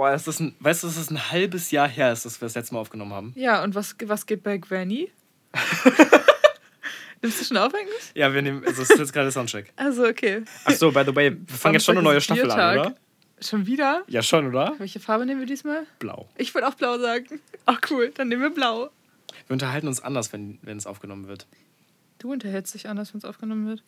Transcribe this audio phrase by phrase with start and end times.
[0.00, 2.46] Boah, ist das ein, weißt du, das ist ein halbes Jahr her, ist, dass wir
[2.46, 3.32] das letzte Mal aufgenommen haben.
[3.36, 5.12] Ja, und was, was geht bei Granny?
[7.20, 8.10] Nimmst du schon auf eigentlich?
[8.14, 9.70] Ja, wir nehmen, also es ist jetzt gerade Soundcheck.
[9.76, 10.42] Also, okay.
[10.64, 12.96] Ach so, by the way, wir fangen jetzt schon eine neue Staffel an, oder?
[13.42, 14.02] Schon wieder?
[14.06, 14.74] Ja, schon, oder?
[14.78, 15.86] Welche Farbe nehmen wir diesmal?
[15.98, 16.30] Blau.
[16.38, 17.38] Ich würde auch blau sagen.
[17.66, 18.88] Ach cool, dann nehmen wir blau.
[19.48, 21.46] Wir unterhalten uns anders, wenn, wenn es aufgenommen wird.
[22.20, 23.82] Du unterhältst dich anders, wenn es aufgenommen wird.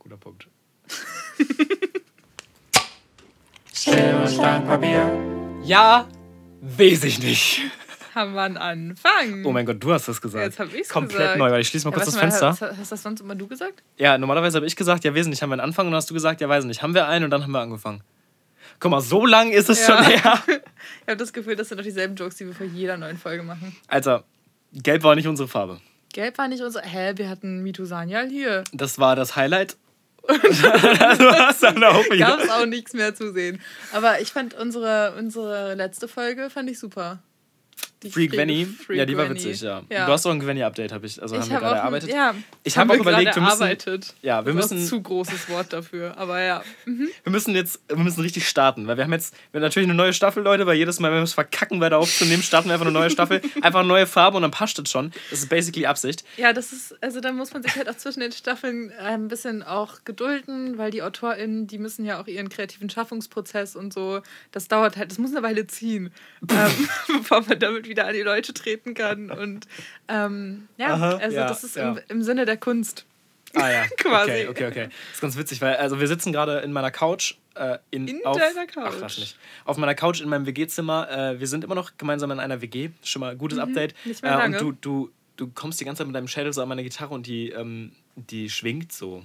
[0.00, 0.48] Guter Punkt.
[3.82, 5.10] Schere, Stein, Papier.
[5.64, 6.06] Ja,
[6.60, 7.62] weiß ich nicht.
[8.14, 9.44] Haben wir einen Anfang?
[9.44, 10.44] Oh mein Gott, du hast das gesagt.
[10.44, 11.38] Jetzt hab ich's Komplett gesagt.
[11.38, 12.48] neu, weil ich schließe mal Ja, kurz das mal, Fenster.
[12.50, 13.82] Hast, hast das sonst immer du gesagt?
[13.96, 16.08] Ja, normalerweise habe ich gesagt, ja, weiß nicht, haben wir einen Anfang und dann hast
[16.10, 18.02] du gesagt, ja, weiß nicht, haben wir einen und dann haben wir angefangen.
[18.78, 19.96] Guck mal, so lang ist es Ja.
[19.96, 20.38] schon her.
[21.02, 23.42] Ich habe das Gefühl, das sind doch dieselben Jokes, die wir vor jeder neuen Folge
[23.42, 23.74] machen.
[23.88, 24.22] Alter,
[24.72, 25.80] gelb war nicht unsere Farbe.
[26.12, 26.82] Gelb war nicht unser.
[26.82, 28.62] Hä, wir hatten Mito Sanyal hier.
[28.72, 29.76] Das war das Highlight.
[30.28, 33.60] Du hast dann auch Gab es auch nichts mehr zu sehen.
[33.92, 37.22] Aber ich fand unsere, unsere letzte Folge fand ich super.
[38.02, 38.66] Die Free Gwenny.
[38.66, 39.82] Free Ja, die war witzig, ja.
[39.90, 40.06] Ja.
[40.06, 41.20] Du hast auch ein Gwenny-Update, habe ich.
[41.22, 42.10] Also haben ich wir habe gerade erarbeitet.
[42.10, 44.14] ja, Ich haben habe auch wir überlegt, wir müssen- erarbeitet.
[44.22, 46.62] Ja, wir Das ist auch müssen, zu großes Wort dafür, aber ja.
[46.84, 49.96] wir müssen jetzt wir müssen richtig starten, weil wir haben jetzt wir haben natürlich eine
[49.96, 52.86] neue Staffel, Leute, weil jedes Mal, wenn wir es verkacken, weiter aufzunehmen, starten wir einfach
[52.86, 53.40] eine neue Staffel.
[53.62, 55.12] Einfach eine neue Farbe und dann passt das schon.
[55.30, 56.24] Das ist basically Absicht.
[56.36, 59.28] Ja, das ist, also da muss man sich halt auch zwischen den Staffeln äh, ein
[59.28, 64.20] bisschen auch gedulden, weil die AutorInnen, die müssen ja auch ihren kreativen Schaffungsprozess und so,
[64.50, 66.12] das dauert halt, das muss eine Weile ziehen,
[66.50, 69.30] ähm, bevor man damit wieder an die Leute treten kann.
[69.30, 69.66] Und
[70.08, 71.92] ähm, ja, Aha, also ja, das ist ja.
[71.92, 73.06] im, im Sinne der Kunst.
[73.54, 74.30] Ah ja, Quasi.
[74.30, 74.84] Okay, okay, okay.
[74.88, 77.34] Das ist ganz witzig, weil also wir sitzen gerade in meiner Couch.
[77.54, 78.94] Äh, in In auf, deiner Couch.
[79.02, 79.36] Ach, nicht.
[79.64, 81.10] Auf meiner Couch in meinem WG-Zimmer.
[81.10, 82.90] Äh, wir sind immer noch gemeinsam in einer WG.
[83.02, 83.94] Schon mal ein gutes Update.
[84.04, 84.10] Mhm.
[84.10, 84.56] nicht mehr äh, lange.
[84.56, 87.12] Und du, du, du kommst die ganze Zeit mit deinem Schädel so an meine Gitarre
[87.12, 89.22] und die, ähm, die schwingt so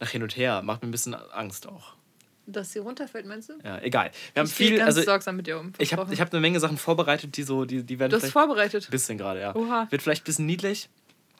[0.00, 0.62] nach hin und her.
[0.62, 1.95] Macht mir ein bisschen Angst auch.
[2.48, 3.54] Dass sie runterfällt, meinst du?
[3.64, 4.12] Ja, egal.
[4.32, 5.72] Wir haben ich viel, ganz also sorgsam mit dir um.
[5.78, 8.30] ich habe ich hab eine Menge Sachen vorbereitet, die so, die, die werden du hast
[8.30, 8.86] vorbereitet.
[8.86, 9.54] ein bisschen gerade, ja.
[9.56, 9.88] Oha.
[9.90, 10.88] Wird vielleicht ein bisschen niedlich.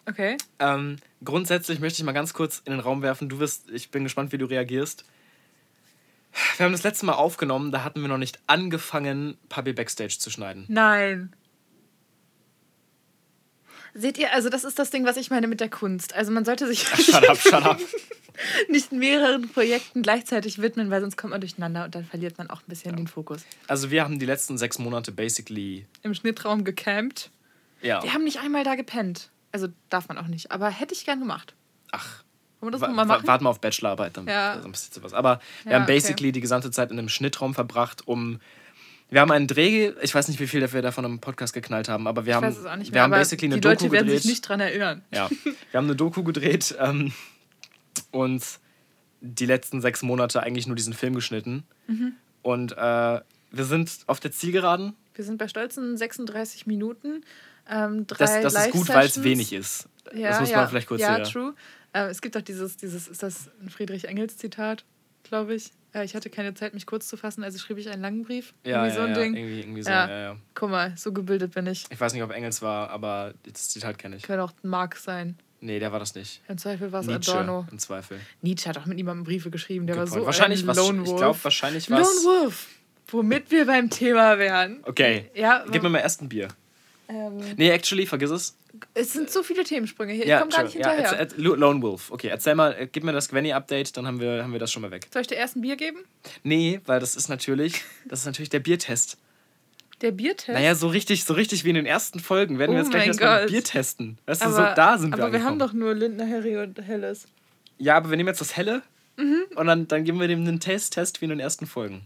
[0.08, 0.36] Okay.
[0.58, 3.28] Ähm, grundsätzlich möchte ich mal ganz kurz in den Raum werfen.
[3.28, 5.04] Du wirst, ich bin gespannt, wie du reagierst.
[6.56, 10.30] Wir haben das letzte Mal aufgenommen, da hatten wir noch nicht angefangen, Puppy Backstage zu
[10.30, 10.64] schneiden.
[10.68, 11.32] Nein.
[13.94, 16.14] Seht ihr, also das ist das Ding, was ich meine mit der Kunst.
[16.14, 17.80] Also man sollte sich Shut up, shut up.
[18.68, 22.60] nicht mehreren Projekten gleichzeitig widmen, weil sonst kommt man durcheinander und dann verliert man auch
[22.60, 23.44] ein bisschen den Fokus.
[23.68, 25.86] Also wir haben die letzten sechs Monate basically.
[26.02, 27.30] Im Schnittraum gecampt.
[27.82, 28.02] Ja.
[28.02, 29.30] Wir haben nicht einmal da gepennt.
[29.52, 30.50] Also darf man auch nicht.
[30.50, 31.54] Aber hätte ich gern gemacht.
[31.92, 32.22] Ach.
[32.60, 33.26] Wollen wir das nochmal machen?
[33.26, 34.56] Warten wir auf Bachelorarbeit, dann Ja.
[34.56, 35.12] dann passiert sowas.
[35.12, 35.94] Aber wir Ja, haben okay.
[35.94, 38.40] basically die gesamte Zeit in einem Schnittraum verbracht, um.
[39.08, 42.08] Wir haben einen Dreh, ich weiß nicht, wie viel wir davon im Podcast geknallt haben,
[42.08, 43.02] aber wir ich haben, weiß es auch nicht wir mehr.
[43.04, 44.22] haben basically eine die Leute Doku werden gedreht.
[44.22, 45.04] sich nicht dran erinnern.
[45.12, 47.12] Ja, wir haben eine Doku gedreht ähm,
[48.10, 48.42] und
[49.20, 51.64] die letzten sechs Monate eigentlich nur diesen Film geschnitten.
[51.86, 52.12] Mhm.
[52.42, 54.94] Und äh, wir sind auf der Zielgeraden.
[55.14, 57.24] Wir sind bei stolzen 36 Minuten.
[57.68, 59.88] Ähm, drei Das, das ist gut, weil es wenig ist.
[60.14, 61.54] Ja, das muss ja, man vielleicht kurz Ja, hier- true.
[61.92, 64.84] Äh, es gibt auch dieses, dieses, ist das ein Friedrich Engels Zitat,
[65.24, 65.72] glaube ich.
[65.92, 68.54] Äh, ich hatte keine Zeit, mich kurz zu fassen, also schrieb ich einen langen Brief.
[68.64, 69.34] Ja, irgendwie ja, so ein ja, Ding.
[69.34, 69.90] Irgendwie, irgendwie so.
[69.90, 70.08] Ja.
[70.08, 70.20] Ja.
[70.20, 71.86] Ja, Guck mal, so gebildet bin ich.
[71.90, 74.22] Ich weiß nicht, ob Engels war, aber das Zitat kenne ich.
[74.22, 75.38] Könnte auch Marx sein.
[75.66, 76.40] Nee, der war das nicht.
[76.48, 77.66] Im Zweifel war es Adorno.
[77.72, 78.20] im Zweifel.
[78.40, 80.26] Nietzsche hat auch mit niemandem Briefe geschrieben, der Good war so point.
[80.26, 81.18] wahrscheinlich ein was, Lone Ich Wolf.
[81.20, 82.24] glaube, wahrscheinlich was.
[82.24, 82.66] Lone Wolf.
[83.08, 84.78] Womit wir beim Thema wären.
[84.84, 85.28] Okay.
[85.34, 86.48] Ja, Gib mir mal erst ein Bier.
[87.08, 88.56] ähm, Nee, actually, vergiss es.
[88.94, 90.26] es sind so viele Themensprünge hier.
[90.26, 90.84] Ja, ich komme gar nicht sure.
[90.84, 91.18] ja, hinterher.
[91.20, 92.10] erzähl- erzähl- Lone Wolf.
[92.12, 94.82] Okay, erzähl mal, äh, gib mir das Gwenny-Update, dann haben wir, haben wir das schon
[94.82, 95.08] mal weg.
[95.12, 95.98] Soll ich dir erst ein Bier geben?
[96.44, 99.18] Nee, weil das ist natürlich, das ist natürlich der Biertest.
[100.02, 100.48] Der Biertest?
[100.48, 103.06] Naja, so richtig, so richtig wie in den ersten Folgen werden wir Oh jetzt gleich
[103.06, 103.50] erstmal Gott.
[103.50, 104.18] Bier testen.
[104.26, 106.78] Weißt du, aber, so da sind wir Aber wir haben doch nur Lindner, Harry und
[106.82, 107.26] Helles.
[107.78, 108.82] Ja, aber wir nehmen jetzt das Helle
[109.18, 109.44] Mhm.
[109.54, 112.02] und dann, dann geben wir dem einen Taste-Test wie in den ersten Folgen.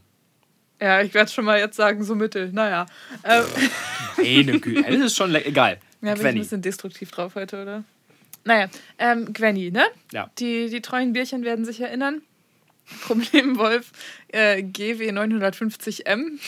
[0.81, 2.53] Ja, ich werde schon mal jetzt sagen, so mittel.
[2.53, 2.87] Naja.
[3.25, 3.43] Ähm,
[4.17, 5.79] Meine Güte, Helle ist schon egal.
[6.03, 7.85] ja, bin ich ein bisschen destruktiv drauf heute, oder?
[8.45, 8.69] Naja,
[8.99, 9.85] ähm, Gwenny, ne?
[10.13, 10.31] Ja.
[10.39, 12.23] Die, die treuen Bierchen werden sich erinnern.
[13.03, 13.91] Problemwolf
[14.29, 16.39] äh, GW 950M.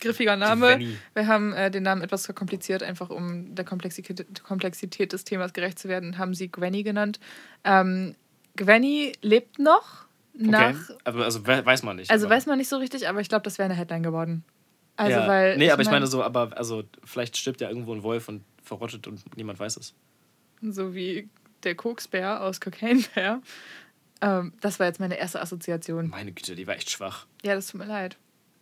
[0.00, 0.78] Griffiger Name.
[1.14, 5.78] Wir haben äh, den Namen etwas verkompliziert, einfach um der Komplexität, Komplexität des Themas gerecht
[5.78, 7.18] zu werden, haben sie Gwenny genannt.
[7.64, 8.14] Ähm,
[8.56, 10.70] Gwenny lebt noch nach.
[10.90, 10.98] Okay.
[11.04, 12.10] Also, also we- weiß man nicht.
[12.10, 14.44] Also aber- weiß man nicht so richtig, aber ich glaube, das wäre eine Headline geworden.
[14.96, 15.28] Also, ja.
[15.28, 15.56] weil.
[15.56, 18.42] Nee, aber ich mein, meine so, aber also vielleicht stirbt ja irgendwo ein Wolf und
[18.62, 19.94] verrottet und niemand weiß es.
[20.60, 21.28] So wie
[21.62, 23.40] der Koksbär aus Cocaine Bear.
[24.20, 26.08] Ähm, das war jetzt meine erste Assoziation.
[26.08, 27.26] Meine Güte, die war echt schwach.
[27.44, 28.16] Ja, das tut mir leid.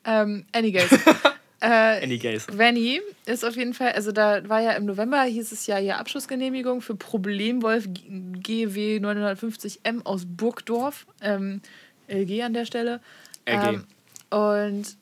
[0.06, 0.90] Ähm, anyways.
[1.60, 2.46] äh, Any gays.
[2.46, 5.98] Gwenny ist auf jeden Fall, also da war ja im November, hieß es ja ihr
[5.98, 11.06] Abschlussgenehmigung für Problemwolf GW 950M aus Burgdorf.
[11.20, 11.60] Ähm,
[12.08, 13.00] LG an der Stelle.
[13.46, 13.66] LG.
[13.68, 13.84] Ähm,
[14.30, 14.96] Und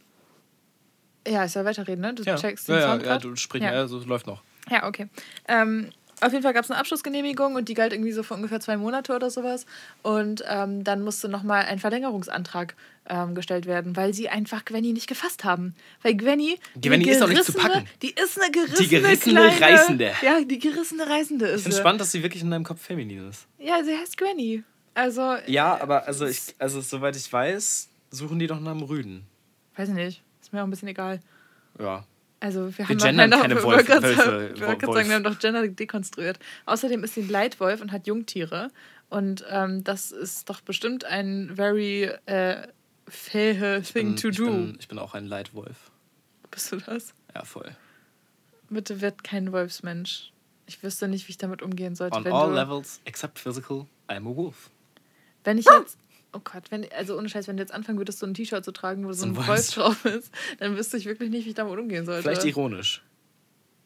[1.26, 2.14] ja, ich soll weiterreden, ne?
[2.14, 3.24] Du Ja, checkst den ja, ja, Sound ja, grad?
[3.24, 3.72] du sprich, Ja.
[3.72, 3.80] ja.
[3.80, 4.42] also läuft noch.
[4.70, 5.08] Ja, okay.
[5.48, 5.90] Ähm,
[6.20, 8.76] auf jeden Fall gab es eine Abschlussgenehmigung und die galt irgendwie so für ungefähr zwei
[8.78, 9.66] Monate oder sowas.
[10.02, 12.74] Und ähm, dann musste nochmal ein Verlängerungsantrag
[13.08, 15.74] ähm, gestellt werden, weil sie einfach Gwenny nicht gefasst haben.
[16.02, 16.58] Weil Gwenny.
[16.74, 17.86] Die Gwenny ist auch nicht zu packen.
[18.02, 20.12] Die ist eine gerissene, gerissene kleine, Reißende.
[20.22, 23.28] Ja, die gerissene Reisende ist Ich finde spannend, dass sie wirklich in deinem Kopf feminin
[23.28, 23.46] ist.
[23.58, 24.62] Ja, sie heißt Gwenny.
[24.94, 29.26] Also, Ja, aber also, ich, also soweit ich weiß, suchen die doch nach einem Rüden.
[29.76, 30.22] weiß ich nicht.
[30.40, 31.20] Ist mir auch ein bisschen egal.
[31.78, 32.04] Ja.
[32.40, 34.86] Also wir Wir haben gendern noch, keine wir Wolf- wollten gerade Wolf.
[34.94, 36.38] sagen, wir haben doch Gender dekonstruiert.
[36.66, 38.68] Außerdem ist sie ein Leitwolf und hat Jungtiere.
[39.08, 42.66] Und ähm, das ist doch bestimmt ein very äh,
[43.08, 44.46] fähe thing bin, to ich do.
[44.46, 45.90] Bin, ich bin auch ein Leitwolf.
[46.50, 47.14] Bist du das?
[47.34, 47.70] Ja, voll.
[48.70, 50.30] Bitte werd kein Wolfsmensch.
[50.66, 52.16] Ich wüsste nicht, wie ich damit umgehen sollte.
[52.16, 54.70] On wenn all du, levels except physical, I'm a wolf.
[55.44, 55.98] Wenn ich jetzt.
[56.32, 58.72] Oh Gott, wenn, also ohne Scheiß, wenn du jetzt anfangen würdest, so ein T-Shirt zu
[58.72, 61.50] tragen, wo so So ein ein Wolf drauf ist, dann wüsste ich wirklich nicht, wie
[61.50, 62.22] ich damit umgehen sollte.
[62.22, 63.02] Vielleicht ironisch.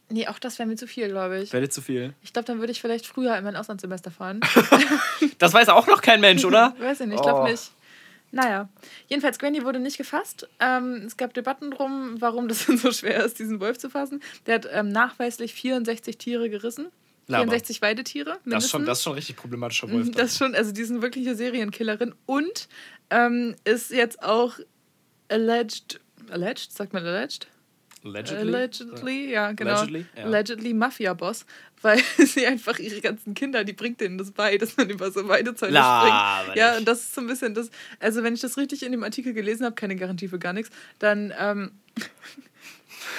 [0.09, 1.53] nee, auch das wäre mir zu viel, glaube ich.
[1.53, 2.15] Wäre dir zu viel.
[2.23, 4.41] Ich glaube, dann würde ich vielleicht früher in mein Auslandssemester fahren.
[5.39, 6.75] Das weiß auch noch kein Mensch, oder?
[6.81, 7.49] Weiß ich nicht, ich glaube Oh.
[7.49, 7.71] nicht.
[8.31, 8.69] Naja,
[9.09, 10.49] jedenfalls, Granny wurde nicht gefasst.
[10.61, 14.23] Ähm, es gab Debatten drum, warum das denn so schwer ist, diesen Wolf zu fassen.
[14.47, 16.89] Der hat ähm, nachweislich 64 Tiere gerissen.
[17.27, 17.45] Laber.
[17.45, 18.39] 64 Weidetiere.
[18.47, 20.07] Das ist, schon, das ist schon richtig problematischer Wolf.
[20.07, 22.69] Mhm, Das ist schon, also die sind wirkliche Serienkillerin und
[23.11, 24.55] ähm, ist jetzt auch
[25.29, 27.47] alleged, alleged, sagt man alleged?
[28.09, 28.55] Allegedly.
[28.55, 29.77] Allegedly, ja, genau.
[29.77, 30.25] Allegedly, ja.
[30.25, 31.47] Allegedly Mafia-Boss,
[31.83, 35.29] weil sie einfach ihre ganzen Kinder, die bringt denen das bei, dass man über so
[35.29, 36.57] Weidezäune Laber springt.
[36.57, 37.71] Ja, und das ist so ein bisschen das,
[38.01, 40.71] also wenn ich das richtig in dem Artikel gelesen habe, keine Garantie für gar nichts,
[40.99, 41.73] dann, ähm,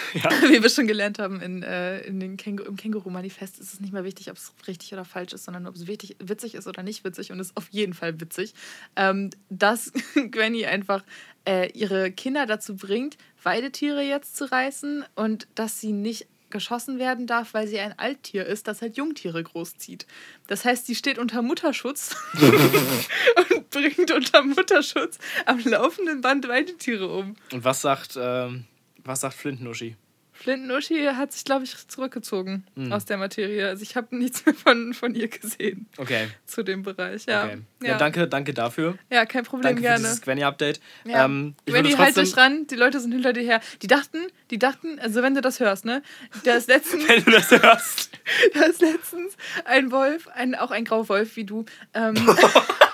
[0.13, 0.30] Ja.
[0.50, 3.94] wie wir schon gelernt haben in, äh, in den Känguru, im Känguru-Manifest, ist es nicht
[3.94, 6.83] mehr wichtig, ob es richtig oder falsch ist, sondern ob es wichtig, witzig ist oder
[6.83, 8.53] nicht witzig und es ist auf jeden Fall witzig,
[8.95, 9.91] ähm, dass
[10.31, 11.03] Granny einfach
[11.47, 17.27] äh, ihre Kinder dazu bringt, Weidetiere jetzt zu reißen und dass sie nicht geschossen werden
[17.27, 20.07] darf, weil sie ein Alttier ist, das halt Jungtiere großzieht.
[20.47, 22.15] Das heißt, sie steht unter Mutterschutz
[23.51, 27.36] und bringt unter Mutterschutz am laufenden Band Weidetiere um.
[27.51, 28.65] Und was sagt, ähm,
[29.03, 29.95] was sagt Flintnuschi?
[30.41, 32.94] Flinten-Uschi hat sich, glaube ich, zurückgezogen Hm.
[32.94, 33.68] aus der Materie.
[33.68, 36.27] Also ich habe nichts mehr von, von ihr gesehen Okay.
[36.45, 37.25] zu dem Bereich.
[37.25, 37.57] Ja, okay.
[37.81, 37.97] Ja, ja.
[37.97, 38.97] danke, danke dafür.
[39.09, 40.03] Ja, kein Problem, Danke für gerne.
[40.03, 40.80] dieses Gwenny-Update.
[41.06, 41.25] Ja.
[41.25, 43.62] Ähm, die halt dich ran, die Leute sind hinter dir her.
[43.81, 44.19] Die dachten,
[44.50, 46.01] die dachten, also wenn du das hörst, ne?
[46.45, 48.09] Da ist letztens, wenn du das hörst.
[48.53, 52.15] da ist letztens ein Wolf, ein, auch ein Grauwolf wie du, ähm,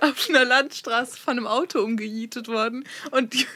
[0.00, 2.84] auf einer Landstraße von einem Auto umgejietet worden.
[3.10, 3.46] Und die,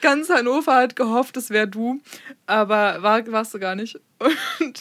[0.00, 2.00] ganz Hannover hat gehofft, es wäre du.
[2.46, 3.98] Aber war, warst du gar nicht.
[4.18, 4.80] Und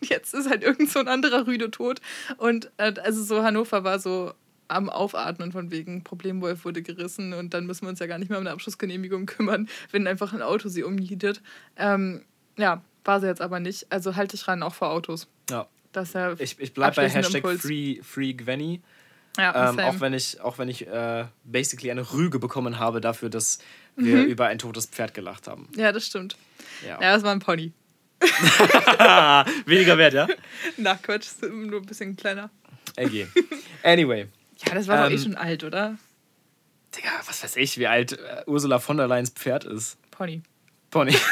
[0.00, 2.00] jetzt ist halt irgend so ein anderer Rüde tot.
[2.36, 4.32] Und äh, also so Hannover war so
[4.68, 8.30] am Aufatmen von wegen Problemwolf wurde gerissen und dann müssen wir uns ja gar nicht
[8.30, 11.42] mehr um eine Abschlussgenehmigung kümmern, wenn einfach ein Auto sie umjietet.
[11.76, 12.22] Ähm,
[12.56, 13.86] ja, war sie jetzt aber nicht.
[13.90, 15.28] Also halte dich ran, auch vor Autos.
[15.50, 15.66] Ja.
[15.92, 17.60] Das ist ja Ich, ich bleibe bei Hashtag Impuls.
[17.60, 18.80] Free, Free Gwenny.
[19.38, 23.30] Ja, Ähm, auch wenn ich, auch wenn ich äh, basically eine Rüge bekommen habe dafür,
[23.30, 23.58] dass
[23.96, 24.24] wir Mhm.
[24.24, 25.68] über ein totes Pferd gelacht haben.
[25.76, 26.36] ja, das stimmt.
[26.86, 27.00] Ja.
[27.00, 27.72] Ja, das war ein Pony.
[29.66, 30.28] Weniger wert, ja?
[30.76, 32.50] Na, Quatsch, nur ein bisschen kleiner.
[32.96, 33.26] LG.
[33.82, 34.28] Anyway.
[34.66, 35.98] Ja, das war doch eh Ähm, schon alt, oder?
[36.96, 39.96] Digga, was weiß ich, wie alt äh, Ursula von der Leyens Pferd ist.
[40.10, 40.42] Pony.
[40.90, 41.14] Pony.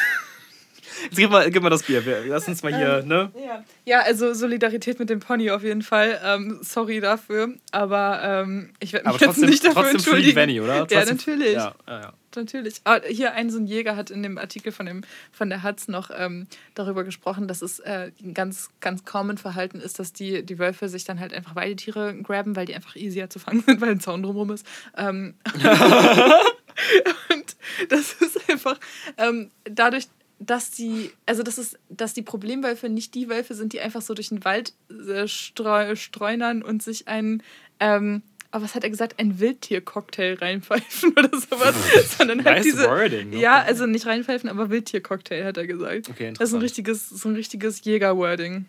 [1.04, 2.02] Jetzt gib mal, gib mal das Bier.
[2.26, 3.32] Lass uns mal hier, Ähm, ne?
[3.44, 3.64] Ja.
[3.84, 6.20] ja, also Solidarität mit dem Pony auf jeden Fall.
[6.24, 10.32] Ähm, sorry dafür, aber ähm, ich werde mich Aber trotzdem, jetzt nicht dafür trotzdem entschuldigen.
[10.34, 10.74] Gwenny, oder?
[10.76, 11.54] Ja, Trotzdem- natürlich.
[11.54, 12.12] Ja, ja, ja.
[12.36, 12.80] Natürlich.
[12.84, 15.02] Ah, hier ein so ein Jäger hat in dem Artikel von, dem,
[15.32, 19.80] von der Hatz noch ähm, darüber gesprochen, dass es äh, ein ganz, ganz common Verhalten
[19.80, 23.28] ist, dass die, die Wölfe sich dann halt einfach Weidetiere graben, weil die einfach easier
[23.30, 24.64] zu fangen sind, weil ein Zaun drumherum ist.
[24.96, 25.34] Ähm,
[27.32, 27.56] und
[27.88, 28.78] das ist einfach
[29.18, 30.06] ähm, dadurch,
[30.40, 34.14] dass die, also das ist, dass die Problemwölfe nicht die Wölfe sind, die einfach so
[34.14, 37.42] durch den Wald äh, streu, streunern und sich einen,
[37.78, 41.74] ähm, aber was hat er gesagt, ein Wildtier-Cocktail reinpfeifen oder sowas,
[42.18, 43.32] sondern halt Nice diese, wording.
[43.38, 46.08] ja, also nicht reinpfeifen, aber Wildtier-Cocktail hat er gesagt.
[46.08, 48.64] Okay, Das ist ein richtiges, so ein richtiges Jäger-Wording.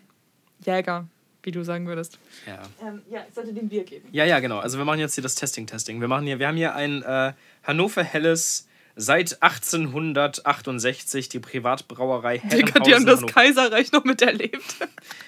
[0.64, 1.08] Jäger,
[1.42, 2.18] wie du sagen würdest.
[2.46, 2.62] Ja.
[2.86, 4.06] Ähm, ja, ich sollte dem Bier geben.
[4.12, 4.58] Ja, ja, genau.
[4.58, 6.00] Also wir machen jetzt hier das Testing-Testing.
[6.00, 7.32] Wir machen hier, wir haben hier ein äh,
[7.64, 12.82] Hannover Helles seit 1868, die Privatbrauerei Digga, Herrenhausen.
[12.84, 13.26] die haben das.
[13.26, 14.76] Kaiserreich noch miterlebt.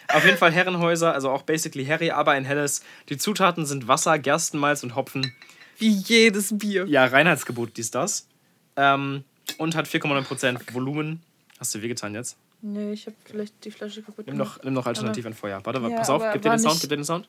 [0.08, 2.82] Auf jeden Fall Herrenhäuser, also auch basically Harry, aber ein helles.
[3.08, 5.32] Die Zutaten sind Wasser, Gerstenmalz und Hopfen.
[5.78, 6.86] Wie jedes Bier.
[6.86, 8.28] Ja, Reinheitsgebot, dies, das.
[8.76, 9.24] Ähm,
[9.58, 11.22] und hat 4,9% Volumen.
[11.58, 12.36] Hast du wehgetan jetzt?
[12.62, 15.60] Nee, ich habe vielleicht die Flasche kaputt Nimm doch, nimm doch alternativ ein Feuer.
[15.64, 17.28] Warte, Ja, pass auf, gib dir den Sound, gib dir den Sound.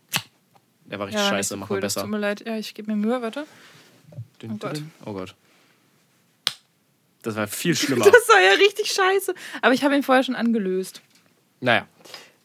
[0.86, 2.01] Der war richtig Ja, scheiße, so mach cool, mal besser.
[2.01, 2.46] Tut mir leid.
[2.46, 3.46] Ja, ich gebe mir Mühe, warte.
[4.42, 4.82] Dün, Oh Gott.
[5.06, 5.36] Oh Gott.
[7.25, 8.05] Das war viel schlimmer.
[8.05, 9.34] Das war ja richtig scheiße.
[9.62, 11.01] Aber ich habe ihn vorher schon angelöst.
[11.60, 11.88] naja.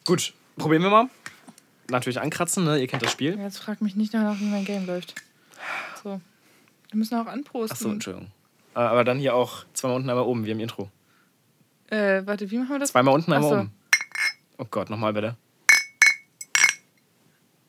[0.06, 1.08] Gut, probieren wir mal.
[1.90, 2.78] Natürlich ankratzen, ne?
[2.80, 3.38] Ihr kennt das Spiel.
[3.38, 5.14] Jetzt frag mich nicht danach, wie mein Game läuft.
[6.02, 6.20] So.
[6.90, 7.72] Wir müssen auch anprosten.
[7.76, 8.28] Achso, Entschuldigung.
[8.74, 10.90] Äh, Aber dann hier auch zweimal unten, einmal oben, wie im Intro.
[11.90, 12.90] Äh, warte, wie machen wir das?
[12.92, 13.56] Zweimal unten, einmal so.
[13.56, 13.72] oben.
[14.58, 15.36] Oh Gott, nochmal bitte.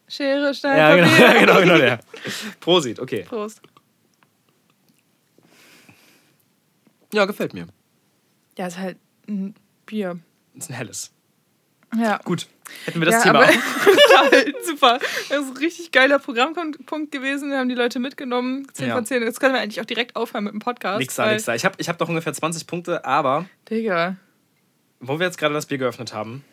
[0.08, 2.00] Schere, Stein, Ja, genau, ja, genau, genau der.
[2.60, 3.24] Prosit, okay.
[3.24, 3.62] Prost.
[7.14, 7.68] Ja, gefällt mir.
[8.58, 10.20] Ja, ist halt ein Bier.
[10.56, 11.12] Ist ein helles.
[11.98, 12.20] Ja.
[12.24, 12.48] Gut,
[12.86, 13.46] hätten wir das ja, Thema
[14.66, 15.00] super.
[15.30, 17.50] Das ist ein richtig geiler Programmpunkt gewesen.
[17.50, 18.66] Wir haben die Leute mitgenommen.
[18.74, 18.96] 10 Ja.
[18.96, 19.24] von 10.
[19.24, 21.00] Jetzt können wir eigentlich auch direkt aufhören mit dem Podcast.
[21.00, 21.54] Nix da, nix da.
[21.56, 24.16] Ich habe ich hab doch ungefähr 20 Punkte, aber Digga.
[25.02, 26.46] wo wir jetzt gerade das Bier geöffnet haben,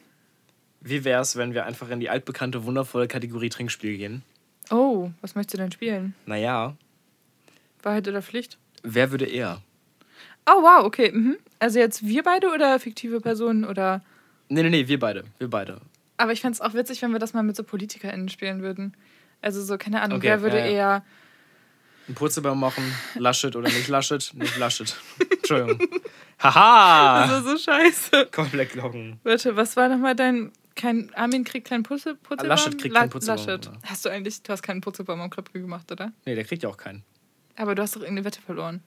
[0.80, 4.22] wie wäre es, wenn wir einfach in die altbekannte, wundervolle Kategorie Trinkspiel gehen?
[4.70, 6.14] Oh, was möchtest du denn spielen?
[6.26, 6.76] Naja,
[7.82, 8.58] Wahrheit oder Pflicht?
[8.82, 9.62] wer würde eher?
[10.50, 11.12] Oh, wow, okay.
[11.12, 11.36] Mhm.
[11.58, 14.02] Also jetzt wir beide oder fiktive Personen oder.
[14.48, 15.24] Nee, nee, nee, wir beide.
[15.38, 15.80] Wir beide.
[16.16, 18.96] Aber ich fände es auch witzig, wenn wir das mal mit so PolitikerInnen spielen würden.
[19.42, 20.70] Also so, keine Ahnung, Okay, wer würde ja, ja.
[20.70, 21.04] eher.
[22.08, 22.82] Ein Purzelbaum machen,
[23.16, 24.32] Laschet oder nicht Laschet?
[24.34, 24.96] Nicht Laschet.
[25.30, 25.78] Entschuldigung.
[26.42, 27.24] Haha!
[27.24, 28.28] Also so scheiße.
[28.32, 29.20] Komplett Glocken.
[29.24, 30.52] Warte, was war nochmal dein.
[30.74, 32.46] Kein, Armin kriegt keinen Putzel, Putzelbaum?
[32.48, 33.68] Laschet kriegt keinen Putzelbaum, Laschet.
[33.68, 33.78] oder?
[33.84, 36.12] Hast du eigentlich, du hast keinen Putzelbaum am Kröpke gemacht, oder?
[36.24, 37.02] Nee, der kriegt ja auch keinen.
[37.56, 38.80] Aber du hast doch irgendeine Wette verloren.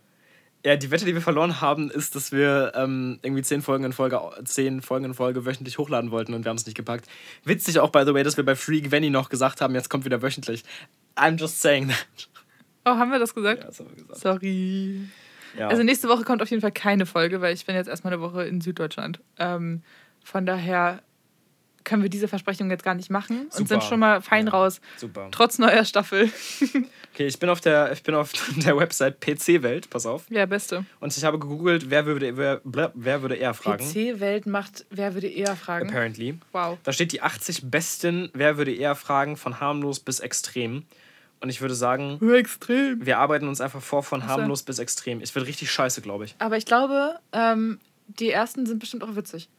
[0.64, 3.94] Ja, die Wette, die wir verloren haben, ist, dass wir ähm, irgendwie zehn Folgen in
[3.94, 7.08] Folge, zehn Folgen in Folge wöchentlich hochladen wollten und wir haben es nicht gepackt.
[7.44, 10.06] Witzig auch, by the way, dass wir bei Free Gwenny noch gesagt haben, jetzt kommt
[10.06, 10.64] wieder wöchentlich.
[11.16, 12.30] I'm just saying that.
[12.86, 13.62] Oh, haben wir das gesagt?
[13.62, 14.20] Ja, das haben wir gesagt.
[14.20, 15.02] Sorry.
[15.58, 15.68] Ja.
[15.68, 18.22] Also nächste Woche kommt auf jeden Fall keine Folge, weil ich bin jetzt erstmal eine
[18.22, 19.20] Woche in Süddeutschland.
[19.38, 19.82] Ähm,
[20.24, 21.02] von daher
[21.84, 23.68] können wir diese Versprechung jetzt gar nicht machen und Super.
[23.68, 24.54] sind schon mal fein Ja.
[24.54, 24.82] Raus.
[24.98, 25.28] Super.
[25.32, 26.30] Trotz neuer Staffel.
[27.14, 30.24] Okay, ich bin auf der, ich bin auf der Website PC-Welt, pass auf.
[30.30, 30.86] Ja, beste.
[31.00, 32.62] Und ich habe gegoogelt, wer würde, wer,
[32.94, 33.84] wer würde eher fragen.
[33.86, 35.90] PC-Welt macht, wer würde eher fragen?
[35.90, 36.38] Apparently.
[36.52, 36.78] Wow.
[36.84, 40.86] Da steht die 80 besten, wer würde eher fragen, von harmlos bis extrem.
[41.42, 43.04] Und ich würde sagen, Extrem.
[43.04, 45.22] wir arbeiten uns einfach vor von harmlos bis extrem.
[45.22, 46.36] Es wird richtig scheiße, glaube ich.
[46.38, 49.50] Aber ich glaube, ähm, die ersten sind bestimmt auch witzig.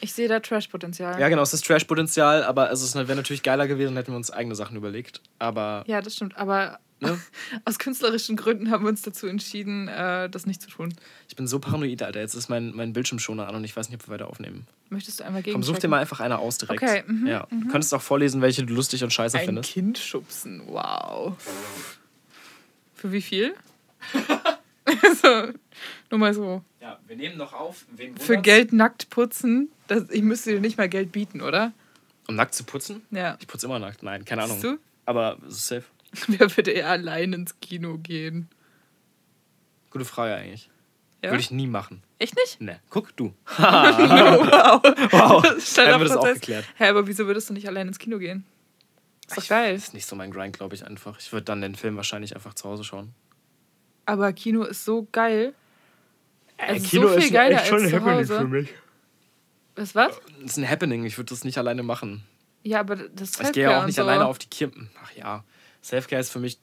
[0.00, 1.20] Ich sehe da Trash-Potenzial.
[1.20, 4.54] Ja, genau, es ist Trash-Potenzial, aber es wäre natürlich geiler gewesen, hätten wir uns eigene
[4.54, 5.20] Sachen überlegt.
[5.38, 6.36] Aber Ja, das stimmt.
[6.36, 7.20] Aber Ne?
[7.66, 10.94] aus künstlerischen Gründen haben wir uns dazu entschieden, äh, das nicht zu tun.
[11.28, 12.20] ich bin so paranoid, Alter.
[12.20, 14.66] Jetzt ist mein, mein Bildschirmschoner an und ich weiß nicht, ob wir weiter aufnehmen.
[14.88, 16.82] Möchtest du einmal gegen Komm, such dir mal einfach eine aus direkt.
[16.82, 17.46] Okay, mhm, ja.
[17.50, 19.72] Du könntest auch vorlesen, welche du lustig und scheiße Ein findest.
[19.72, 21.36] Kind schubsen, wow.
[22.94, 23.54] Für wie viel?
[25.02, 25.52] also,
[26.10, 26.62] nur mal so.
[26.80, 27.84] Ja, wir nehmen noch auf.
[27.94, 31.72] Wen Für Geld nackt putzen, das, ich müsste dir nicht mal Geld bieten, oder?
[32.28, 33.02] Um nackt zu putzen?
[33.10, 33.36] Ja.
[33.40, 34.02] Ich putze immer nackt.
[34.02, 34.60] Nein, keine Ahnung.
[34.60, 34.78] Du?
[35.04, 35.84] Aber es ist safe.
[36.28, 38.48] Wer würde eher allein ins Kino gehen?
[39.90, 40.68] Gute Frage eigentlich.
[41.22, 41.30] Ja?
[41.30, 42.02] Würde ich nie machen.
[42.18, 42.60] Echt nicht?
[42.60, 43.32] Ne, guck du.
[43.58, 44.82] wow.
[45.12, 45.46] Wow.
[45.60, 46.64] Stell Haben wir das auch geklärt.
[46.76, 48.44] Hä, aber wieso würdest du nicht allein ins Kino gehen?
[49.28, 49.74] Ist doch Ich- geil.
[49.74, 51.18] Ist nicht so mein Grind, glaube ich, einfach.
[51.18, 53.12] Ich würde dann den Film wahrscheinlich einfach zu Hause schauen.
[54.04, 55.52] Aber Kino ist so geil.
[56.58, 58.44] Äh, Also so viel geiler als zu Hause.
[58.44, 58.68] mich.
[59.76, 60.18] Was, was?
[60.42, 61.04] Das ist ein Happening.
[61.04, 62.22] Ich würde das nicht alleine machen.
[62.62, 64.02] Ja, aber das Ich gehe ja auch Selfcare nicht so.
[64.02, 64.90] alleine auf die Kirchen.
[65.04, 65.44] Ach ja.
[65.82, 66.58] Selfcare ist für mich.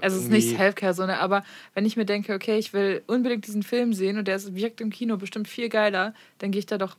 [0.00, 3.46] Also es ist nicht Selfcare, sondern aber wenn ich mir denke, okay, ich will unbedingt
[3.46, 6.66] diesen Film sehen und der ist- wirkt im Kino bestimmt viel geiler, dann gehe ich
[6.66, 6.96] da doch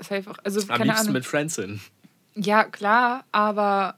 [0.00, 0.38] safe auch.
[0.44, 1.12] Also Am keine liebsten Ahnung.
[1.14, 1.80] mit Friends hin.
[2.34, 3.96] Ja, klar, aber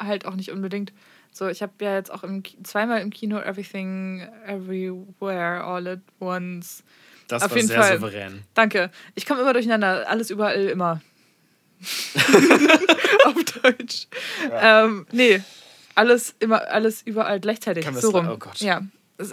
[0.00, 0.92] halt auch nicht unbedingt.
[1.30, 6.84] So, ich habe ja jetzt auch im, zweimal im Kino Everything, Everywhere, All at Once.
[7.28, 7.94] Das Auf war jeden sehr Fall.
[7.98, 8.42] souverän.
[8.54, 8.90] Danke.
[9.14, 10.08] Ich komme immer durcheinander.
[10.08, 11.00] Alles überall immer.
[13.24, 14.06] Auf Deutsch.
[14.52, 15.40] Ähm, nee,
[15.94, 17.84] alles immer, alles überall gleichzeitig.
[17.84, 18.28] Kann so das- rum.
[18.30, 18.60] oh Gott.
[18.60, 18.82] Ja.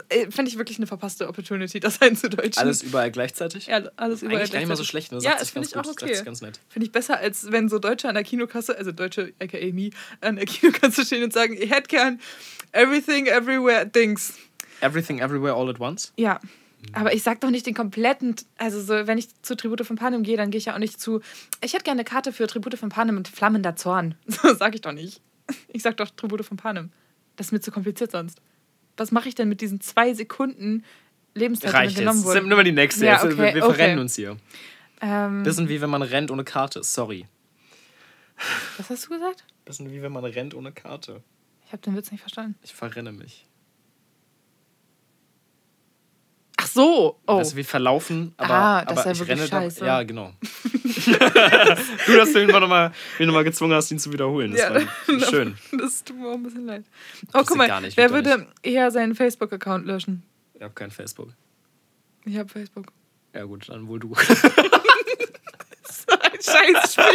[0.10, 2.62] Äh, finde ich wirklich eine verpasste Opportunity, das einzudeutschen.
[2.62, 3.66] Alles überall gleichzeitig?
[3.66, 4.90] ja, alles überall Eigentlich gar nicht mal so gleichzeitig.
[4.90, 5.12] schlecht.
[5.12, 5.20] Ne?
[5.24, 6.34] Ja, das finde ich auch gut, sich okay.
[6.70, 9.90] Finde ich besser, als wenn so Deutsche an der Kinokasse, also Deutsche, aka me,
[10.22, 12.20] an der Kinokasse stehen und sagen, ich hätte gern
[12.74, 14.36] everything, everywhere, things.
[14.82, 16.14] Everything, everywhere, all at once.
[16.16, 16.40] Ja.
[16.94, 20.24] Aber ich sag doch nicht den kompletten, also so, wenn ich zu Tribute von Panem
[20.24, 21.22] gehe, dann gehe ich ja auch nicht zu,
[21.64, 24.16] ich hätte gerne eine Karte für Tribute von Panem mit flammender Zorn.
[24.28, 25.22] So sag ich doch nicht.
[25.70, 26.92] Ich sag doch Tribute von Panem.
[27.36, 28.42] Das ist mir zu kompliziert sonst.
[28.98, 30.84] Was mache ich denn mit diesen zwei Sekunden
[31.34, 32.34] Lebenszeit, die Reicht genommen jetzt.
[32.34, 32.56] Nimm wurden?
[32.56, 33.06] mal die nächste.
[33.06, 33.24] Ja, jetzt.
[33.24, 33.74] Wir- okay, wir okay.
[33.76, 34.38] verrennen uns hier.
[35.02, 36.84] Ähm, Bisschen wie wenn man rennt ohne Karte.
[36.84, 37.26] Sorry.
[38.78, 39.46] was hast du gesagt?
[39.66, 41.24] Bisschen wie wenn man rennt ohne Karte.
[41.66, 42.56] Ich habe den Witz nicht verstanden.
[42.64, 43.46] Ich verrenne mich.
[46.58, 47.20] Ach so.
[47.28, 47.38] Oh.
[47.40, 49.80] Das ist wie verlaufen, aber, Ah, das ist ja ich wirklich renne scheiße.
[49.82, 49.86] doch.
[49.88, 50.34] Ja, genau.
[52.06, 54.52] du, dass du ihn nochmal noch mal gezwungen hast, ihn zu wiederholen.
[54.52, 54.74] Das Ja.
[54.76, 54.82] war
[55.30, 55.58] schön.
[55.78, 56.84] Das tut mir auch ein bisschen leid.
[57.34, 60.24] Oh, Wusste guck mal, nicht, wer würde eher seinen Facebook-Account löschen?
[60.56, 61.30] Ich habe kein Facebook.
[62.26, 62.88] Ich habe Facebook.
[63.34, 64.14] Ja, gut, dann wohl du.
[66.08, 67.06] Ein Scheißspiel.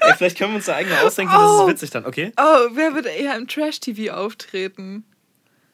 [0.00, 1.62] Ey, vielleicht können wir uns da eigene ausdenken, das Oh.
[1.66, 2.32] ist witzig dann, okay?
[2.38, 5.04] Oh, wer würde eher im Trash-TV auftreten?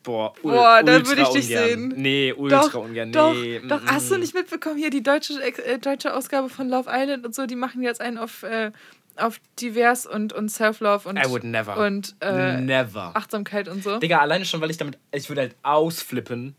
[0.03, 1.69] Boah, ul- Boah, da würde ich dich ungern.
[1.69, 1.93] sehen.
[1.97, 3.13] Nee, ultra Doch, ungern.
[3.13, 3.81] doch, Nee, doch.
[3.83, 7.35] mm, Hast du nicht mitbekommen, hier die deutsche, äh, deutsche Ausgabe von Love Island und
[7.35, 8.73] so, die machen jetzt einen auf, äh,
[9.17, 11.77] auf divers und, und Self-Love und, I would never.
[11.77, 13.13] und äh, never.
[13.15, 13.99] Achtsamkeit und so.
[13.99, 16.57] Digga, alleine schon, weil ich damit, ich würde halt ausflippen.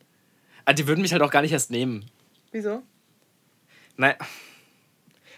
[0.66, 2.06] Ah, die würden mich halt auch gar nicht erst nehmen.
[2.52, 2.82] Wieso?
[3.98, 4.16] Nein.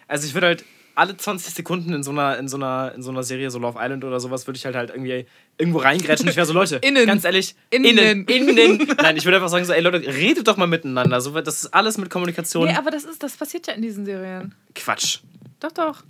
[0.08, 0.66] Also ich würde halt
[0.96, 3.78] alle 20 Sekunden in so einer, in so einer, in so einer Serie, so Love
[3.80, 5.26] Island oder sowas, würde ich halt halt irgendwie
[5.58, 6.28] irgendwo reingrätschen.
[6.28, 7.06] Ich wäre so, Leute, Innen.
[7.06, 8.26] ganz ehrlich, Innen.
[8.26, 8.96] innen, innen.
[9.02, 11.22] Nein, ich würde einfach sagen, so, ey Leute, redet doch mal miteinander.
[11.22, 12.68] So, das ist alles mit Kommunikation.
[12.68, 14.56] Nee, aber das ist, das passiert ja in diesen Serien.
[14.74, 15.20] Quatsch.
[15.60, 16.04] Doch, doch.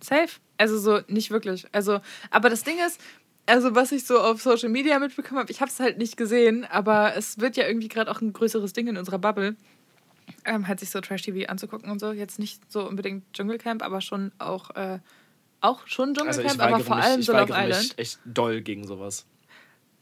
[0.00, 0.28] Safe.
[0.56, 1.66] Also so, nicht wirklich.
[1.72, 2.00] Also,
[2.30, 3.00] aber das Ding ist,
[3.46, 6.64] also was ich so auf Social Media mitbekommen habe, ich habe es halt nicht gesehen,
[6.64, 9.56] aber es wird ja irgendwie gerade auch ein größeres Ding in unserer Bubble,
[10.44, 12.12] ähm, halt sich so Trash-TV anzugucken und so.
[12.12, 14.98] Jetzt nicht so unbedingt Dschungelcamp, aber schon auch, äh,
[15.60, 17.82] auch schon Also Dschungelcamp, ich aber vor mich, allem so Love Island.
[17.82, 19.26] mich echt doll gegen sowas.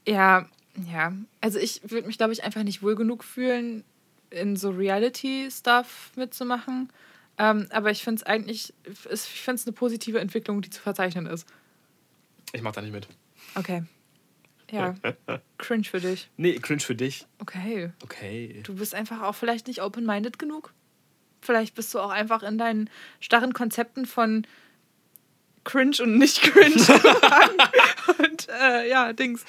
[0.06, 0.48] Ja,
[0.90, 1.12] ja.
[1.40, 3.84] Also ich würde mich, glaube ich, einfach nicht wohl genug fühlen,
[4.30, 6.90] in so Reality-Stuff mitzumachen.
[7.38, 11.26] Ähm, aber ich finde es eigentlich, ich finde es eine positive Entwicklung, die zu verzeichnen
[11.26, 11.46] ist.
[12.52, 13.08] Ich mach da nicht mit.
[13.54, 13.84] Okay.
[14.72, 14.94] Ja,
[15.58, 16.30] cringe für dich.
[16.38, 17.26] Nee, cringe für dich.
[17.38, 17.92] Okay.
[18.02, 18.62] Okay.
[18.64, 20.72] Du bist einfach auch vielleicht nicht open-minded genug.
[21.42, 22.88] Vielleicht bist du auch einfach in deinen
[23.20, 24.46] starren Konzepten von
[25.64, 26.74] cringe und nicht cringe.
[28.18, 29.44] und äh, ja, Dings.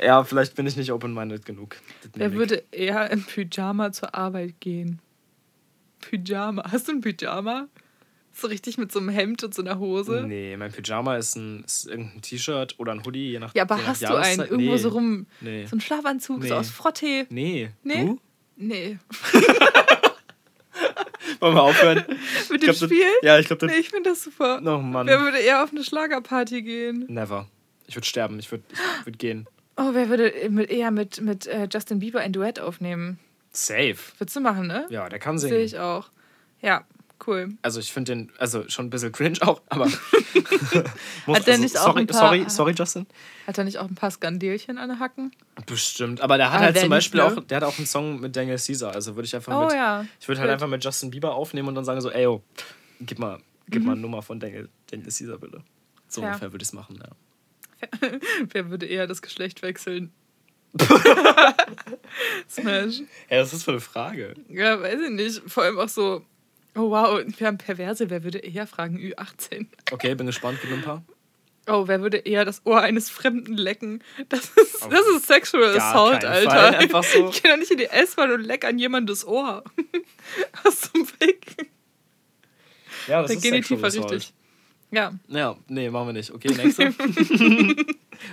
[0.00, 1.76] Ja, vielleicht bin ich nicht open-minded genug.
[2.14, 5.00] Wer würde eher im Pyjama zur Arbeit gehen?
[6.00, 6.70] Pyjama.
[6.70, 7.68] Hast du ein Pyjama?
[8.40, 10.24] So richtig mit so einem Hemd und so einer Hose?
[10.26, 13.76] Nee, mein Pyjama ist, ein, ist irgendein T-Shirt oder ein Hoodie, je nach Ja, aber
[13.76, 14.76] nach hast du einen irgendwo nee.
[14.78, 15.26] so rum?
[15.42, 15.66] Nee.
[15.66, 16.48] So ein Schlafanzug, Nee.
[16.48, 17.26] so aus Frottee?
[17.28, 17.70] Nee.
[17.82, 18.04] Nee?
[18.04, 18.18] Du?
[18.56, 18.98] Nee.
[21.40, 21.98] Wollen wir aufhören?
[22.50, 23.06] Mit dem glaub, das- Spiel?
[23.22, 24.60] Ja, ich glaube, Nee, ich finde das super.
[24.64, 25.06] Oh Mann.
[25.06, 27.04] Wer würde eher auf eine Schlagerparty gehen?
[27.08, 27.46] Never.
[27.86, 28.38] Ich würde sterben.
[28.38, 29.46] Ich würde ich würd gehen.
[29.76, 33.18] Oh, wer würde mit, eher mit, mit äh, Justin Bieber ein Duett aufnehmen?
[33.52, 33.96] Safe.
[34.18, 34.86] Würdest du machen, ne?
[34.90, 35.64] Ja, der kann Sehe singen.
[35.64, 36.10] ich auch.
[36.62, 36.84] Ja,
[37.26, 37.50] cool.
[37.62, 39.86] Also ich finde den, also schon ein bisschen cringe auch, aber.
[41.26, 43.06] Hat der also, nicht auch sorry, ein paar- sorry, sorry, Justin.
[43.46, 45.32] Hat er nicht auch ein paar Skandelchen an den Hacken?
[45.66, 46.20] Bestimmt.
[46.20, 47.26] Aber der hat Aber halt zum Beispiel ne?
[47.26, 48.92] auch, der hat auch einen Song mit Daniel Caesar.
[48.94, 49.74] Also würde ich einfach Oh mit.
[49.74, 50.04] ja.
[50.20, 52.42] Ich würde halt einfach mit Justin Bieber aufnehmen und dann sagen so, ey, yo,
[53.00, 53.86] gib mal, gib Mhm.
[53.86, 55.62] mal eine Nummer von Daniel, Daniel Caesar bitte.
[56.08, 56.28] So Ja.
[56.28, 57.88] ungefähr würde ich es machen, ja.
[58.52, 60.12] Wer würde eher das Geschlecht wechseln?
[62.48, 63.00] Smash.
[63.28, 64.34] Ja, das ist für eine Frage.
[64.48, 65.42] Ja, weiß ich nicht.
[65.46, 66.22] Vor allem auch so,
[66.76, 68.10] oh wow, wir haben Perverse.
[68.10, 68.96] Wer würde eher fragen?
[68.98, 69.66] Ü18.
[69.92, 71.04] Okay, bin gespannt, gib mir ein paar.
[71.66, 74.02] Oh, wer würde eher das Ohr eines Fremden lecken?
[74.28, 76.50] Das ist, das ist Sexual Assault, Alter.
[76.50, 76.74] Fall.
[76.76, 77.28] Einfach so.
[77.28, 79.62] Ich gehe doch nicht in die S-Bahn und leck an jemandes Ohr.
[80.64, 81.68] Aus dem Weg.
[83.06, 84.10] Ja, das Da ist tiefer Assault.
[84.10, 84.32] richtig.
[84.90, 85.12] Ja.
[85.28, 86.32] Ja, nee, machen wir nicht.
[86.32, 86.92] Okay, nächste.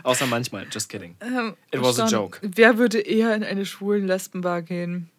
[0.04, 1.15] Außer manchmal, just kidding.
[1.21, 2.39] Ähm, It was a stand, joke.
[2.41, 5.10] Wer würde eher in eine schwulen Lesbenbar gehen?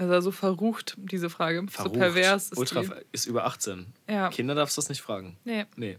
[0.00, 1.62] Also so verrucht, diese Frage.
[1.68, 1.94] Verrucht.
[1.94, 2.90] So pervers ist Ultra die.
[3.12, 3.84] ist über 18.
[4.08, 4.30] Ja.
[4.30, 5.36] Kinder darfst du das nicht fragen.
[5.44, 5.66] Nee.
[5.76, 5.98] Nee.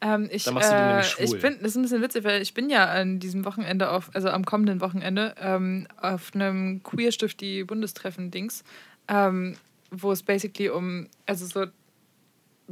[0.00, 1.24] Ähm, ich, Dann machst du die äh, nämlich schwul.
[1.24, 4.08] ich bin, das ist ein bisschen witzig, weil ich bin ja an diesem Wochenende auf,
[4.14, 8.64] also am kommenden Wochenende, ähm, auf einem Queerstift die Bundestreffen-Dings,
[9.08, 9.56] ähm,
[9.90, 11.66] wo es basically um, also so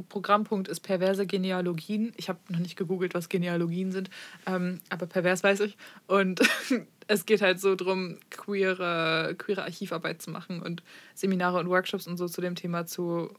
[0.09, 2.13] Programmpunkt ist perverse Genealogien.
[2.17, 4.09] Ich habe noch nicht gegoogelt, was Genealogien sind,
[4.47, 5.77] ähm, aber pervers weiß ich.
[6.07, 6.41] Und
[7.11, 10.81] es geht halt so drum, queere, queere Archivarbeit zu machen und
[11.13, 13.33] Seminare und Workshops und so zu dem Thema zu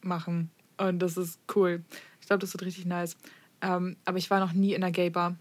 [0.00, 0.50] machen.
[0.78, 1.84] Und das ist cool.
[2.22, 3.18] Ich glaube, das wird richtig nice.
[3.60, 5.36] Ähm, aber ich war noch nie in einer Gay-Bar.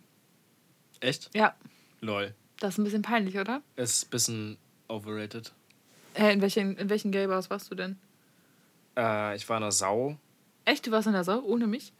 [1.00, 1.30] Echt?
[1.34, 1.56] Ja,
[2.02, 2.34] Lol.
[2.60, 3.62] das ist ein bisschen peinlich, oder?
[3.78, 4.58] Ist ein bisschen
[4.90, 5.54] overrated.
[6.16, 7.98] Äh, in, welchen, in welchen Gay-Bars warst du denn?
[8.98, 10.18] Äh, ich war in der Sau.
[10.66, 11.94] Echt, du warst in der Sau, ohne mich?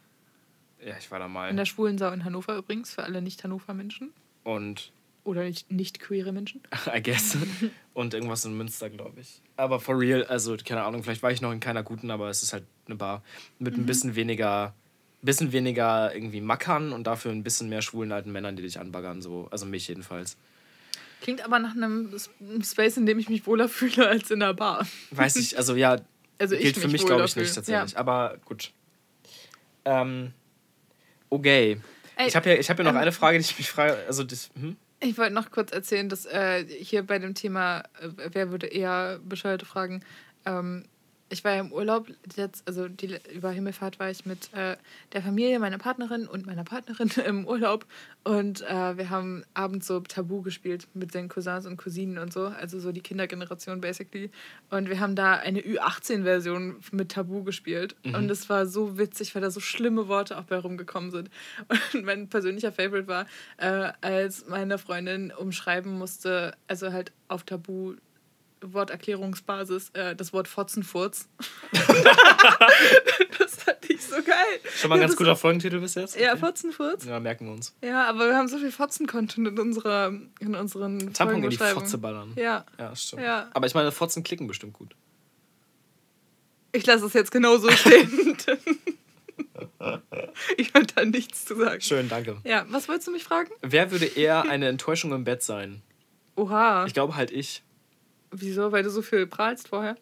[0.84, 1.48] Ja, ich war da mal.
[1.48, 4.12] In der schwulen Sau in Hannover übrigens, für alle Nicht-Hannover-Menschen.
[4.44, 4.92] Und
[5.28, 6.62] Oder nicht, nicht queere Menschen.
[6.94, 7.36] I guess.
[7.92, 9.42] Und irgendwas in Münster, glaube ich.
[9.56, 12.42] Aber for real, also keine Ahnung, vielleicht war ich noch in keiner guten, aber es
[12.42, 13.22] ist halt eine Bar
[13.58, 13.82] mit Mhm.
[13.82, 14.74] ein bisschen weniger,
[15.20, 19.20] bisschen weniger irgendwie Mackern und dafür ein bisschen mehr schwulen alten Männern, die dich anbaggern,
[19.20, 19.48] so.
[19.50, 20.38] Also mich jedenfalls.
[21.20, 22.10] Klingt aber nach einem
[22.62, 24.86] Space, in dem ich mich wohler fühle als in der Bar.
[25.10, 25.96] Weiß ich, also ja,
[26.38, 27.92] Also ich gilt für mich, glaube ich, nicht tatsächlich.
[27.92, 27.98] Ja.
[27.98, 28.72] Aber gut.
[29.84, 30.32] Ähm,
[31.28, 31.80] okay.
[32.16, 33.96] Ey, ich habe ja, ich hab ja noch ähm, eine Frage, die ich mich frage.
[34.06, 34.76] Also, das, hm?
[35.00, 39.20] Ich wollte noch kurz erzählen, dass äh, hier bei dem Thema, äh, wer würde eher
[39.20, 40.02] bescheuerte Fragen,
[40.44, 40.86] ähm,
[41.30, 44.76] ich war ja im Urlaub, jetzt, also die, über Himmelfahrt war ich mit äh,
[45.12, 47.86] der Familie, meiner Partnerin und meiner Partnerin im Urlaub.
[48.24, 52.46] Und äh, wir haben abends so Tabu gespielt mit den Cousins und Cousinen und so,
[52.46, 54.30] also so die Kindergeneration basically.
[54.70, 57.96] Und wir haben da eine Ü18-Version mit Tabu gespielt.
[58.04, 58.14] Mhm.
[58.14, 61.30] Und es war so witzig, weil da so schlimme Worte auch bei rumgekommen sind.
[61.94, 63.26] Und mein persönlicher Favorite war,
[63.58, 67.94] äh, als meine Freundin umschreiben musste, also halt auf Tabu
[68.62, 71.28] Worterklärungsbasis äh, das Wort Fotzenfurz.
[73.38, 74.60] das fand ich so geil.
[74.76, 76.18] Schon mal ein Ja, ganz guter Folgentitel bis jetzt?
[76.18, 76.36] Ja.
[76.36, 77.04] Fotzenfurz.
[77.04, 77.74] Ja, merken wir uns.
[77.82, 81.56] Ja, aber wir haben so viel Fotzen-Content in, unserer, in unseren Tampon in die.
[81.56, 82.32] Fotze ballern.
[82.36, 83.22] Ja, Ja, stimmt.
[83.22, 83.48] Ja.
[83.54, 84.94] Aber ich meine, Fotzen klicken bestimmt gut.
[86.72, 88.36] ich lasse es jetzt genau so stehen.
[90.56, 91.80] ich wollte da nichts zu sagen.
[91.80, 92.38] Schön, danke.
[92.44, 93.50] Ja, was wolltest du mich fragen?
[93.62, 95.82] Wer würde eher eine Enttäuschung im Bett sein?
[96.36, 96.86] Oha.
[96.86, 97.62] Ich glaube halt ich.
[98.30, 98.72] Wieso?
[98.72, 99.96] Weil du so viel prahlst vorher?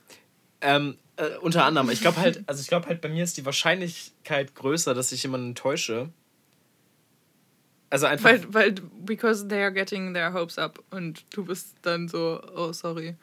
[0.61, 1.91] Ähm, äh, unter anderem.
[1.91, 5.23] Ich glaube halt, also ich glaube halt, bei mir ist die Wahrscheinlichkeit größer, dass ich
[5.23, 6.11] jemanden täusche.
[7.91, 8.31] Also einfach.
[8.31, 12.73] Weil, weil, because they are getting their hopes up und du bist dann so, oh
[12.73, 13.15] sorry.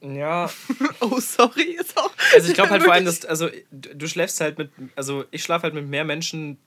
[0.00, 0.50] ja.
[1.00, 2.10] Oh sorry ist auch.
[2.34, 5.42] Also ich glaube halt vor allem, dass, also du du schläfst halt mit, also ich
[5.42, 6.58] schlafe halt mit mehr Menschen,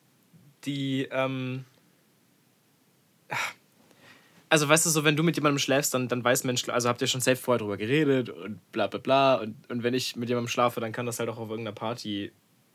[0.65, 1.65] die, ähm,
[4.49, 7.01] also weißt du, so wenn du mit jemandem schläfst, dann, dann weiß Mensch, also habt
[7.01, 10.29] ihr schon safe vorher drüber geredet und bla bla bla und, und wenn ich mit
[10.29, 12.31] jemandem schlafe, dann kann das halt auch auf irgendeiner Party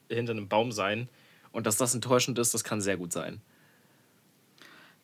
[0.08, 1.08] hinter einem Baum sein
[1.52, 3.40] und dass das enttäuschend ist, das kann sehr gut sein.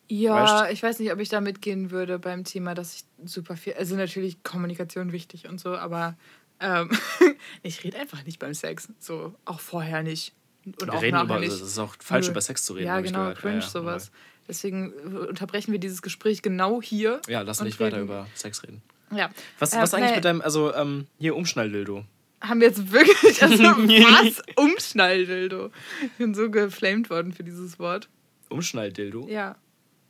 [0.07, 3.55] Ja, Weißt ich weiß nicht, ob ich da mitgehen würde beim Thema, dass ich super
[3.55, 3.73] viel.
[3.75, 6.17] Also natürlich Kommunikation wichtig und so, aber
[6.59, 6.89] ähm,
[7.63, 8.89] ich rede einfach nicht beim Sex.
[8.99, 10.33] So auch vorher nicht.
[10.65, 11.53] Und Wir auch reden nachher über, nicht.
[11.53, 12.31] es ist auch falsch Nö.
[12.31, 12.87] über Sex zu reden.
[12.87, 14.11] Ja, genau, cringe ja, ja, sowas.
[14.47, 17.21] Deswegen äh, unterbrechen wir dieses Gespräch genau hier.
[17.27, 18.81] Ja, lass nicht weiter reden- über Sex reden.
[19.15, 19.29] Ja.
[19.59, 20.15] Was, Äh, was eigentlich nee.
[20.17, 22.05] mit deinem, also ähm, hier Umschnalldildo?
[22.41, 23.41] Haben wir jetzt wirklich.
[23.43, 24.41] Also, was?
[24.55, 25.69] Umschnalldildo.
[26.03, 28.09] Ich bin so geflamed worden für dieses Wort.
[28.49, 29.27] Umschnalldildo?
[29.29, 29.55] Ja.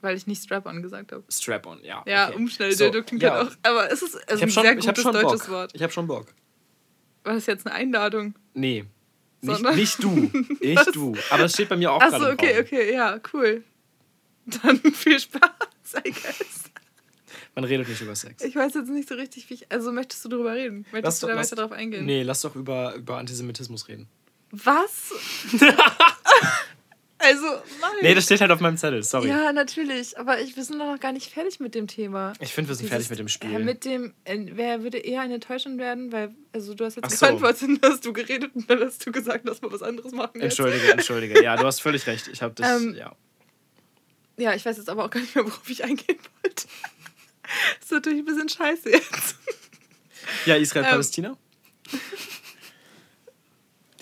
[0.01, 1.23] Weil ich nicht Strap-on gesagt habe.
[1.29, 2.03] Strap-on, ja.
[2.07, 2.37] Ja, okay.
[2.37, 3.33] Umschnalldildo So, klingt ja.
[3.35, 3.55] halt auch.
[3.63, 5.49] Aber es ist also Ich ein schon, sehr ich gutes deutsches Bock.
[5.49, 5.71] Wort.
[5.75, 6.27] Ich hab schon Bock.
[7.23, 8.33] War das jetzt eine Einladung?
[8.53, 8.85] Nee.
[9.41, 10.09] Nicht, nicht du.
[10.61, 10.91] Nicht Was?
[10.91, 11.15] du.
[11.31, 13.63] Aber es steht bei mir auch Achso, gerade im okay, okay, ja, cool.
[14.63, 16.71] Dann viel Spaß, I guess.
[17.55, 18.43] Man redet nicht über Sex.
[18.43, 19.71] Ich weiß jetzt nicht so richtig, wie ich.
[19.71, 20.85] Also möchtest du darüber reden?
[20.91, 22.05] Möchtest Lass du da weiter drauf eingehen?
[22.05, 24.07] Nee, lass doch über, über Antisemitismus reden.
[24.51, 25.11] Was?
[27.17, 27.91] also, nein.
[28.01, 29.29] Nee, das steht halt auf meinem Zettel, sorry.
[29.29, 30.17] Ja, natürlich.
[30.17, 32.33] Aber ich, wir sind doch noch gar nicht fertig mit dem Thema.
[32.39, 33.53] Ich finde, wir sind fertig mit dem Spiel.
[33.53, 36.11] Äh, mit dem, äh, wer würde eher eine Enttäuschung werden?
[36.11, 37.25] Weil, also du hast jetzt so.
[37.25, 40.41] geantwortet, dann hast du geredet und dann hast du gesagt, dass wir was anderes machen.
[40.41, 40.59] jetzt.
[40.59, 41.43] Entschuldige, entschuldige.
[41.43, 42.29] Ja, du hast völlig recht.
[42.29, 43.13] Ich habe das, Ähm, ja.
[44.37, 46.67] Ja, ich weiß jetzt aber auch gar nicht mehr, worauf ich eingehen wollte.
[47.43, 49.35] Das ist natürlich ein bisschen scheiße jetzt.
[50.45, 51.37] Ja, ähm, Israel-Palästina?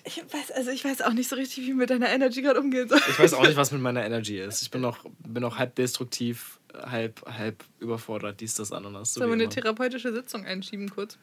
[0.06, 2.60] Ich weiß, also ich weiß auch nicht so richtig, wie ich mit deiner Energy gerade
[2.60, 3.00] umgehen soll.
[3.10, 4.62] Ich weiß auch nicht, was mit meiner Energy ist.
[4.62, 8.70] Ich bin noch, bin noch halb destruktiv, halb, halb überfordert, dies, das.
[8.70, 11.18] So Sollen wir eine therapeutische Sitzung einschieben kurz?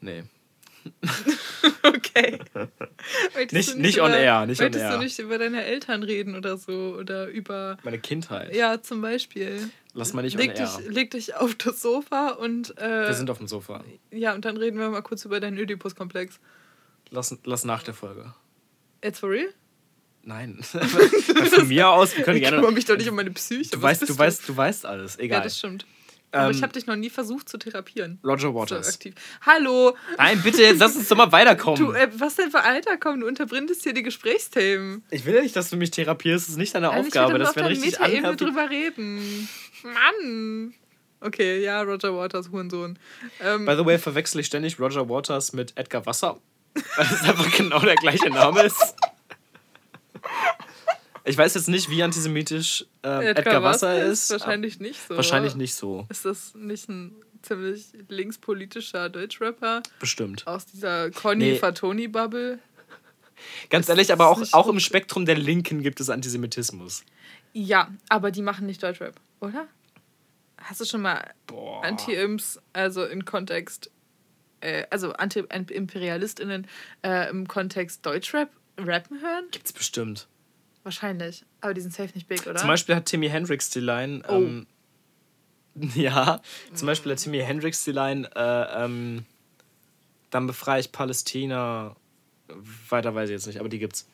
[0.00, 0.24] Nee.
[1.82, 2.38] Okay.
[3.52, 4.92] Nicht- du nicht on über, air, nicht on air.
[4.92, 6.96] du nicht über deine Eltern reden oder so?
[6.98, 8.54] Oder über, Meine Kindheit.
[8.54, 9.70] ja, zum Beispiel.
[9.94, 10.66] Lass mal nicht leg on air.
[10.78, 13.84] dich, leg dich auf das Sofa und, äh, Wir sind auf dem Sofa.
[14.10, 16.40] ja, und dann reden wir mal kurz über deinen Oedipus-Komplex.
[17.10, 18.34] Lass, lass nach der Folge.
[19.02, 19.48] Jetzt for real?
[20.22, 20.58] Nein.
[20.62, 22.56] Von mir aus, wir können Ich gerne.
[22.56, 23.70] kümmere mich doch nicht um meine Psyche.
[23.70, 25.16] Du weißt, bist du weißt, du weißt alles.
[25.16, 25.42] Ja, Egal.
[25.42, 25.86] das stimmt.
[26.36, 28.18] Aber Ähm, ich habe dich noch nie versucht zu therapieren.
[28.24, 28.88] Roger So Waters.
[28.94, 29.14] aktiv.
[29.42, 31.78] Hallo, Nein, bitte, jetzt lass uns doch mal weiterkommen.
[31.78, 35.02] du, äh, was denn für Alter komm, du unterbrindest hier die Gesprächsthemen.
[35.10, 36.44] ich will ja nicht, dass du mich therapierst.
[36.46, 37.32] Das ist nicht deine Also Aufgabe.
[37.32, 38.44] Ich will Das wäre richtig unhealthy.
[38.44, 39.48] drüber reden.
[39.82, 40.74] Mann.
[41.20, 42.98] Okay, ja, Roger Waters, Hurensohn.
[43.42, 46.38] Ähm, By the way, verwechsel ich ständig Roger Waters mit Edgar Wasser.
[46.74, 48.94] Weil es einfach genau der gleiche Name ist.
[51.26, 54.30] Ich weiß jetzt nicht, wie antisemitisch ähm, Edgar, Wasser ist.
[54.30, 55.16] Wahrscheinlich nicht so.
[55.16, 56.06] Wahrscheinlich nicht so.
[56.08, 60.46] Ist das nicht ein ziemlich linkspolitischer Deutschrapper Bestimmt.
[60.46, 62.58] aus dieser Conny Nee.
[63.70, 67.04] Ganz ehrlich, aber auch, auch im Spektrum der Linken gibt es Antisemitismus.
[67.52, 69.66] Ja, aber die machen nicht Deutschrap, oder?
[70.58, 71.34] Hast du schon mal.
[71.82, 73.90] Anti-Imps, also in Kontext,
[74.60, 76.66] äh, also Anti-ImperialistInnen
[77.02, 79.44] äh, im Kontext Deutschrap rappen hören?
[79.50, 80.28] Gibt's bestimmt.
[80.86, 81.44] Wahrscheinlich.
[81.60, 82.54] Aber die sind safe nicht big, oder?
[82.54, 84.22] Zum Beispiel hat Timmy Hendrix die Line.
[84.28, 84.34] Oh.
[84.34, 84.68] Ähm,
[85.96, 86.40] ja,
[86.74, 88.30] zum Beispiel hat Timmy Hendrix die Line.
[88.36, 89.24] Äh, ähm,
[90.30, 91.96] dann befreie ich Palästina.
[92.88, 94.06] Weiter weiß ich jetzt nicht, aber die gibt's.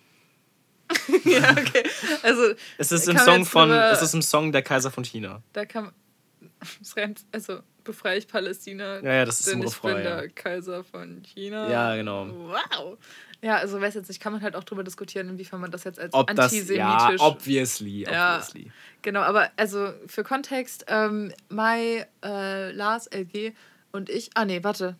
[1.24, 1.82] ja, okay.
[2.22, 5.42] Also, Es ist im Song von, es ist im Song Der Kaiser von China.
[5.52, 5.64] da
[6.96, 9.00] rennt, also befreie ich Palästina.
[9.00, 10.02] Ja, ja, das ist denn ich bin ja.
[10.02, 11.70] der Kaiser von China.
[11.70, 12.26] Ja, genau.
[12.28, 12.98] Wow.
[13.42, 15.98] Ja, also weiß jetzt nicht, kann man halt auch drüber diskutieren, inwiefern man das jetzt
[15.98, 16.76] als Ob das, antisemitisch...
[16.76, 18.36] ja, obviously, Ja.
[18.36, 18.70] obviously.
[19.02, 23.52] Genau, aber also für Kontext, ähm, Mai, äh, Lars, LG
[23.90, 24.96] und ich, ah nee, warte,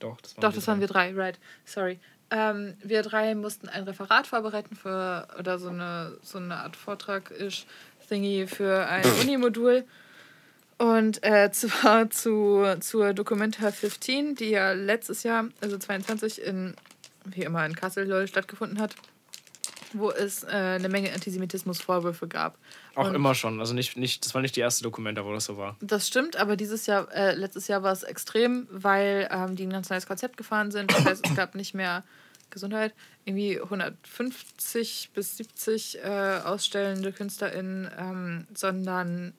[0.00, 2.00] Doch, das waren doch, das waren wir drei, right, sorry.
[2.30, 7.64] Ähm, wir drei mussten ein Referat vorbereiten für, oder so eine, so eine Art Vortrag-ish
[8.08, 9.84] Thingy für ein Unimodul.
[10.78, 16.74] Und äh, zwar zu, zur Documenta 15, die ja letztes Jahr, also 22, in,
[17.24, 18.94] wie immer in Kassel stattgefunden hat,
[19.92, 22.58] wo es äh, eine Menge Antisemitismusvorwürfe gab.
[22.96, 23.60] Auch Und- immer schon.
[23.60, 25.76] Also nicht, nicht, das war nicht die erste Dokumente, wo das so war.
[25.80, 29.70] Das stimmt, aber dieses Jahr, äh, letztes Jahr war es extrem, weil ähm, die ein
[29.70, 30.90] ganz neues Konzept gefahren sind.
[30.92, 32.02] Das heißt, es gab nicht mehr
[32.50, 39.32] Gesundheit, irgendwie 150 bis 70 äh, ausstellende KünstlerInnen, ähm, sondern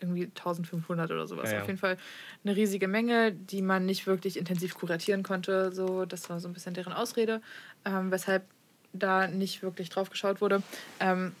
[0.00, 1.50] irgendwie 1500 oder sowas.
[1.50, 1.62] Ja, ja.
[1.62, 1.96] Auf jeden Fall
[2.44, 5.72] eine riesige Menge, die man nicht wirklich intensiv kuratieren konnte.
[5.72, 7.40] So, das war so ein bisschen deren Ausrede,
[7.84, 8.44] ähm, weshalb
[8.92, 10.62] da nicht wirklich drauf geschaut wurde.
[11.00, 11.32] Ähm,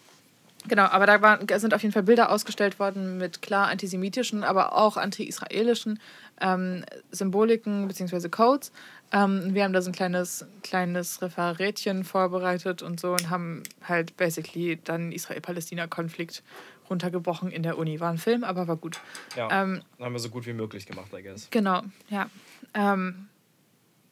[0.68, 4.76] Genau, aber da waren, sind auf jeden Fall Bilder ausgestellt worden mit klar antisemitischen, aber
[4.76, 6.00] auch anti-israelischen
[6.40, 8.28] ähm, Symboliken bzw.
[8.28, 8.72] Codes.
[9.12, 14.16] Ähm, wir haben da so ein kleines, kleines Referatchen vorbereitet und so und haben halt
[14.16, 16.42] basically dann Israel-Palästina-Konflikt
[16.90, 18.00] runtergebrochen in der Uni.
[18.00, 19.00] War ein Film, aber war gut.
[19.36, 19.62] Ja.
[19.62, 21.48] Ähm, haben wir so gut wie möglich gemacht, I guess.
[21.50, 22.28] Genau, ja.
[22.74, 23.28] Ähm,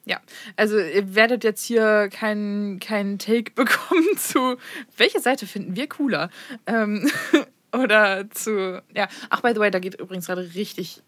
[0.07, 0.21] ja,
[0.57, 4.57] also ihr werdet jetzt hier keinen keinen Take bekommen zu,
[4.97, 6.31] welche Seite finden wir cooler?
[6.67, 7.11] Ähm,
[7.73, 11.03] oder zu, ja, ach, by the way, da geht übrigens gerade richtig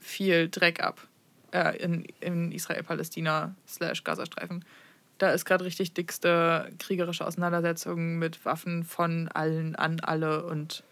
[0.00, 1.06] viel Dreck ab
[1.52, 4.64] äh, in, in Israel-Palästina slash Gazastreifen.
[5.18, 10.82] Da ist gerade richtig dickste kriegerische Auseinandersetzung mit Waffen von allen an alle und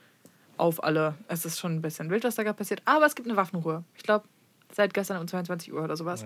[0.58, 1.14] auf alle.
[1.28, 3.84] Es ist schon ein bisschen wild, was da gerade passiert, aber es gibt eine Waffenruhe.
[3.96, 4.26] Ich glaube,
[4.72, 6.24] seit gestern um 22 Uhr oder sowas.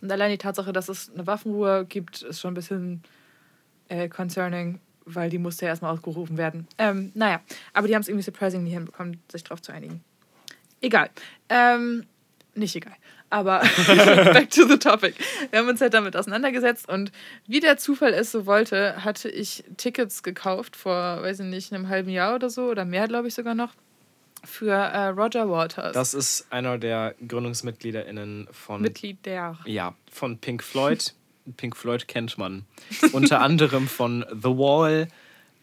[0.00, 3.02] Und allein die Tatsache, dass es eine Waffenruhe gibt, ist schon ein bisschen
[3.88, 6.66] äh, concerning, weil die musste ja erstmal ausgerufen werden.
[6.78, 7.40] Ähm, naja,
[7.72, 10.02] aber die haben es irgendwie surprisingly hinbekommen, sich darauf zu einigen.
[10.80, 11.10] Egal.
[11.48, 12.06] Ähm,
[12.54, 12.94] nicht egal.
[13.28, 13.60] Aber
[14.32, 15.14] back to the topic.
[15.50, 17.12] Wir haben uns halt damit auseinandergesetzt und
[17.46, 21.88] wie der Zufall es so wollte, hatte ich Tickets gekauft vor, weiß ich nicht, einem
[21.88, 23.74] halben Jahr oder so oder mehr, glaube ich sogar noch,
[24.46, 25.92] für äh, Roger Waters.
[25.92, 28.80] Das ist einer der GründungsmitgliederInnen von.
[28.80, 29.58] Mitglied der.
[29.66, 31.12] Ja, von Pink Floyd.
[31.56, 32.64] Pink Floyd kennt man.
[33.12, 35.08] Unter anderem von The Wall.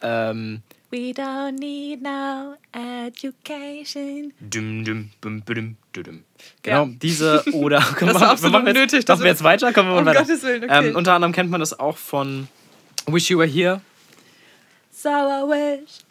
[0.02, 4.32] Ähm, We don't need no education.
[4.40, 6.24] dum, dum, bum, bum, dum, dum.
[6.62, 6.90] Genau, Ja.
[7.02, 7.80] diese oder.
[8.00, 9.74] Das war absolut machen wir jetzt, nötig, Machen wir jetzt weiter?
[9.74, 10.20] Kommen wir Um mal weiter.
[10.26, 10.90] Gottes Willen, okay.
[10.90, 12.48] ähm, unter anderem kennt man das auch von
[13.08, 13.82] Wish You Were Here.
[14.92, 15.42] So I
[15.82, 16.02] wish,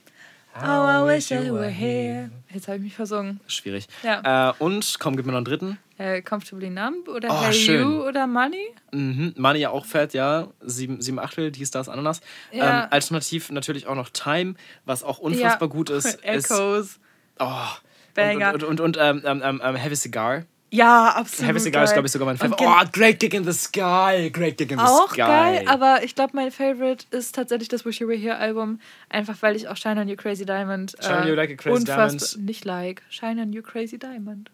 [0.56, 2.30] oh I wish you were here.
[2.52, 3.40] Jetzt habe ich mich versungen.
[3.46, 3.86] Schwierig.
[4.02, 4.50] Ja.
[4.50, 5.78] Äh, und, komm, gib mir noch einen dritten.
[5.98, 7.82] Äh, Comfortably Numb oder Oh, Hey schön.
[7.82, 8.74] You oder Money?
[8.90, 9.34] Mhm.
[9.36, 10.48] Money ja auch fett, ja.
[10.60, 12.20] Sieben, sieben Achtel, dies, das, Ananas.
[12.50, 12.84] Ja.
[12.84, 16.06] Ähm, alternativ natürlich auch noch Time, was auch unfassbar gut ist.
[16.24, 16.98] ist Echoes.
[17.38, 17.66] oh,
[18.14, 18.52] Banger.
[18.54, 20.42] Und, und, und, und ähm, ähm, ähm, ähm, Heavy Cigar.
[20.74, 21.50] Ja, absolut.
[21.50, 22.64] Heavy Cigar ist, glaube ich, sogar mein Favorite.
[22.66, 24.30] Oh, Great Gig in the Sky.
[24.32, 25.18] Great Gig in the Auch Sky.
[25.18, 28.80] geil, aber ich glaube, mein Favorite ist tatsächlich das Wish You Were Here Album.
[29.10, 30.98] Einfach weil ich auch Shine on You Crazy Diamond.
[30.98, 32.38] äh, Shine on You Like a Crazy Diamond.
[32.38, 33.02] Nicht like.
[33.10, 34.50] Shine on You Crazy Diamond.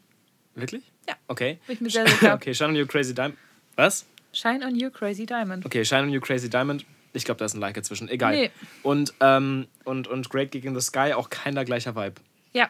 [0.56, 0.82] Wirklich?
[1.08, 1.14] Ja.
[1.28, 1.60] Okay.
[1.68, 2.34] Bin ich mir sehr sicher.
[2.34, 3.38] okay, Shine on You Crazy Diamond.
[3.76, 4.04] Was?
[4.32, 5.64] Shine on You Crazy Diamond.
[5.66, 6.84] Okay, Shine on You Crazy Diamond.
[7.12, 8.08] Ich glaube, da ist ein Like dazwischen.
[8.08, 8.34] Egal.
[8.34, 8.50] Nee.
[8.82, 12.16] Und, ähm, und, und Great Gig in the Sky auch keiner gleicher Vibe.
[12.54, 12.68] Ja.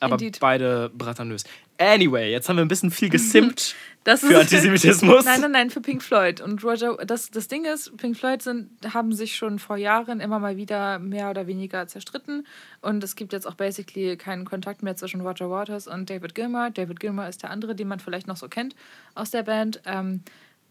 [0.00, 0.40] Aber Indeed.
[0.40, 1.44] beide braternös.
[1.78, 3.74] Anyway, jetzt haben wir ein bisschen viel gesimpt
[4.06, 5.24] Das für Antisemitismus.
[5.24, 6.40] Nein, nein, nein, für Pink Floyd.
[6.40, 10.38] Und Roger, das, das Ding ist, Pink Floyd sind, haben sich schon vor Jahren immer
[10.38, 12.46] mal wieder mehr oder weniger zerstritten.
[12.82, 16.70] Und es gibt jetzt auch basically keinen Kontakt mehr zwischen Roger Waters und David Gilmour.
[16.70, 18.76] David Gilmour ist der andere, den man vielleicht noch so kennt
[19.16, 19.80] aus der Band.
[19.86, 20.20] Ähm,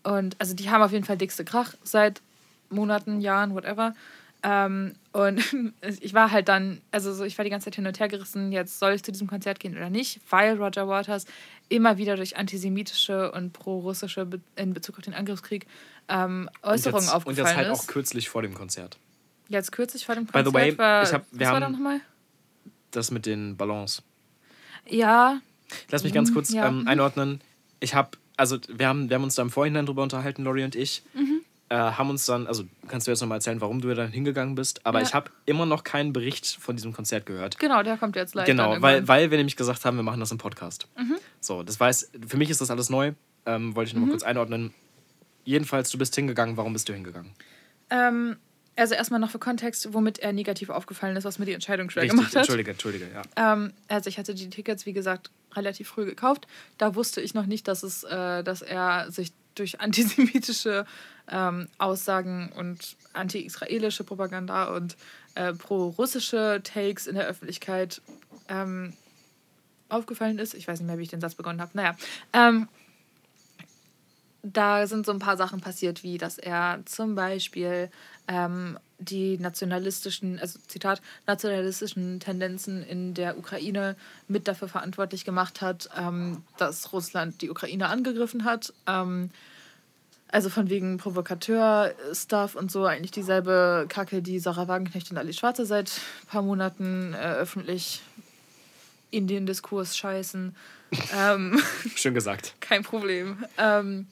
[0.03, 2.21] und also die haben auf jeden Fall dickste Krach seit
[2.69, 3.95] Monaten, Jahren, whatever.
[4.47, 5.41] Ähm, und
[6.01, 8.51] ich war halt dann, also so, ich war die ganze Zeit hin und her gerissen,
[8.51, 11.25] jetzt soll ich zu diesem Konzert gehen oder nicht, weil Roger Waters
[11.69, 15.65] immer wieder durch antisemitische und pro-russische Be in Bezug auf den Angriffskrieg
[16.09, 17.79] ähm, und Äußerungen jetzt, und aufgefallen jetzt halt ist.
[17.79, 18.99] auch kürzlich vor dem Konzert.
[19.49, 21.65] Jetzt kürzlich vor dem By Konzert the way, war, ich hab- wir was war da
[21.65, 22.01] haben- nochmal?
[22.91, 24.03] Das mit den Ballons.
[24.87, 25.39] Ja,
[25.89, 26.67] Lass mich ganz Mhm, kurz ja.
[26.67, 27.41] ähm, einordnen.
[27.79, 30.75] Ich habe, also wir haben, wir haben uns da im Vorhinein drüber unterhalten, Lori und
[30.75, 31.01] ich.
[31.15, 31.34] Mhm.
[31.69, 34.85] Äh, haben uns dann, also kannst du jetzt nochmal erzählen, warum du dann hingegangen bist,
[34.85, 35.05] aber Ja.
[35.07, 37.57] ich habe immer noch keinen Bericht von diesem Konzert gehört.
[37.57, 38.45] genau, der kommt jetzt live.
[38.45, 39.01] Genau, weil.
[39.01, 39.07] Mhm.
[39.07, 40.87] weil wir nämlich gesagt haben, wir machen das im Podcast.
[41.41, 43.13] So, das weiß, für mich ist das alles neu.
[43.47, 44.01] Ähm, wollte ich Mhm.
[44.01, 44.73] nochmal kurz einordnen.
[45.43, 46.55] Jedenfalls, du bist hingegangen.
[46.57, 47.31] Warum bist du hingegangen?
[47.89, 48.37] Ähm,
[48.75, 52.03] also erstmal noch für Kontext, womit er negativ aufgefallen ist, was mir die Entscheidung schwer
[52.03, 52.41] Richtig, gemacht hat.
[52.41, 53.53] Entschuldige, Entschuldige, ja.
[53.53, 56.45] Ähm, also ich hatte die Tickets, wie gesagt, relativ früh gekauft.
[56.77, 60.85] Da wusste ich noch nicht, dass, es, äh, dass er sich durch antisemitische
[61.31, 64.95] ähm, Aussagen und anti-israelische Propaganda und
[65.35, 68.01] äh, pro-russische Takes in der Öffentlichkeit
[68.47, 68.93] ähm,
[69.89, 70.53] aufgefallen ist.
[70.53, 71.71] Ich weiß nicht mehr, wie ich den Satz begonnen habe.
[71.73, 71.95] Naja.
[72.33, 72.67] Ähm,
[74.43, 77.89] da sind so ein paar Sachen passiert, wie dass er zum Beispiel
[78.27, 83.95] ähm, die nationalistischen, also Zitat, nationalistischen Tendenzen in der Ukraine
[84.27, 88.71] mit dafür verantwortlich gemacht hat, ähm, dass Russland die Ukraine angegriffen hat.
[88.87, 89.31] Ähm,
[90.35, 95.65] also von wegen Provokateur-Stuff und so, eigentlich dieselbe Kacke, die Sarah Wagenknecht und Ali Schwarze
[95.65, 95.89] seit
[96.23, 98.01] ein paar Monaten äh, öffentlich
[99.11, 100.53] in den Diskurs scheißen.
[101.17, 101.57] ähm,
[101.95, 102.53] Schön gesagt.
[102.59, 103.45] kein Problem.
[103.57, 104.07] Ähm,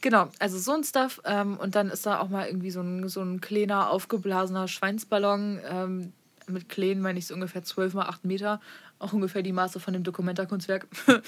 [0.00, 1.20] genau, also so ein Stuff.
[1.24, 5.60] Ähm, und dann ist da auch mal irgendwie so ein, so ein kleiner, aufgeblasener Schweinsballon.
[5.68, 6.12] Ähm,
[6.46, 8.60] mit klein meine ich so ungefähr 12 mal 8 Meter.
[9.00, 10.86] Auch ungefähr die Maße von dem Dokumentarkunstwerk.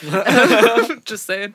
[1.06, 1.52] Just saying.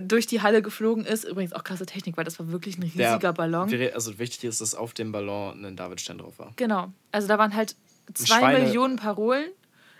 [0.00, 1.24] Durch die Halle geflogen ist.
[1.24, 3.70] Übrigens auch krasse Technik, weil das war wirklich ein riesiger Der- Ballon.
[3.94, 6.52] Also wichtig ist, dass auf dem Ballon ein Davidstern drauf war.
[6.56, 6.92] Genau.
[7.10, 7.76] Also da waren halt
[8.14, 9.50] zwei Schweine- Millionen Parolen.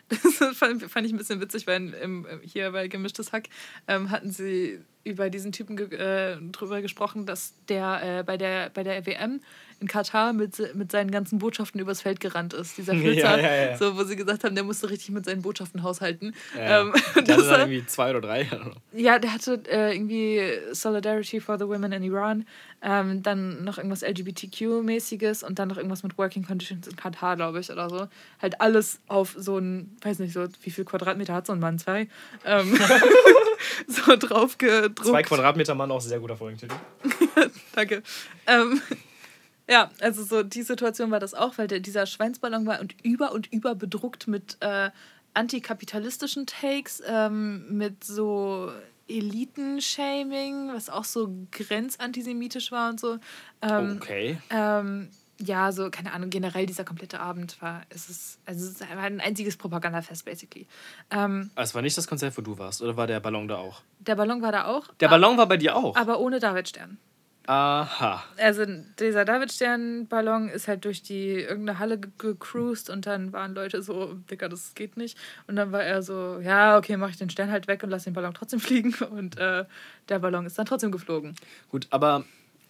[0.09, 3.49] Das fand, fand ich ein bisschen witzig, weil im, hier bei Gemischtes Hack
[3.89, 8.69] ähm, hatten sie über diesen Typen ge äh, drüber gesprochen, dass der äh, bei, der
[8.71, 9.41] bei der WM
[9.83, 12.79] in Katar mit, mit seinen ganzen Botschaften übers Feld gerannt ist.
[12.79, 13.77] Dieser Ja, Flitzer, ja, ja.
[13.77, 16.35] So, wo sie gesagt haben, der musste richtig mit seinen Botschaften haushalten.
[16.57, 18.49] Ja, Ähm, der das hatte dann irgendwie zwei oder drei.
[18.95, 20.40] ja, der hatte äh, irgendwie
[20.73, 22.47] Solidarity for the Women in Iran,
[22.83, 27.61] ähm, dann noch irgendwas LGBTQ-mäßiges und dann noch irgendwas mit Working Conditions in Katar, glaube
[27.61, 28.09] ich, oder so.
[28.40, 31.79] Halt alles auf so ein, weiß nicht so, wie viel Quadratmeter hat so ein Mann?
[31.79, 32.09] Zwei?
[32.45, 32.79] Ähm,
[33.87, 35.05] so drauf gedruckt.
[35.07, 36.75] Zwei Quadratmeter Mann, auch sehr guter Folgentitel.
[37.75, 38.03] Danke.
[38.47, 38.81] Ähm,
[39.68, 43.33] ja, also so die Situation war das auch, weil der, dieser Schweinsballon war und über
[43.33, 44.90] und über bedruckt mit äh,
[45.35, 48.70] antikapitalistischen Takes, ähm, mit so
[49.09, 53.18] Eliten-Shaming, was auch so grenzantisemitisch war und so.
[53.62, 54.38] Ähm, Okay.
[54.51, 55.09] ähm,
[55.44, 59.20] ja, so, keine Ahnung, generell dieser komplette Abend war, es ist, also es war ein
[59.20, 60.68] einziges Propagandafest, basically.
[61.11, 63.57] Ähm, Also es war nicht das Konzert, wo du warst, oder war der Ballon da
[63.57, 63.83] auch?
[63.98, 64.87] der Ballon war da auch.
[65.01, 65.96] Der Ballon war bei dir auch.
[65.96, 66.98] Aber ohne Davidstern.
[67.47, 68.23] Aha.
[68.39, 68.65] Also
[69.01, 74.15] dieser Davidstern-Ballon ist halt durch die irgendeine Halle ge- gecruised und dann waren Leute so,
[74.31, 75.19] Dicker, das geht nicht.
[75.49, 78.05] Und dann war er so, ja, okay, mach ich den Stern halt weg und lass
[78.05, 78.95] den Ballon trotzdem fliegen.
[79.11, 79.65] Und äh,
[80.09, 81.35] der Ballon ist dann trotzdem geflogen.
[81.69, 82.25] Gut, aber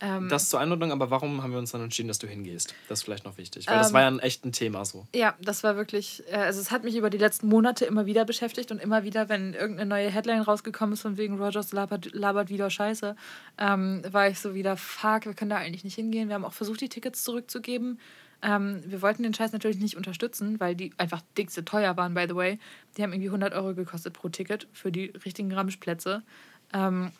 [0.04, 2.74] Ähm, das zur Einordnung, aber warum haben wir uns dann entschieden, dass du hingehst?
[2.88, 3.68] Das ist vielleicht noch wichtig.
[3.68, 5.06] Weil das Ähm, war ja ein echt ein Thema so.
[5.14, 8.24] Ja, das war wirklich, äh, also es hat mich über die letzten Monate immer wieder
[8.24, 12.50] beschäftigt und immer wieder, wenn irgendeine neue Headline rausgekommen ist von wegen Rogers labert, labert
[12.50, 13.14] wieder Scheiße,
[13.58, 16.28] ähm, war ich so wieder, fuck, wir können da eigentlich nicht hingehen.
[16.28, 18.00] Wir haben auch versucht, die Tickets zurückzugeben.
[18.42, 22.26] Ähm, wir wollten den Scheiß natürlich nicht unterstützen, weil die einfach dickste teuer waren, by
[22.28, 22.58] the way.
[22.96, 26.24] Die haben irgendwie 100 Euro gekostet pro Ticket für die richtigen Ramschplätze.
[26.72, 27.12] Ähm,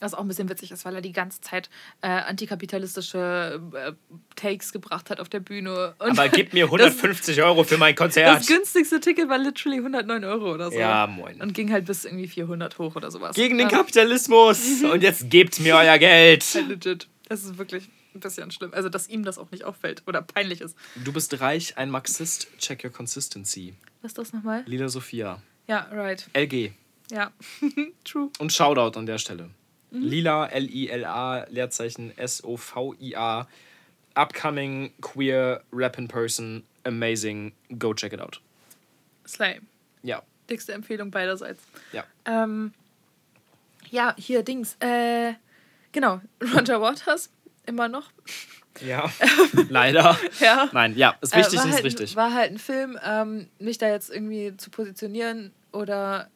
[0.00, 1.70] was auch ein bisschen witzig ist, weil er die ganze Zeit
[2.02, 3.92] äh, antikapitalistische äh,
[4.36, 5.94] Takes gebracht hat auf der Bühne.
[5.98, 8.40] Und Aber gib mir das- 150 Euro für mein Konzert.
[8.40, 10.78] das günstigste Ticket war literally 109 Euro oder so.
[10.78, 11.40] Ja, moin.
[11.40, 13.34] Und ging halt bis irgendwie 400 hoch oder sowas.
[13.36, 14.82] Gegen den Kapitalismus.
[14.82, 16.54] Und jetzt gebt mir euer Geld.
[16.68, 17.08] legit.
[17.28, 18.72] Das ist wirklich ein bisschen schlimm.
[18.74, 20.76] Also, dass ihm das auch nicht auffällt oder peinlich ist.
[20.96, 22.48] Du bist reich, ein Marxist.
[22.58, 23.74] Check your consistency.
[24.02, 24.62] Was ist das nochmal?
[24.66, 25.40] Lila Sophia.
[25.68, 26.28] Ja, right.
[26.34, 26.72] LG.
[27.12, 27.30] Ja.
[28.04, 28.30] True.
[28.38, 29.50] Und Shoutout an der Stelle.
[29.90, 30.02] Mhm.
[30.02, 33.46] Lila, L-I-L-A, Leerzeichen S-O-V-I-A.
[34.16, 36.64] Upcoming queer rapping person.
[36.84, 37.52] Amazing.
[37.78, 38.40] Go check it out.
[39.26, 39.60] Slay.
[40.02, 40.22] Ja.
[40.48, 41.62] Dickste Empfehlung beiderseits.
[41.92, 42.04] Ja.
[42.24, 42.72] Ähm,
[43.90, 44.76] ja, hier Dings.
[44.80, 45.34] Äh,
[45.92, 46.20] genau.
[46.54, 47.30] Roger Waters.
[47.66, 48.10] Immer noch.
[48.80, 49.10] Ja.
[49.68, 50.18] Leider.
[50.40, 50.68] Ja.
[50.72, 52.16] Nein, ja, ist wichtig, äh, ist halt, richtig.
[52.16, 56.28] War halt ein Film, ähm, mich da jetzt irgendwie zu positionieren oder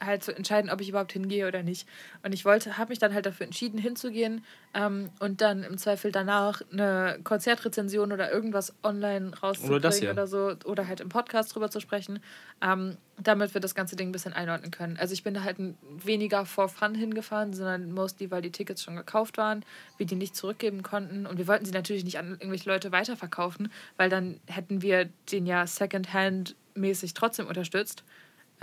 [0.00, 1.88] halt zu entscheiden, ob ich überhaupt hingehe oder nicht.
[2.22, 6.12] Und ich wollte, habe mich dann halt dafür entschieden, hinzugehen ähm, und dann im Zweifel
[6.12, 11.70] danach eine Konzertrezension oder irgendwas online rauszubringen Oder oder so oder halt im Podcast drüber
[11.70, 12.20] zu sprechen,
[12.62, 14.96] ähm, damit wir das ganze Ding ein bisschen einordnen können.
[14.96, 15.58] Also ich bin da halt
[16.02, 19.64] weniger for fun hingefahren, sondern mostly, weil die Tickets schon gekauft waren,
[19.98, 23.70] wir die nicht zurückgeben konnten und wir wollten sie natürlich nicht an irgendwelche Leute weiterverkaufen,
[23.96, 28.04] weil dann hätten wir den ja secondhand mäßig trotzdem unterstützt,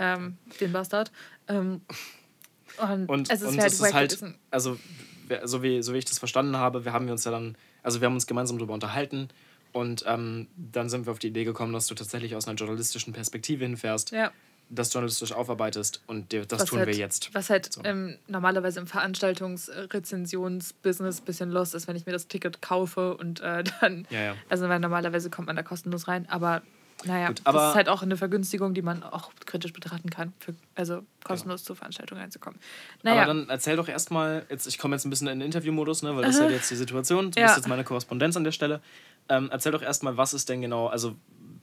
[0.00, 1.12] ähm, den Bastard.
[1.46, 1.82] Ähm,
[2.78, 4.18] und, Und, es ist und halt, es ist halt,
[4.50, 4.76] also
[5.44, 8.06] so wie, so wie ich das verstanden habe, wir haben uns ja dann, also wir
[8.06, 9.28] haben uns gemeinsam darüber unterhalten
[9.72, 13.12] und ähm, dann sind wir auf die Idee gekommen, dass du tatsächlich aus einer journalistischen
[13.12, 14.10] Perspektive hinfährst.
[14.10, 14.32] ja.
[14.70, 17.32] das journalistisch aufarbeitest und das was tun halt, wir jetzt.
[17.34, 17.82] Was halt So.
[17.84, 23.40] ähm, normalerweise im Veranstaltungsrezensionsbusiness ein bisschen los ist, wenn ich mir das Ticket kaufe und
[23.40, 24.06] äh, dann.
[24.10, 24.34] Ja, ja.
[24.48, 26.62] Also weil normalerweise kommt man da kostenlos rein, aber
[27.04, 30.32] naja, Gut, aber- das ist halt auch eine Vergünstigung, die man auch kritisch betrachten kann,
[30.38, 32.58] für, also kostenlos zur Veranstaltung reinzukommen.
[33.02, 36.02] Naja, Aber dann erzähl doch erstmal, jetzt, ich komme jetzt ein bisschen in den Interviewmodus,
[36.02, 37.30] ne, weil das ist halt jetzt die Situation.
[37.30, 37.46] Du Ja.
[37.46, 38.80] bist jetzt meine Korrespondenz an der Stelle.
[39.28, 41.14] Ähm, erzähl doch erstmal, was ist denn genau, also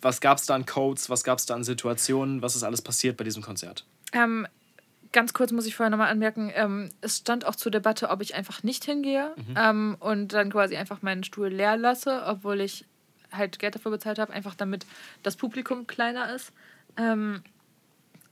[0.02, 2.82] was gab es da an Codes, was gab es da an Situationen, was ist alles
[2.82, 3.86] passiert bei diesem Konzert?
[4.14, 4.48] Ähm,
[5.12, 8.36] ganz kurz muss ich vorher nochmal anmerken, ähm, es stand auch zur Debatte, ob ich
[8.36, 12.86] einfach nicht hingehe ähm, und dann quasi einfach meinen Stuhl leer lasse, obwohl ich
[13.32, 14.86] halt Geld dafür bezahlt habe, einfach damit
[15.24, 16.52] das Publikum kleiner ist.
[16.98, 17.42] Ähm,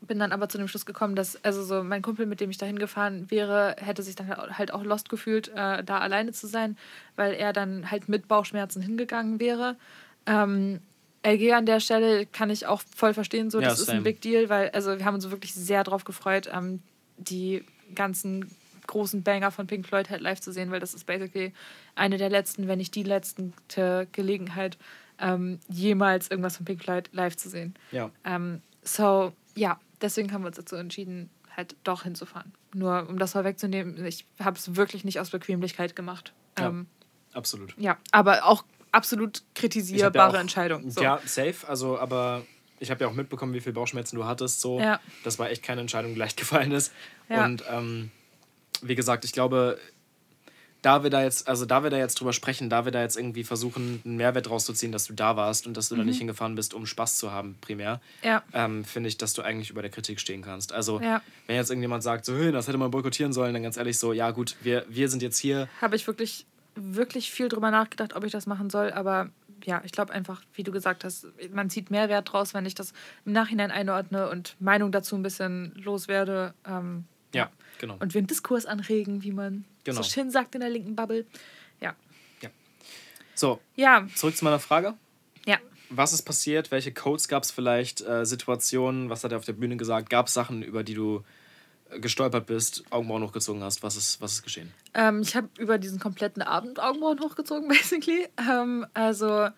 [0.02, 2.58] bin dann aber zu dem Schluss gekommen, dass also so mein Kumpel, mit dem ich
[2.58, 6.78] da hingefahren wäre, hätte sich dann halt auch lost gefühlt, äh, da alleine zu sein,
[7.16, 9.76] weil er dann halt mit Bauchschmerzen hingegangen wäre.
[10.26, 10.80] Ähm,
[11.24, 14.00] LG an der Stelle kann ich auch voll verstehen, so Ja, das ist same.
[14.00, 16.82] ein Big Deal, weil also wir haben uns wirklich sehr drauf gefreut, ähm,
[17.18, 17.64] die
[17.96, 18.52] ganzen
[18.88, 21.54] großen Banger von Pink Floyd halt live zu sehen, weil das ist basically
[21.96, 23.52] eine der letzten, wenn nicht die letzte
[24.12, 24.78] Gelegenheit,
[25.20, 27.76] ähm, jemals irgendwas von Pink Floyd live zu sehen.
[27.92, 28.12] Ja.
[28.26, 32.52] Ähm, so, ja, deswegen haben wir uns dazu entschieden, halt doch hinzufahren.
[32.74, 36.34] Nur um das vorwegzunehmen, ich habe es wirklich nicht aus Bequemlichkeit gemacht.
[36.60, 36.68] Ja.
[36.68, 36.88] Ähm,
[37.34, 37.74] Absolut.
[37.78, 40.90] ja, aber auch absolut kritisierbare ja auch- Entscheidung.
[40.90, 41.02] So.
[41.02, 42.44] Ja, safe, also aber
[42.80, 44.80] ich habe ja auch mitbekommen, wie viel Bauchschmerzen du hattest, so.
[44.80, 45.00] Ja.
[45.24, 46.92] Das war echt keine Entscheidung, die leicht gefallen ist.
[47.30, 47.46] Ja.
[47.46, 48.12] Und ähm,
[48.84, 49.78] wie gesagt, ich glaube,
[50.82, 53.18] da wir da jetzt, also da wir da jetzt drüber sprechen, da wir da jetzt
[53.18, 56.54] irgendwie versuchen, einen Mehrwert rauszuziehen, dass du da warst und dass du da nicht hingefahren
[56.54, 58.28] bist, um Spaß zu haben, primär, Mhm.
[58.28, 58.44] Ja.
[58.54, 60.72] ähm, finde ich, dass du eigentlich über der Kritik stehen kannst.
[60.74, 61.22] Also, Ja.
[61.48, 64.14] wenn jetzt irgendjemand sagt, so, hey, das hätte man boykottieren sollen, dann ganz ehrlich so,
[64.14, 65.68] ja gut, wir, wir sind jetzt hier.
[65.82, 66.46] Habe ich wirklich,
[66.76, 69.30] wirklich viel drüber nachgedacht, ob ich das machen soll, aber
[69.64, 72.76] ja, ich glaube einfach, wie du gesagt hast, man zieht mehr Wert draus, wenn ich
[72.76, 72.94] das
[73.26, 76.54] im Nachhinein einordne und Meinung dazu ein bisschen loswerde.
[76.68, 77.06] Ähm,
[77.36, 77.98] Ja, genau.
[78.00, 80.02] Und wir einen Diskurs anregen, wie man Genau.
[80.02, 81.26] so schön sagt in der linken Bubble.
[81.82, 81.96] Ja.
[83.38, 84.94] So, Ja, zurück zu meiner Frage.
[85.46, 85.58] ja.
[85.90, 86.72] Was ist passiert?
[86.72, 88.02] Welche Codes gab es vielleicht?
[88.02, 89.10] Äh, Situationen?
[89.12, 90.10] Was hat er auf der Bühne gesagt?
[90.10, 91.24] Gab es Sachen, über die du
[91.92, 93.84] äh, gestolpert bist, Augenbrauen hochgezogen hast?
[93.84, 94.72] Was ist, was ist geschehen?
[94.96, 98.28] Ähm, ich habe über diesen kompletten Abend Augenbrauen hochgezogen, basically.
[98.40, 99.50] Ähm, also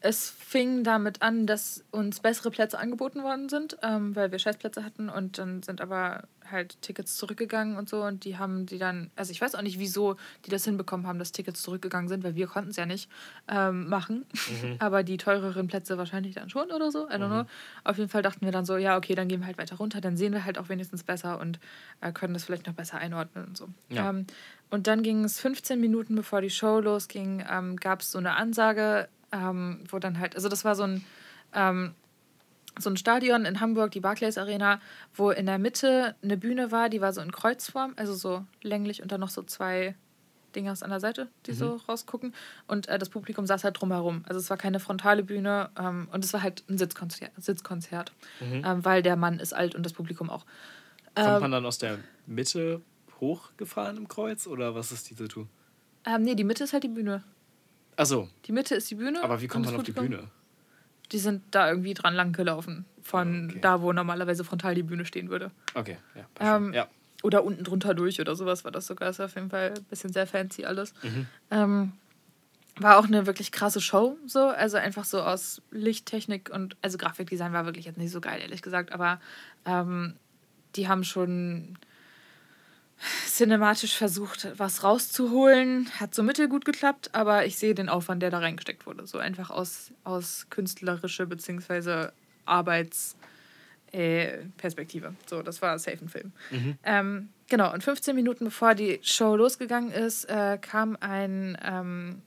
[0.00, 4.84] es fing damit an, dass uns bessere Plätze angeboten worden sind, ähm, weil wir Scheißplätze
[4.84, 5.10] hatten.
[5.10, 8.02] Und dann sind aber halt Tickets zurückgegangen und so.
[8.02, 11.18] Und die haben die dann, also ich weiß auch nicht, wieso die das hinbekommen haben,
[11.18, 13.10] dass Tickets zurückgegangen sind, weil wir konnten es ja nicht
[13.48, 14.24] ähm, machen,
[14.78, 17.44] aber die teureren Plätze wahrscheinlich dann schon oder so, I don't know.
[17.84, 20.00] Auf jeden Fall dachten wir dann so, ja okay, dann gehen wir halt weiter runter,
[20.00, 21.60] dann sehen wir halt auch wenigstens besser und
[22.00, 23.68] äh, können das vielleicht noch besser einordnen und so.
[23.90, 24.10] Ja.
[24.10, 24.26] Ähm,
[24.70, 28.36] und dann ging es 15 Minuten bevor die Show losging, ähm, gab es so eine
[28.36, 31.04] Ansage, ähm, wo dann halt, also das war so ein,
[31.54, 31.94] ähm,
[32.78, 34.80] so ein Stadion in Hamburg, die Barclays Arena,
[35.14, 39.02] wo in der Mitte eine Bühne war, die war so in Kreuzform, also so länglich
[39.02, 39.94] und dann noch so zwei
[40.54, 42.34] Dingers an der Seite, die so rausgucken.
[42.66, 44.24] Und äh, das Publikum saß halt drumherum.
[44.26, 48.84] Also es war keine frontale Bühne ähm, und es war halt ein Sitzkonzert, Sitzkonzert ähm,
[48.84, 50.44] weil der Mann ist alt und das Publikum auch.
[51.14, 52.82] Kommt Ähm, man dann aus der Mitte
[53.20, 55.46] hochgefahren im Kreuz oder was ist diese Tour?
[56.06, 57.22] ähm, nee, die Mitte ist halt die Bühne.
[58.00, 59.22] Achso, Die Mitte ist die Bühne.
[59.22, 60.30] aber wie kommt man auf die Publikum- Bühne?
[61.12, 62.84] Die sind da irgendwie dran lang gelaufen.
[63.02, 63.58] Von Okay.
[63.60, 65.50] da, wo normalerweise frontal die Bühne stehen würde.
[65.74, 66.56] Okay, ja.
[66.56, 66.86] Ähm, ja.
[67.22, 69.10] Oder unten drunter durch oder sowas war das sogar.
[69.10, 70.94] Ist auf jeden Fall ein bisschen sehr fancy alles.
[71.02, 71.26] Mhm.
[71.50, 71.92] Ähm,
[72.78, 74.46] war auch eine wirklich krasse Show, so.
[74.48, 78.62] Also einfach so aus Lichttechnik und, also Grafikdesign war wirklich jetzt nicht so geil, ehrlich
[78.62, 79.20] gesagt, aber
[79.66, 80.14] ähm,
[80.76, 81.76] die haben schon
[83.26, 85.90] cinematisch versucht, was rauszuholen.
[85.98, 89.06] Hat so mittelgut geklappt, aber ich sehe den Aufwand, der da reingesteckt wurde.
[89.06, 92.08] So einfach aus, aus künstlerische bzw.
[92.44, 93.16] Arbeits.
[93.92, 94.38] Äh.
[95.26, 96.32] So, das war safe ein Film.
[96.84, 102.22] Ähm, genau, und 15 Minuten bevor die Show losgegangen ist, äh, kam ein ähm,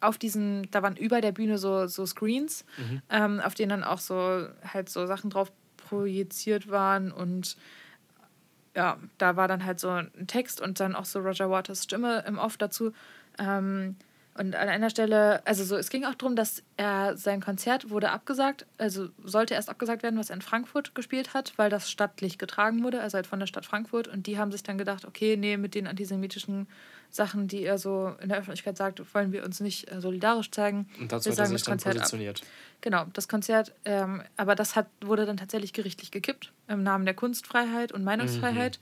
[0.00, 2.64] auf diesen, da waren über der Bühne so, so Screens,
[3.10, 7.56] ähm, auf denen dann auch so halt so Sachen drauf projiziert waren und
[8.76, 12.22] ja, da war dann halt so ein Text und dann auch so Roger Waters Stimme
[12.26, 12.92] im Off dazu.
[13.38, 13.96] Ähm,
[14.38, 18.10] und an einer Stelle, also so, es ging auch darum, dass er sein Konzert wurde
[18.10, 22.38] abgesagt, also sollte erst abgesagt werden, was er in Frankfurt gespielt hat, weil das stattlich
[22.38, 24.08] getragen wurde, also halt von der Stadt Frankfurt.
[24.08, 26.66] Und die haben sich dann gedacht, okay, nee, mit den antisemitischen
[27.10, 30.88] Sachen, die er so in der Öffentlichkeit sagt, wollen wir uns nicht äh, solidarisch zeigen.
[31.00, 32.02] Und dazu wir hat er sich das dann Konzert ab.
[32.02, 32.42] positioniert.
[32.82, 37.14] Genau, das Konzert, ähm, aber das hat, wurde dann tatsächlich gerichtlich gekippt im Namen der
[37.14, 38.78] Kunstfreiheit und Meinungsfreiheit.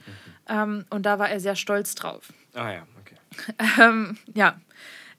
[0.49, 2.33] Ähm, und da war er sehr stolz drauf.
[2.55, 3.15] Ah ja, okay.
[3.81, 4.61] Ähm, ja,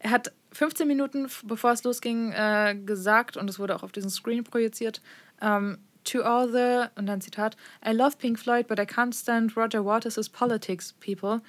[0.05, 4.11] er hat 15 Minuten bevor es losging äh, gesagt, und es wurde auch auf diesen
[4.11, 5.01] Screen projiziert,
[5.41, 9.57] ähm, to all the, und dann Zitat, I love Pink Floyd, but I can't stand
[9.57, 11.41] Roger Waters' politics, people.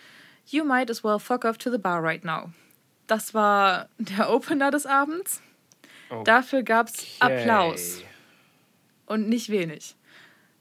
[0.46, 2.50] You might as well fuck off to the bar right now.
[3.06, 5.42] Das war der Opener des Abends.
[6.24, 8.02] Dafür gab es Applaus.
[9.04, 9.96] Und nicht wenig.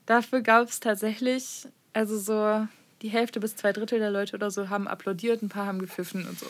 [0.04, 2.68] Dafür gab es tatsächlich, also so
[3.00, 6.28] die Hälfte bis zwei Drittel der Leute oder so haben applaudiert, ein paar haben gepfiffen
[6.28, 6.46] und so.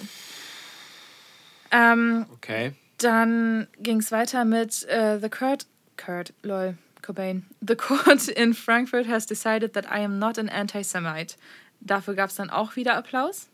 [1.70, 2.72] Ähm, Okay.
[2.98, 5.66] dann ging es weiter mit äh, The Court.
[5.96, 7.46] Kurt, lol, Cobain.
[7.66, 11.36] The court in Frankfurt has decided that I am not an anti-Semite.
[11.80, 13.48] Dafür gab es dann auch wieder Applaus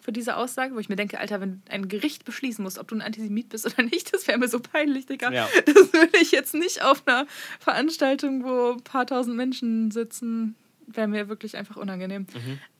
[0.00, 2.96] für diese Aussage, wo ich mir denke, Alter, wenn ein Gericht beschließen muss, ob du
[2.96, 5.30] ein Antisemit bist oder nicht, das wäre mir so peinlich, Digga.
[5.30, 5.48] Ja.
[5.64, 7.26] Das würde ich jetzt nicht auf einer
[7.60, 10.56] Veranstaltung, wo ein paar tausend Menschen sitzen,
[10.96, 12.26] wäre mir wirklich einfach unangenehm.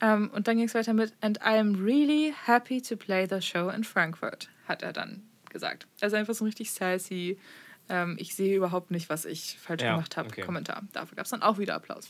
[0.01, 3.41] Ähm, und dann ging es weiter mit And I am really happy to play the
[3.41, 5.87] show in Frankfurt, hat er dann gesagt.
[6.01, 7.37] Also einfach so ein richtig sassy,
[7.89, 10.41] ähm, ich sehe überhaupt nicht, was ich falsch Ja, gemacht habe, okay.
[10.41, 10.83] Kommentar.
[10.93, 12.09] Dafür gab es dann auch wieder Applaus.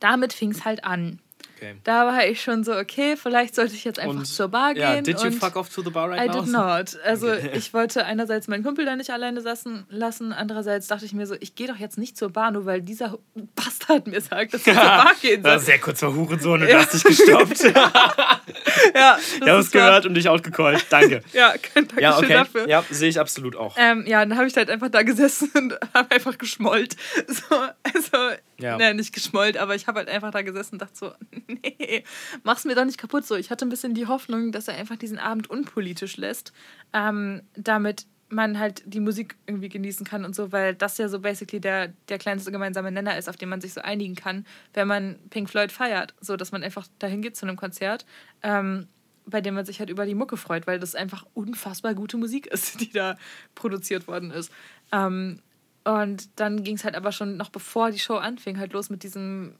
[0.00, 1.20] Damit fing es halt an.
[1.60, 1.76] Okay.
[1.84, 4.82] Da war ich schon so, okay, vielleicht sollte ich jetzt einfach Und- zur Bar gehen.
[4.82, 6.40] Ja, did you und fuck off to the bar right I now?
[6.42, 6.98] did not.
[7.04, 7.50] Also Okay.
[7.54, 11.34] ich wollte einerseits meinen Kumpel da nicht alleine lassen, lassen, andererseits dachte ich mir so,
[11.38, 13.18] ich gehe doch jetzt nicht zur Bar, nur weil dieser
[13.54, 15.58] Bastard mir sagt, dass ich zur Bar gehen soll.
[15.58, 17.52] Sehr kurz vor Hurensohn und du hast dich gestoppt.
[17.64, 17.74] ich
[18.94, 20.86] Ja, das habe es gehört und dich outgecallt.
[20.90, 21.22] Danke.
[21.32, 22.32] Ja, kein Dankeschön Ja, okay.
[22.32, 22.68] dafür.
[22.68, 23.76] Ja, sehe ich absolut auch.
[23.78, 26.96] Ähm, ja, dann habe ich halt einfach da gesessen und habe einfach geschmollt.
[27.28, 28.76] So, also, Ja.
[28.76, 31.12] ne, nicht geschmollt, aber ich habe halt einfach da gesessen und dachte so,
[31.62, 32.04] nee,
[32.42, 33.26] mach's mir doch nicht kaputt.
[33.26, 36.52] So, ich hatte ein bisschen die Hoffnung, dass er einfach diesen Abend unpolitisch lässt,
[36.92, 41.18] ähm, damit man halt die Musik irgendwie genießen kann und so, weil das ja so
[41.18, 44.86] basically der, der kleinste gemeinsame Nenner ist, auf den man sich so einigen kann, wenn
[44.86, 46.14] man Pink Floyd feiert.
[46.20, 48.06] So, dass man einfach dahin geht zu einem Konzert.
[48.42, 48.86] Ähm,
[49.26, 52.46] bei dem man sich halt über die Mucke freut, weil das einfach unfassbar gute Musik
[52.46, 53.16] ist, die da
[53.54, 54.52] produziert worden ist.
[54.92, 55.40] Ähm,
[55.84, 59.02] und dann ging es halt aber schon noch bevor die Show anfing, halt los mit
[59.02, 59.54] diesem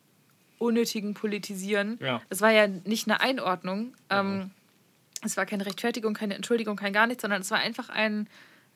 [0.61, 1.99] unnötigen Politisieren.
[2.01, 2.23] Ja.
[2.29, 3.95] Es war ja nicht eine Einordnung.
[4.11, 4.51] Ähm,
[5.23, 8.29] es war keine Rechtfertigung, keine Entschuldigung, kein gar nichts, sondern es war einfach ein.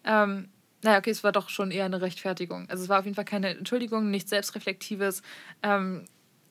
[0.05, 0.49] Ähm,
[0.83, 2.69] naja, okay, es war doch schon eher eine Rechtfertigung.
[2.69, 5.23] Also es war auf jeden Fall keine Entschuldigung, nichts Selbstreflektives.
[5.63, 6.05] Ähm,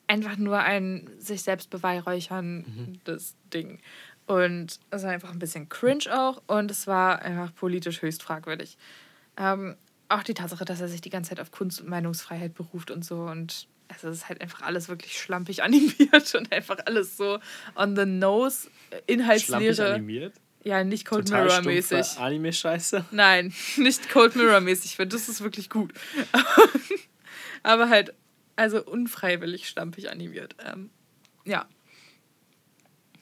[0.06, 3.80] einfach nur ein sich selbst beweihräucherndes Ding.
[4.26, 8.78] Und es war einfach ein bisschen cringe auch und es war einfach politisch höchst fragwürdig.
[9.36, 9.76] Ähm,
[10.08, 13.04] auch die Tatsache, dass er sich die ganze Zeit auf Kunst- und Meinungsfreiheit beruft und
[13.04, 17.38] so und also es ist halt einfach alles wirklich schlampig animiert und einfach alles so
[17.76, 19.94] on the nose, äh, Schlampig Inhaltslehre.
[19.94, 20.34] animiert.
[20.64, 22.18] Ja, nicht Cold Total Mirror mäßig.
[22.18, 23.04] Anime-Scheiße.
[23.10, 25.92] Nein, nicht Cold Mirror mäßig, weil das ist wirklich gut.
[27.62, 28.14] Aber halt,
[28.56, 30.56] also unfreiwillig stampig animiert.
[30.64, 30.90] Ähm,
[31.44, 31.66] ja.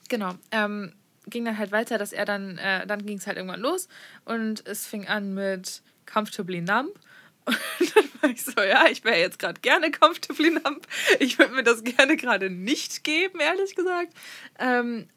[0.07, 0.35] Genau.
[0.51, 0.93] Ähm,
[1.27, 3.89] ging dann halt weiter, dass er dann, äh, dann ging es halt irgendwann los
[4.25, 6.97] und es fing an mit Comfortably Numb.
[7.45, 10.87] Und dann war ich so, ja, ich wäre jetzt gerade gerne Comfortably Numb.
[11.19, 14.13] Ich würde mir das gerne gerade nicht geben, ehrlich gesagt.
[14.59, 15.07] Ähm,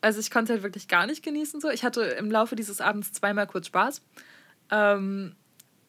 [0.00, 1.68] also ich konnte halt wirklich gar nicht genießen so.
[1.70, 4.02] Ich hatte im Laufe dieses Abends zweimal kurz Spaß.
[4.70, 5.34] Ähm,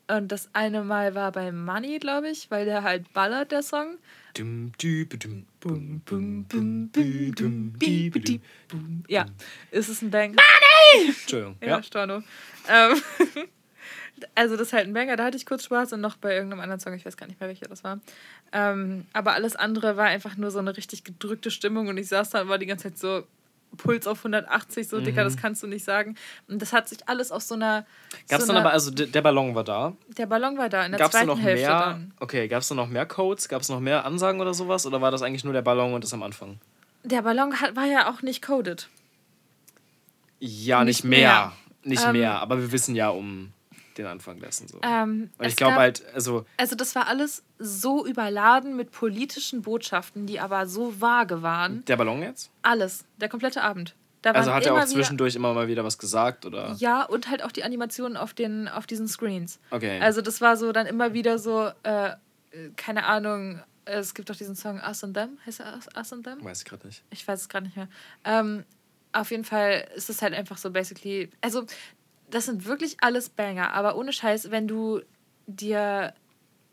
[0.09, 3.97] und das eine Mal war bei Money, glaube ich, weil der halt ballert, der Song.
[9.09, 9.25] Ja,
[9.71, 10.35] ist es ein Banger?
[11.07, 11.57] Entschuldigung.
[11.61, 11.83] Ja, Ja.
[11.83, 12.23] Storno.
[12.69, 13.01] Ähm,
[14.36, 16.61] also das ist halt ein Banger, da hatte ich kurz Spaß und noch bei irgendeinem
[16.61, 17.99] anderen Song, ich weiß gar nicht mehr, welcher das war.
[18.51, 22.30] Ähm, aber alles andere war einfach nur so eine richtig gedrückte Stimmung und ich saß
[22.32, 23.24] da und war die ganze Zeit so
[23.76, 26.15] Puls auf 180, so Dicker, das kannst du nicht sagen.
[26.47, 27.86] Und das hat sich alles auf so einer...
[28.30, 29.93] Gab es so dann aber, also der Ballon war da.
[30.18, 31.80] der Ballon war da in der Gab es zweiten noch Hälfte mehr?
[31.80, 32.13] dann.
[32.20, 33.49] Okay, gab es dann noch mehr Codes?
[33.49, 34.86] Gab es noch mehr Ansagen oder sowas?
[34.86, 36.59] Oder war das eigentlich nur der Ballon und das am Anfang?
[37.03, 38.88] Der Ballon hat, war ja auch nicht coded.
[40.39, 41.20] Ja, nicht, Nicht mehr.
[41.20, 41.51] mehr.
[41.84, 43.51] Nicht Ähm, mehr, aber wir wissen ja um
[43.98, 44.80] den Anfang dessen so.
[44.84, 50.39] Ähm, ich glaube halt, also Also das war alles so überladen mit politischen Botschaften, die
[50.39, 51.84] aber so vage waren.
[51.86, 52.52] der Ballon jetzt?
[52.62, 53.95] Alles, der komplette Abend.
[54.22, 56.70] Da Also hat er auch zwischendurch immer mal wieder was gesagt oder?
[56.70, 59.60] Wieder, ja, und halt auch die Animationen auf, den, auf diesen Screens.
[59.72, 60.00] Okay.
[60.02, 62.14] Also das war so dann immer wieder so, äh, äh,
[62.76, 65.38] keine Ahnung, es gibt doch diesen Song Us and Them.
[65.45, 66.43] Heißt er Us, Us and Them?
[66.43, 67.04] Weiß ich gerade nicht.
[67.10, 67.88] Ich weiß es gerade nicht mehr.
[68.26, 68.66] Ähm,
[69.14, 71.30] auf jeden Fall ist es halt einfach so basically.
[71.41, 71.66] Also,
[72.30, 75.01] das sind wirklich alles Banger, aber ohne Scheiß, wenn du
[75.47, 76.13] dir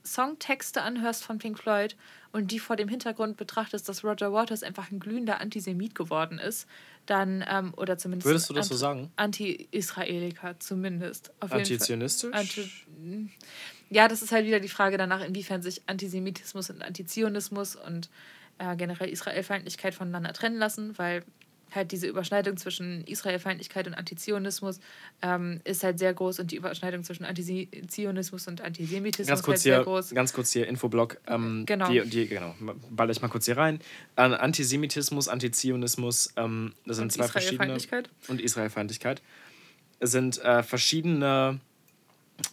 [0.05, 1.96] Songtexte anhörst von Pink Floyd
[2.32, 6.66] und die vor dem Hintergrund betrachtest, dass Roger Waters einfach ein glühender Antisemit geworden ist,
[7.07, 8.26] dann, ähm, oder zumindest.
[8.26, 9.11] Würdest du das so sagen?
[9.16, 11.32] Anti-Israeliker, zumindest.
[11.40, 12.34] Antizionistisch?
[12.34, 12.70] Anti
[13.90, 18.11] ja, das ist halt wieder die Frage danach, inwiefern sich Antisemitismus und Antizionismus und
[18.59, 21.24] äh, generell Israelfeindlichkeit voneinander trennen lassen, weil
[21.75, 24.81] halt diese Überschneidung zwischen Israelfeindlichkeit und Antizionismus
[25.22, 29.55] ähm, ist halt sehr groß und die Überschneidung zwischen Antizionismus und Antisemitismus Ganz ist halt
[29.55, 30.11] kurz sehr hier, groß.
[30.14, 31.18] ganz kurz hier Infoblock.
[31.27, 31.89] Ähm, Genau.
[31.91, 32.55] Die, die, genau,
[32.91, 33.81] baller ich mal kurz hier rein.
[34.16, 37.75] An Antisemitismus, Antizionismus, ähm, das sind Und zwei verschiedene.
[37.77, 38.11] Israelfeindlichkeit.
[38.29, 39.22] Und Israelfeindlichkeit.
[40.01, 41.61] Es sind äh, verschiedene,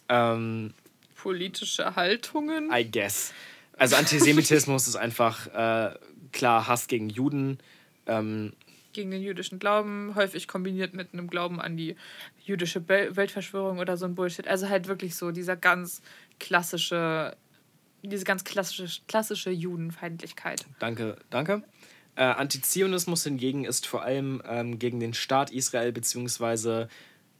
[0.08, 0.74] ähm,
[1.16, 2.70] Politische Haltungen.
[2.72, 3.32] I guess.
[3.76, 5.94] Also Antisemitismus ist einfach äh,
[6.32, 7.58] klar Hass gegen Juden.
[8.06, 8.52] Ähm,
[8.92, 11.96] gegen den jüdischen Glauben, häufig kombiniert mit einem Glauben an die
[12.44, 14.46] jüdische Weltverschwörung oder so ein Bullshit.
[14.48, 16.02] Also halt wirklich so dieser ganz
[16.38, 17.36] klassische,
[18.02, 20.64] diese ganz klassische, klassische Judenfeindlichkeit.
[20.78, 21.62] Danke, danke.
[22.14, 26.88] Äh, Antizionismus hingegen ist vor allem ähm, gegen den Staat Israel, beziehungsweise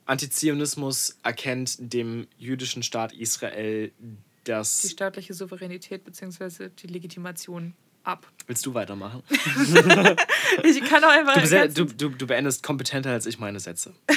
[0.06, 4.90] Antizionismus erkennt dem jüdischen Staat Israel Die das.
[4.90, 6.70] staatliche Souveränität bzw.
[6.70, 7.74] die Legitimation
[8.04, 8.26] ab.
[8.46, 9.22] Willst du weitermachen?
[10.64, 11.42] Ich kann auch einfach.
[11.42, 13.94] Du, ja- du, du, du beendest kompetenter als ich meine Sätze.
[14.08, 14.16] ähm,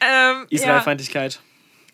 [0.00, 0.44] ja.
[0.50, 1.40] Israelfeindlichkeit.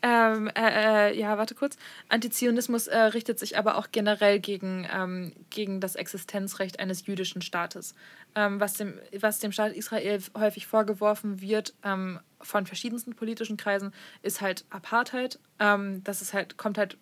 [0.02, 1.78] Ähm, äh, äh, ja, warte kurz.
[2.10, 7.94] Antizionismus äh, richtet sich aber auch generell gegen, ähm, gegen das Existenzrecht eines jüdischen Staates.
[8.34, 13.92] Ähm, was, dem, was dem Staat Israel häufig vorgeworfen wird ähm, von verschiedensten politischen Kreisen,
[14.20, 15.38] ist halt Apartheid.
[15.58, 16.98] Ähm, das ist halt, kommt halt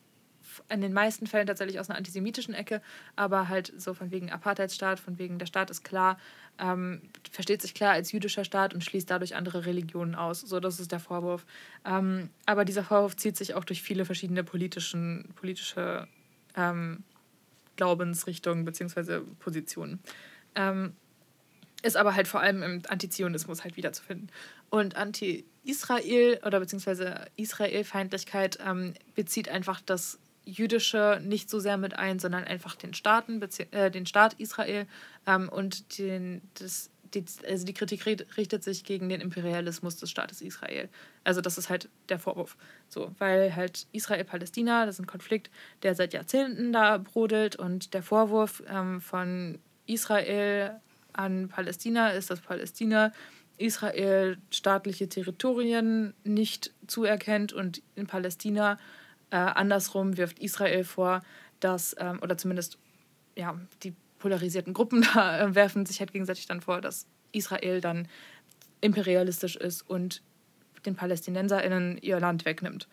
[0.69, 2.83] in den meisten Fällen tatsächlich aus einer antisemitischen Ecke,
[3.17, 6.19] aber halt so von wegen Apartheidsstaat, von wegen der Staat ist klar,
[6.59, 10.41] ähm, versteht sich klar als jüdischer Staat und schließt dadurch andere Religionen aus.
[10.41, 11.47] So, das ist der Vorwurf.
[11.85, 16.07] Ähm, aber dieser Vorwurf zieht sich auch durch viele verschiedene politischen, politische
[16.57, 17.05] ähm,
[17.77, 19.21] Glaubensrichtungen bzw.
[19.39, 20.01] Positionen.
[20.55, 20.95] Ähm,
[21.83, 24.31] ist aber halt vor allem im Antizionismus halt wiederzufinden.
[24.71, 32.19] Und Anti-Israel oder beziehungsweise Israelfeindlichkeit ähm, bezieht einfach das Jüdische nicht so sehr mit ein,
[32.19, 33.41] sondern einfach den Staaten,
[33.71, 34.87] äh, den Staat Israel
[35.27, 40.11] ähm, und den, das, die, also die Kritik ri- richtet sich gegen den Imperialismus des
[40.11, 40.89] Staates Israel.
[41.25, 42.57] Also das ist halt der Vorwurf.
[42.89, 45.51] So, weil halt Israel-Palästina, das ist ein Konflikt,
[45.83, 50.81] der seit Jahrzehnten da brodelt und der Vorwurf ähm, von Israel
[51.13, 53.13] an Palästina ist, dass Palästina
[53.59, 58.79] Israel staatliche Territorien nicht zuerkennt und in Palästina
[59.33, 61.23] äh, andersrum wirft Israel vor,
[61.59, 62.79] dass, ähm, oder zumindest
[63.35, 68.09] ja, die polarisierten Gruppen da äh, werfen sich halt gegenseitig dann vor, dass Israel dann
[68.83, 70.23] imperialistisch ist und
[70.85, 72.89] den PalästinenserInnen ihr Land wegnimmt.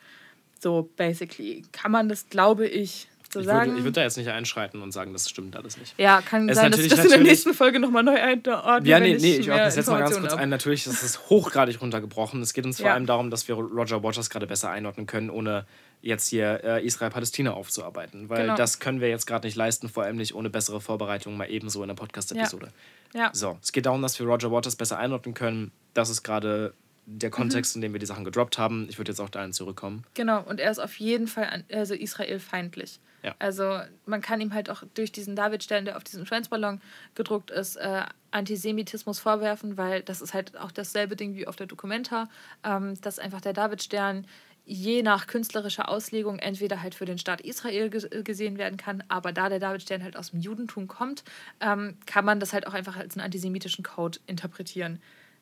[0.59, 1.63] So, basically.
[1.71, 3.67] Kann man das, glaube ich, so Ich sagen?
[3.67, 5.93] würde, ich würde da jetzt nicht einschreiten und sagen, das stimmt alles nicht.
[5.97, 8.87] ja, kann Es sein, dass ich das in der nächsten Folge nochmal neu einordne.
[8.89, 10.49] Ja, nee, ich nee, ich mehr ordne das jetzt mal ganz kurz ein.
[10.49, 12.41] Natürlich, das ist hochgradig runtergebrochen.
[12.41, 12.93] Es geht uns vor Ja.
[12.95, 15.65] allem darum, dass wir Roger Waters gerade besser einordnen können, ohne
[16.01, 18.29] jetzt hier äh, Israel-Palästina aufzuarbeiten.
[18.29, 18.55] Weil Genau.
[18.55, 21.81] das können wir jetzt gerade nicht leisten, vor allem nicht ohne bessere Vorbereitung, mal ebenso
[21.83, 22.69] in der Podcast-Episode.
[23.13, 23.31] Ja.
[23.33, 25.71] So, es geht darum, dass wir Roger Waters besser einordnen können.
[25.93, 26.73] Das ist gerade
[27.05, 27.19] Mhm.
[27.19, 28.85] der Kontext, in dem wir die Sachen gedroppt haben.
[28.89, 30.03] Ich würde jetzt auch dahin zurückkommen.
[30.13, 32.99] Genau, und er ist auf jeden Fall also israelfeindlich.
[33.23, 33.35] Ja.
[33.39, 36.81] Also man kann ihm halt auch durch diesen Davidstern, der auf diesem Schweinsballon
[37.15, 41.67] gedruckt ist, äh, Antisemitismus vorwerfen, weil das ist halt auch dasselbe Ding wie auf der
[41.67, 42.29] Documenta,
[42.63, 44.25] ähm, dass einfach der Davidstern
[44.65, 49.31] je nach künstlerischer Auslegung entweder halt für den Staat Israel ge gesehen werden kann, aber
[49.31, 51.23] da der Davidstern halt aus dem Judentum kommt,
[51.59, 55.01] ähm, kann man das halt auch einfach als einen antisemitischen Code interpretieren.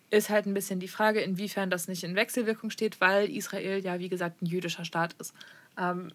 [0.09, 3.99] Ist halt ein bisschen die Frage, inwiefern das nicht in Wechselwirkung steht, weil Israel ja,
[3.99, 5.33] wie gesagt, ein jüdischer Staat ist.
[5.77, 6.13] Ähm,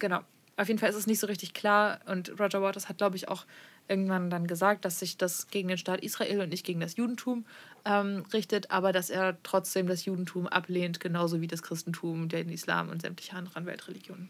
[0.00, 0.22] genau.
[0.60, 3.28] Auf jeden Fall ist es nicht so richtig klar und Roger Waters hat, glaube ich,
[3.28, 3.46] auch
[3.88, 7.46] irgendwann dann gesagt, dass sich das gegen den Staat Israel und nicht gegen das Judentum
[7.86, 12.90] ähm, richtet, aber dass er trotzdem das Judentum ablehnt, genauso wie das Christentum, den Islam
[12.90, 14.28] und sämtliche anderen Weltreligionen.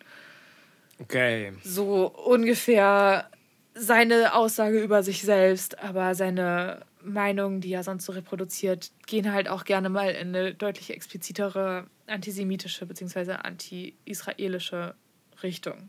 [1.01, 1.53] Okay.
[1.65, 3.29] So ungefähr
[3.75, 9.49] seine Aussage über sich selbst, aber seine Meinungen, die er sonst so reproduziert, gehen halt
[9.49, 13.33] auch gerne mal in eine deutlich explizitere antisemitische bzw.
[13.33, 14.95] anti-israelische
[15.43, 15.89] Richtung.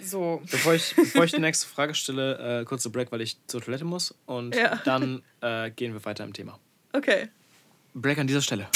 [0.00, 0.42] So.
[0.50, 3.84] Bevor ich, bevor ich die nächste Frage stelle, äh, kurze Break, weil ich zur Toilette
[3.84, 4.14] muss.
[4.26, 4.76] Und Ja.
[4.84, 6.58] dann äh, gehen wir weiter im Thema.
[6.92, 7.28] Okay.
[7.94, 8.68] Break an dieser Stelle.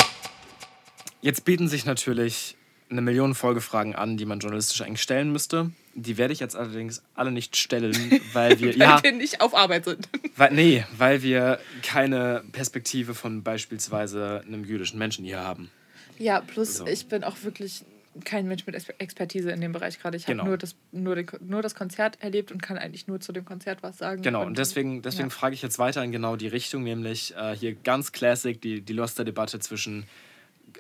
[1.20, 2.56] Jetzt bieten sich natürlich
[2.90, 5.70] eine Million Folgefragen an, die man journalistisch eigentlich stellen müsste.
[5.94, 7.94] Die werde ich jetzt allerdings alle nicht stellen,
[8.32, 8.70] weil wir.
[8.74, 10.08] Weil ja, wir nicht auf Arbeit sind.
[10.36, 15.70] weil, nee, weil wir keine Perspektive von beispielsweise einem jüdischen Menschen hier haben.
[16.18, 16.86] Ja, plus So.
[16.86, 17.84] ich bin auch wirklich
[18.24, 20.16] kein Mensch mit Exper- Expertise in dem Bereich gerade.
[20.16, 20.44] Ich habe Genau.
[20.44, 23.82] nur, das, nur, den, nur das Konzert erlebt und kann eigentlich nur zu dem Konzert
[23.82, 24.22] was sagen.
[24.22, 25.34] Genau, und deswegen, deswegen ja.
[25.34, 28.92] frage ich jetzt weiter in genau die Richtung, nämlich äh, hier ganz classic die, die
[28.92, 30.04] Loster-Debatte zwischen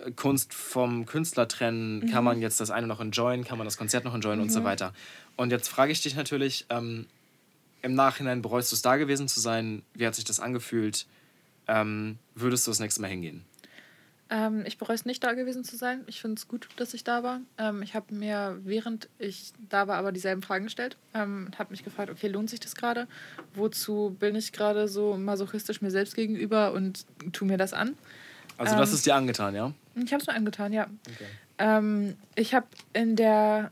[0.04, 2.10] äh, Kunst vom Künstler trennen.
[2.10, 4.64] Kann man jetzt das eine noch enjoyen, kann man das Konzert noch enjoyen und so
[4.64, 4.92] weiter.
[5.36, 7.06] Und jetzt frage ich dich natürlich, ähm,
[7.80, 9.82] im Nachhinein bereust du es da gewesen zu sein?
[9.94, 11.06] Wie hat sich das angefühlt?
[11.68, 13.44] ähm, würdest du das nächste Mal hingehen?
[14.34, 16.04] Ähm, ich bereue es nicht, da gewesen zu sein.
[16.06, 17.42] Ich finde es gut, dass ich da war.
[17.58, 20.96] Ähm, ich habe mir, während ich da war, aber dieselben Fragen gestellt.
[21.12, 23.06] Ähm, und habe mich gefragt, okay, lohnt sich das gerade?
[23.52, 27.94] Wozu bin ich gerade so masochistisch mir selbst gegenüber und tu mir das an?
[28.56, 29.72] Also das Ähm, ist dir angetan, ja?
[29.96, 30.84] Ich habe es mir angetan, ja.
[30.84, 31.26] Okay.
[31.58, 33.70] Ähm, ich habe in der,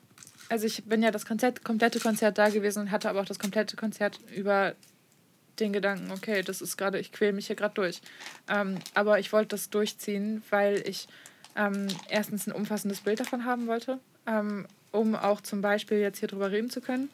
[0.51, 3.39] also ich bin ja das Konzert, komplette Konzert da gewesen und hatte aber auch das
[3.39, 4.75] komplette Konzert über
[5.59, 8.01] den Gedanken, okay, das ist gerade, ich quäle mich hier gerade durch.
[8.49, 11.09] Ähm, aber ich wollte das durchziehen, weil ich
[11.57, 16.29] ähm, erstens ein umfassendes Bild davon haben wollte, ähm, um auch zum Beispiel jetzt hier
[16.29, 17.11] drüber reden zu können.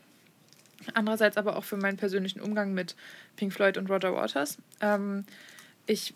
[0.95, 2.95] Andererseits aber auch für meinen persönlichen Umgang mit
[3.37, 4.59] Pink Floyd und Roger Waters.
[4.81, 5.25] Ähm,
[5.87, 6.15] ich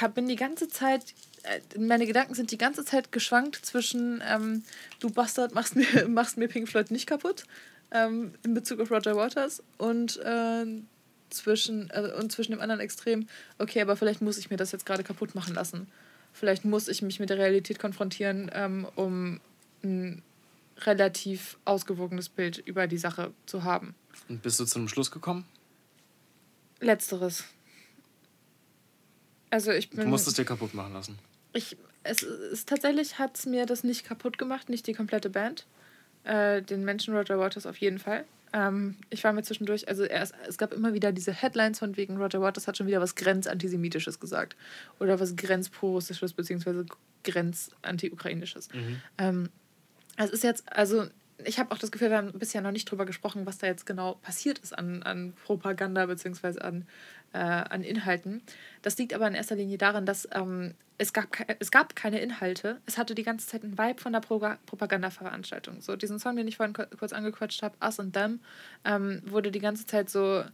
[0.00, 4.64] hab, bin die ganze Zeit, äh, meine Gedanken sind die ganze Zeit geschwankt zwischen, ähm,
[5.00, 7.44] du Bastard, machst mir, machst mir Pink Floyd nicht kaputt,
[7.90, 10.66] ähm, in Bezug auf Roger Waters und, äh,
[11.30, 13.26] zwischen, äh, und zwischen dem anderen Extrem,
[13.58, 15.88] okay, aber vielleicht muss ich mir das jetzt gerade kaputt machen lassen.
[16.32, 19.40] Vielleicht muss ich mich mit der Realität konfrontieren, ähm, um
[19.82, 20.22] ein
[20.82, 23.94] relativ ausgewogenes Bild über die Sache zu haben.
[24.28, 25.44] Und bist du zu einem Schluss gekommen?
[26.80, 27.44] Letzteres.
[29.50, 30.08] Also ich Du bin.
[30.08, 31.18] musst es dir kaputt machen lassen.
[31.52, 35.66] Ich, es ist tatsächlich hat es mir das nicht kaputt gemacht, nicht die komplette Band.
[36.24, 38.24] Äh, den Menschen Roger Waters auf jeden Fall.
[38.52, 42.16] Ähm, ich war mir zwischendurch, also erst, es gab immer wieder diese Headlines von wegen
[42.16, 44.56] Roger Waters hat schon wieder was grenzantisemitisches gesagt.
[44.98, 46.86] Oder was grenzprorussisches, beziehungsweise
[47.24, 48.68] grenzanti-ukrainisches.
[49.18, 49.50] Ähm,
[50.16, 51.06] es ist jetzt, also
[51.44, 53.86] ich habe auch das Gefühl, wir haben bisher noch nicht drüber gesprochen, was da jetzt
[53.86, 56.86] genau passiert ist an, an Propaganda beziehungsweise an,
[57.32, 58.42] äh, an Inhalten.
[58.82, 61.28] Das liegt aber in erster Linie daran, dass ähm, es, gab,
[61.58, 62.80] es gab keine Inhalte.
[62.86, 65.80] Es hatte die ganze Zeit einen Vibe von der Proga Propagandaveranstaltung.
[65.80, 68.40] So diesen Song, den ich vorhin kur- kurz angequatscht habe, Us and Them,
[68.84, 70.44] ähm, wurde die ganze Zeit so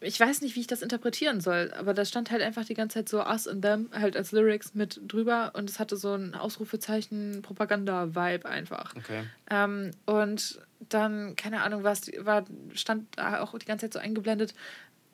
[0.00, 2.98] ich weiß nicht, wie ich das interpretieren soll, aber da stand halt einfach die ganze
[2.98, 6.34] Zeit so Us and Them halt als Lyrics mit drüber und es hatte so ein
[6.34, 8.94] Ausrufezeichen Propaganda-Vibe einfach.
[8.96, 9.24] Okay.
[9.50, 12.44] Ähm, und dann, keine Ahnung, was war,
[12.74, 14.54] stand da auch die ganze Zeit so eingeblendet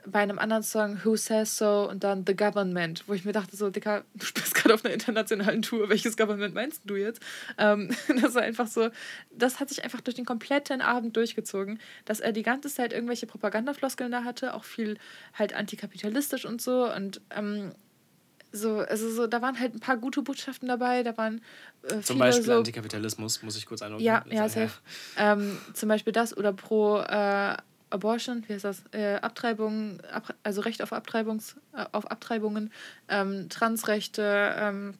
[0.06, 3.56] bei einem anderen Song Who Says So und dann The Government, wo ich mir dachte,
[3.56, 7.20] so, Dicker, du spielst gerade auf einer internationalen Tour, welches Government meinst du jetzt?
[7.58, 7.90] Ähm,
[8.20, 8.90] das war einfach so,
[9.30, 13.26] das hat sich einfach durch den kompletten Abend durchgezogen, dass er die ganze Zeit irgendwelche
[13.26, 14.98] Propagandafloskeln da hatte, auch viel
[15.34, 17.72] halt antikapitalistisch und so und ähm,
[18.52, 21.40] so, also so, da waren halt ein paar gute Botschaften dabei, da waren
[21.84, 24.04] äh, Zum Beispiel so Antikapitalismus, muss ich kurz einordnen.
[24.04, 24.72] ja, ja, Also, safe.
[25.16, 27.56] Ähm, zum Beispiel das oder pro äh,
[27.90, 28.82] Abortion, wie heißt das?
[28.92, 32.72] Äh, Abtreibung, ab, also Recht auf, Abtreibungs, äh, auf Abtreibungen,
[33.08, 34.94] ähm, Transrechte, ähm,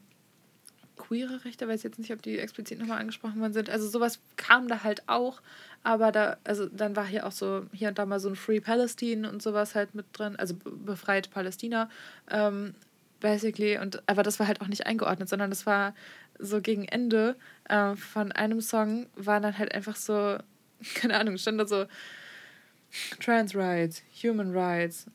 [0.97, 3.71] queere Rechte, weiß jetzt nicht, ob die explizit nochmal angesprochen worden sind.
[3.71, 5.41] Also sowas kam da halt auch,
[5.83, 8.61] aber da, also dann war hier auch so, hier und da mal so ein Free
[8.61, 11.89] Palestine und sowas halt mit drin, also be- befreit Palästina,
[12.31, 12.75] ähm,
[13.21, 13.79] basically.
[13.79, 15.95] Und, aber das war halt auch nicht eingeordnet, sondern das war
[16.39, 17.37] so gegen Ende
[17.69, 20.37] äh, von einem Song, war dann halt einfach so,
[20.95, 21.87] keine Ahnung, stand da so
[23.21, 25.07] Trans Rights, Human Rights,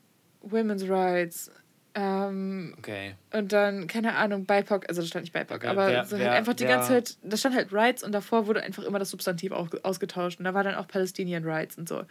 [0.42, 1.52] Women's Rights,
[1.98, 3.16] ähm, Okay.
[3.34, 6.26] und dann, keine Ahnung, BIPOC, also da stand nicht BIPOC, Okay, aber wer- so wer-
[6.30, 9.00] halt einfach die wer- ganze Zeit, da stand halt Rights und davor wurde einfach immer
[9.00, 12.04] das Substantiv auch ausgetauscht und da war dann auch Palestinian Rights und so.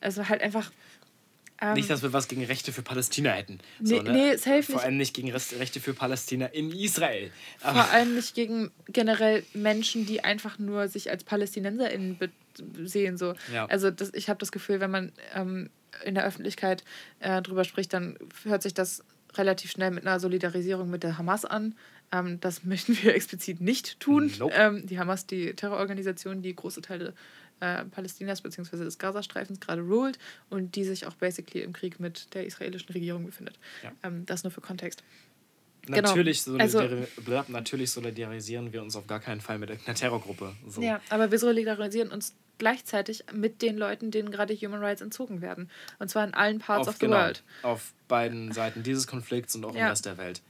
[0.00, 0.70] Es war halt einfach.
[1.60, 3.58] Ähm, Nicht, dass wir was gegen Rechte für Palästina hätten.
[3.80, 4.12] Nee, so, ne?
[4.12, 4.84] nee, safe Vor nicht.
[4.84, 7.32] allem nicht gegen Rechte für Palästina in Israel.
[7.58, 12.30] vor Aber, allem nicht gegen generell Menschen, die einfach nur sich als PalästinenserInnen be-
[12.84, 13.16] sehen.
[13.16, 13.34] So.
[13.52, 13.66] Ja.
[13.66, 15.70] Also das, ich habe das Gefühl, wenn man ähm,
[16.04, 16.84] in der Öffentlichkeit
[17.20, 19.02] äh, drüber spricht, dann hört sich das
[19.34, 21.74] relativ schnell mit einer Solidarisierung mit der Hamas an.
[22.12, 24.32] Ähm, das möchten wir explizit nicht tun.
[24.38, 24.54] Nope.
[24.56, 27.14] Ähm, die Hamas, die Terrororganisation, die große Teile
[27.60, 28.84] äh, Palästinas bzw.
[28.84, 33.26] des Gazastreifens gerade ruled und die sich auch basically im Krieg mit der israelischen Regierung
[33.26, 33.58] befindet.
[33.82, 33.92] Ja.
[34.02, 35.02] Ähm, das nur für Kontext.
[35.82, 36.02] genau.
[36.02, 40.54] natürlich, Also- solidari blab, natürlich solidarisieren wir uns auf gar keinen Fall mit einer Terrorgruppe.
[40.68, 40.80] So.
[40.80, 45.70] Ja, aber wir solidarisieren uns gleichzeitig mit den Leuten, denen gerade Human Rights entzogen werden.
[45.98, 47.42] Und zwar in allen Parts auf, of the genau, world.
[47.62, 49.88] auf beiden Seiten dieses Konflikts und auch im Ja.
[49.88, 50.40] Rest der Welt.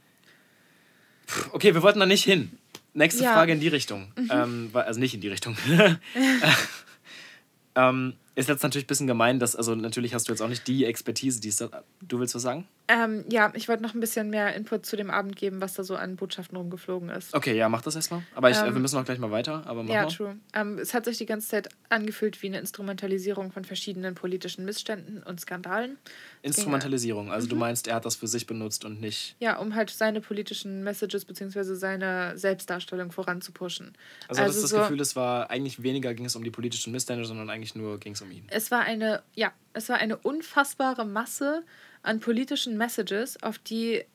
[1.27, 2.51] Puh, Okay, wir wollten da nicht hin.
[2.93, 3.31] Nächste Ja.
[3.31, 3.35] Mhm.
[3.35, 4.11] Frage in die Richtung.
[4.29, 5.55] Ähm, wa- also nicht in die Richtung.
[7.75, 10.67] ähm, ist jetzt natürlich ein bisschen gemein, dass, also natürlich hast du jetzt auch nicht
[10.67, 12.67] die Expertise, die es da, Du willst was sagen?
[12.91, 15.83] Ähm, ja, ich wollte noch ein bisschen mehr Input zu dem Abend geben, was da
[15.83, 17.35] so an Botschaften rumgeflogen ist.
[17.35, 18.23] Okay, ja, mach das erstmal.
[18.33, 19.61] Aber ich, äh, Ähm, wir müssen auch gleich mal weiter.
[19.67, 20.07] Aber mach Ja, mal.
[20.07, 20.37] true.
[20.53, 25.21] Ähm, es hat sich die ganze Zeit angefühlt wie eine Instrumentalisierung von verschiedenen politischen Missständen
[25.21, 25.99] und Skandalen.
[26.41, 27.31] Instrumentalisierung.
[27.31, 27.59] Also du Mhm.
[27.59, 29.35] meinst, er hat das für sich benutzt und nicht.
[29.39, 31.75] Ja, um halt seine politischen Messages bzw.
[31.75, 33.93] seine Selbstdarstellung voranzupushen.
[34.27, 36.91] Also, das ist das so, Gefühl, es war eigentlich weniger ging es um die politischen
[36.91, 38.45] Missstände, sondern eigentlich nur ging es um ihn.
[38.49, 41.63] es war eine, ja, es war eine unfassbare Masse
[42.01, 44.05] an politischen Messages, auf die,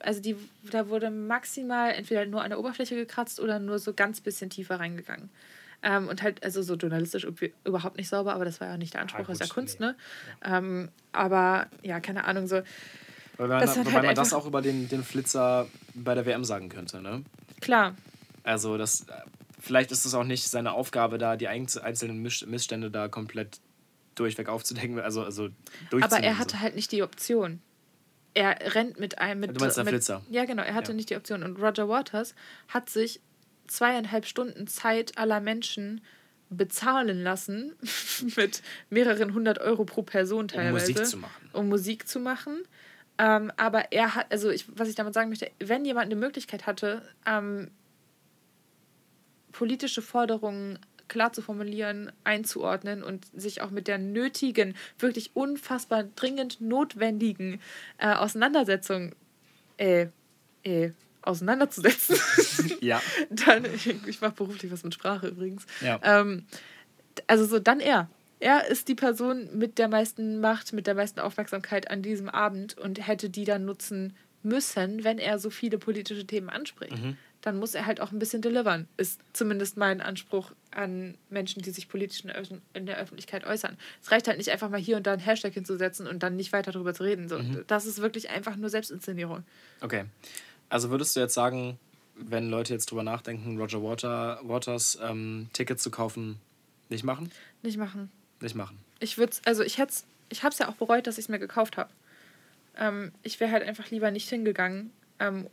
[0.00, 0.36] also die,
[0.70, 4.78] da wurde maximal entweder nur an der Oberfläche gekratzt oder nur so ganz bisschen tiefer
[4.78, 5.28] reingegangen.
[5.82, 8.94] Ähm, und halt, also so journalistisch üb- überhaupt nicht sauber, aber das war ja nicht
[8.94, 9.86] der Anspruch, Ah, ist ja gut, Kunst, nee.
[9.86, 9.96] ne?
[10.44, 12.62] Ähm, aber ja, keine Ahnung, so,
[13.36, 16.24] Weil man, Das hat wobei halt man das auch über den, den Flitzer bei der
[16.24, 17.24] WM sagen könnte, ne?
[17.60, 17.96] klar,
[18.44, 19.04] Also das,
[19.58, 23.58] vielleicht ist es auch nicht seine Aufgabe, da die einz- einzelnen Missstände da komplett
[24.14, 25.48] durchweg aufzudecken, also, also
[25.90, 26.38] aber er so.
[26.38, 27.60] hatte halt nicht die Option.
[28.34, 29.40] Er rennt mit einem.
[29.40, 30.22] Mit, Du meinst der mit, Flitzer?
[30.30, 30.96] Ja, genau, er hatte Ja.
[30.96, 31.42] nicht die Option.
[31.42, 32.34] Und Roger Waters
[32.68, 33.20] hat sich
[33.66, 36.00] zweieinhalb Stunden Zeit aller Menschen
[36.48, 37.72] bezahlen lassen,
[38.36, 40.90] mit mehreren hundert Euro pro Person teilweise.
[40.92, 41.50] Musik zu machen.
[41.52, 42.62] Um Musik zu machen.
[43.18, 46.66] Ähm, aber er hat, also ich, was ich damit sagen möchte, wenn jemand eine Möglichkeit
[46.66, 47.70] hatte, ähm,
[49.52, 50.78] politische Forderungen
[51.12, 57.60] klar zu formulieren, einzuordnen und sich auch mit der nötigen, wirklich unfassbar dringend notwendigen
[57.98, 59.14] äh, Auseinandersetzung
[59.76, 60.06] äh,
[60.64, 60.90] äh,
[61.22, 62.16] auseinanderzusetzen,
[62.80, 63.00] Ja.
[63.30, 66.00] dann, ich, ich mache beruflich was mit Sprache übrigens, Ja.
[66.02, 66.46] ähm,
[67.26, 68.08] also so dann er.
[68.40, 72.76] Er ist die Person mit der meisten Macht, mit der meisten Aufmerksamkeit an diesem Abend
[72.76, 76.98] und hätte die dann nutzen müssen, wenn er so viele politische Themen anspricht.
[76.98, 77.16] Mhm.
[77.42, 78.88] Dann muss er halt auch ein bisschen delivern.
[78.96, 82.24] Ist zumindest mein Anspruch an Menschen, die sich politisch
[82.72, 83.76] in der, Öffentlichkeit äußern.
[84.02, 86.52] Es reicht halt nicht einfach mal hier und da einen Hashtag hinzusetzen und dann nicht
[86.52, 87.28] weiter darüber zu reden.
[87.28, 87.64] So, Mhm.
[87.66, 89.44] Das ist wirklich einfach nur Selbstinszenierung.
[89.80, 90.04] Okay.
[90.68, 91.78] Also würdest du jetzt sagen,
[92.14, 96.40] wenn Leute jetzt drüber nachdenken, Roger Water, Waters ähm, Tickets zu kaufen,
[96.88, 97.30] nicht machen?
[97.62, 98.10] Nicht machen.
[98.40, 98.78] Nicht machen.
[99.00, 99.94] Ich würde also ich hätte
[100.28, 101.90] ich habe es ja auch bereut, dass ich es mir gekauft habe.
[102.78, 104.90] Ähm, ich wäre halt einfach lieber nicht hingegangen.
[105.18, 105.48] Ähm,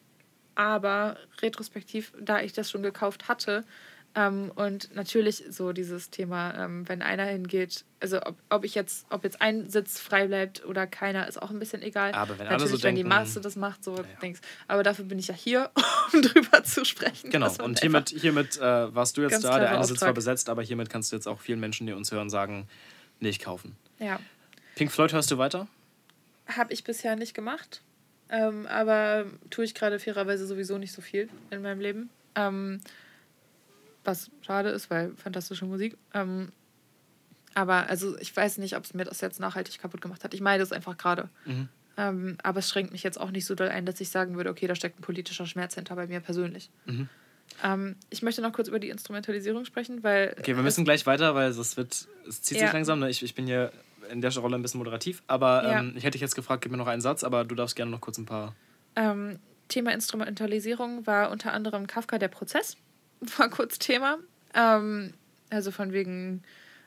[0.59, 3.63] aber retrospektiv, da ich das schon gekauft hatte
[4.13, 9.05] ähm, und natürlich so dieses Thema, ähm, wenn einer hingeht, also ob, ob ich jetzt,
[9.09, 12.11] ob jetzt ein Sitz frei bleibt oder keiner, ist auch ein bisschen egal.
[12.11, 14.03] Aber wenn alle natürlich, so wenn die denken- Masse das macht, so ja.
[14.21, 14.41] Dings.
[14.67, 15.71] Aber dafür bin ich ja hier,
[16.13, 17.29] um drüber zu sprechen.
[17.29, 17.47] Genau.
[17.47, 19.59] man Und hiermit, hiermit äh, warst du jetzt da.
[19.59, 20.15] Der eine Sitz war Auftrag.
[20.15, 22.67] besetzt, aber hiermit kannst du jetzt auch vielen Menschen, die uns hören, sagen,
[23.21, 23.77] nicht kaufen.
[23.99, 24.19] Ja.
[24.75, 25.69] Pink Floyd hörst du weiter?
[26.47, 27.81] Habe ich bisher nicht gemacht.
[28.29, 32.09] Ähm, aber tue ich gerade fairerweise sowieso nicht so viel in meinem Leben.
[32.35, 32.79] Ähm,
[34.03, 35.97] was schade ist, weil fantastische Musik.
[36.13, 36.51] Ähm,
[37.55, 40.33] aber also ich weiß nicht, ob es mir das jetzt nachhaltig kaputt gemacht hat.
[40.33, 41.29] Ich meine das einfach gerade.
[41.45, 41.69] Mhm.
[41.97, 44.49] Ähm, aber es schränkt mich jetzt auch nicht so doll ein, dass ich sagen würde,
[44.51, 46.69] okay, da steckt ein politischer Schmerz hinter bei mir persönlich.
[46.85, 47.09] Mhm.
[47.63, 50.35] Ähm, ich möchte noch kurz über die Instrumentalisierung sprechen, weil.
[50.39, 52.71] Okay, wir müssen gleich weiter, weil es wird, es zieht sich Ja.
[52.71, 52.99] langsam.
[52.99, 53.09] Ne?
[53.09, 53.71] Ich, ich bin hier
[54.09, 55.79] in der Rolle ein bisschen moderativ, aber Ja.
[55.79, 57.91] ähm, ich hätte dich jetzt gefragt, gib mir noch einen Satz, aber du darfst gerne
[57.91, 58.55] noch kurz ein paar.
[58.95, 62.75] Ähm, Thema Instrumentalisierung war unter anderem Kafka der Prozess.
[63.37, 64.17] War kurz Thema.
[64.55, 65.13] Ähm,
[65.49, 66.41] also von wegen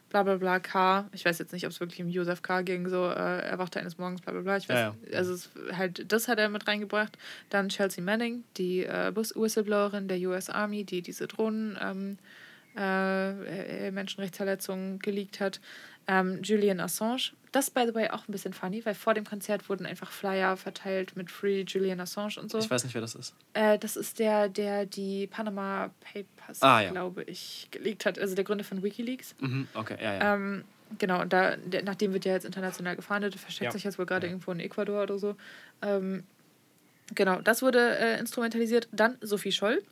[0.09, 1.09] bla bla bla K.
[1.12, 2.62] Ich weiß jetzt nicht, ob es wirklich um Josef K.
[2.62, 3.12] ging, so äh,
[3.43, 4.57] er wachte eines Morgens, bla bla bla.
[4.57, 5.16] Ich weiß, Ja, ja.
[5.18, 7.16] Also es, halt, das hat er mit reingebracht.
[7.51, 12.18] Dann Chelsea Manning, die äh, Bus- Whistleblowerin der US Army, die diese Drohnen ähm,
[12.77, 15.61] äh, äh, Menschenrechtsverletzungen geleakt hat.
[16.09, 17.33] Ähm, Julian Assange.
[17.53, 20.57] Das, by the way, auch ein bisschen funny, weil vor dem Konzert wurden einfach Flyer
[20.57, 22.59] verteilt mit Free Julian Assange und so.
[22.59, 23.35] Ich weiß nicht, wer das ist.
[23.53, 26.91] Äh, das ist der, der die Panama Papers, Ah, ja.
[26.91, 28.18] glaube ich, geleakt hat.
[28.18, 29.35] Also der Gründer von Wikileaks.
[29.39, 30.35] Mhm, okay, ja, ja.
[30.35, 30.64] Ähm,
[30.99, 33.35] genau, und da, der, nach dem wird ja jetzt international gefahndet.
[33.37, 33.73] Versteckt Ja.
[33.73, 34.33] sich jetzt wohl gerade Ja.
[34.33, 35.37] irgendwo in Ecuador oder so.
[35.83, 36.25] Ähm,
[37.14, 38.89] genau, das wurde äh, instrumentalisiert.
[38.93, 39.83] Dann Sophie Scholl,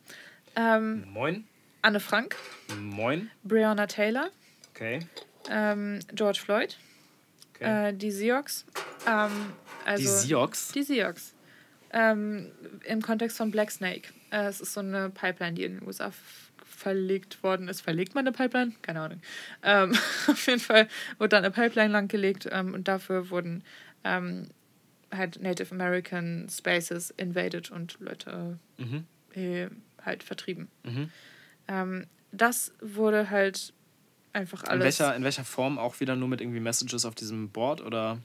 [0.57, 1.45] ähm, Moin.
[1.83, 2.37] Anne Frank,
[2.79, 3.31] Moin.
[3.45, 4.31] Breonna Taylor,
[4.75, 5.01] Okay.
[5.51, 6.77] ähm, George Floyd,
[7.55, 7.89] okay.
[7.89, 8.65] äh, die Seahawks.
[9.07, 9.53] Ähm,
[9.85, 10.73] also, die Siox.
[10.73, 11.35] Die Seahawks.
[11.93, 12.53] Ähm,
[12.85, 14.09] Im Kontext von Black Snake.
[14.31, 16.13] Äh, es ist so eine Pipeline, die in den USA
[16.65, 17.81] verlegt worden ist.
[17.81, 18.73] Verlegt man eine Pipeline?
[18.83, 19.21] Keine Ahnung.
[19.63, 19.93] Ähm,
[20.29, 20.87] auf jeden Fall
[21.19, 23.65] wurde dann eine Pipeline langgelegt ähm, und dafür wurden
[24.05, 24.49] ähm,
[25.13, 29.05] halt Native American Spaces invaded und Leute Mhm.
[29.35, 29.69] äh,
[30.05, 30.69] halt vertrieben.
[30.85, 31.11] Mhm.
[31.71, 33.73] Ähm, das wurde halt
[34.33, 34.85] einfach In alles.
[34.85, 38.19] welcher, in welcher Form auch wieder nur mit irgendwie Messages auf diesem Board oder?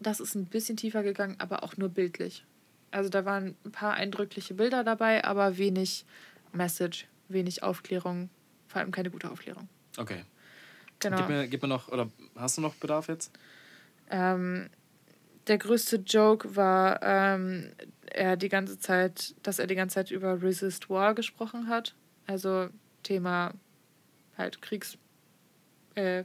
[0.00, 2.44] Das ist ein bisschen tiefer gegangen, aber auch nur bildlich.
[2.90, 6.04] Also da waren ein paar eindrückliche Bilder dabei, aber wenig
[6.52, 8.28] Message, wenig Aufklärung,
[8.68, 9.68] vor allem keine gute Aufklärung.
[9.96, 10.24] Okay.
[11.00, 11.16] Genau.
[11.16, 13.32] Gib, mir, gib mir noch, oder hast du noch Bedarf jetzt?
[14.10, 14.68] Ähm,
[15.46, 17.72] der größte Joke war, ähm,
[18.06, 21.94] er die ganze Zeit, dass er die ganze Zeit über Resist War gesprochen hat.
[22.26, 22.68] Also
[23.02, 23.52] Thema
[24.36, 24.96] halt Kriegs
[25.94, 26.24] äh,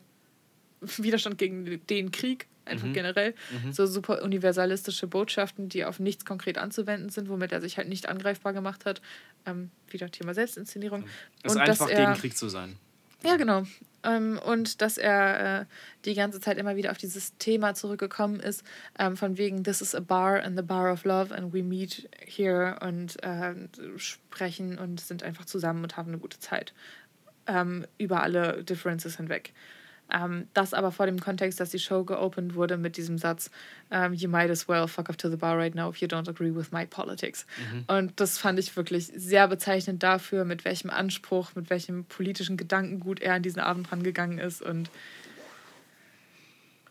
[0.82, 2.94] Widerstand gegen den Krieg, einfach Mhm.
[2.94, 3.36] generell.
[3.64, 3.74] Mhm.
[3.74, 8.08] So super universalistische Botschaften, die auf nichts konkret anzuwenden sind, womit er sich halt nicht
[8.08, 9.02] angreifbar gemacht hat.
[9.46, 11.04] Ähm, wieder Thema Selbstinszenierung.
[11.44, 12.78] Es ist Und dass einfach er- gegen Krieg zu sein.
[13.24, 13.64] Ja, genau.
[14.04, 15.66] Ähm, und dass er äh,
[16.06, 18.64] die ganze Zeit immer wieder auf dieses Thema zurückgekommen ist,
[18.98, 22.10] ähm, von wegen, this is a bar and the bar of love and we meet
[22.18, 23.56] here und äh,
[23.98, 26.74] sprechen und sind einfach zusammen und haben eine gute Zeit.
[27.46, 29.54] Ähm, über alle Differences hinweg.
[30.12, 33.52] Ähm, das aber vor dem Kontext, dass die Show geopend wurde mit diesem Satz,
[33.92, 36.28] ähm, You might as well fuck off to the bar right now if you don't
[36.30, 37.46] agree with my politics.
[37.88, 43.20] Und das fand ich wirklich sehr bezeichnend dafür, mit welchem Anspruch, mit welchem politischen Gedankengut
[43.20, 44.90] er an diesen Abend rangegangen ist und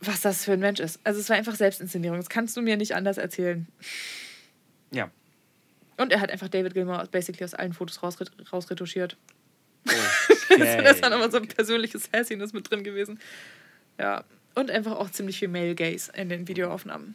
[0.01, 1.01] was das für ein Mensch ist.
[1.05, 2.19] Also es war einfach Selbstinszenierung.
[2.19, 3.66] Das kannst du mir nicht anders erzählen.
[4.93, 5.11] Ja.
[5.97, 9.16] Und er hat einfach David Gilmour basically aus allen Fotos rausret rausretuschiert.
[9.85, 9.97] Okay.
[10.59, 13.20] Also das war nochmal so ein persönliches Hassiness mit drin gewesen.
[13.99, 14.24] Ja.
[14.55, 17.14] Und einfach auch ziemlich viel Male Gaze in den Videoaufnahmen.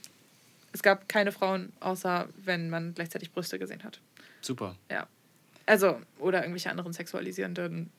[0.71, 3.99] Es gab keine Frauen, außer wenn man gleichzeitig Brüste gesehen hat.
[4.41, 4.75] Super.
[4.89, 5.07] Ja.
[5.65, 7.91] Also, oder irgendwelche anderen sexualisierenden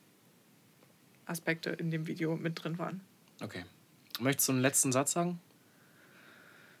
[1.25, 3.01] Aspekte in dem Video mit drin waren.
[3.41, 3.65] Okay.
[4.19, 5.39] Möchtest du einen letzten Satz sagen?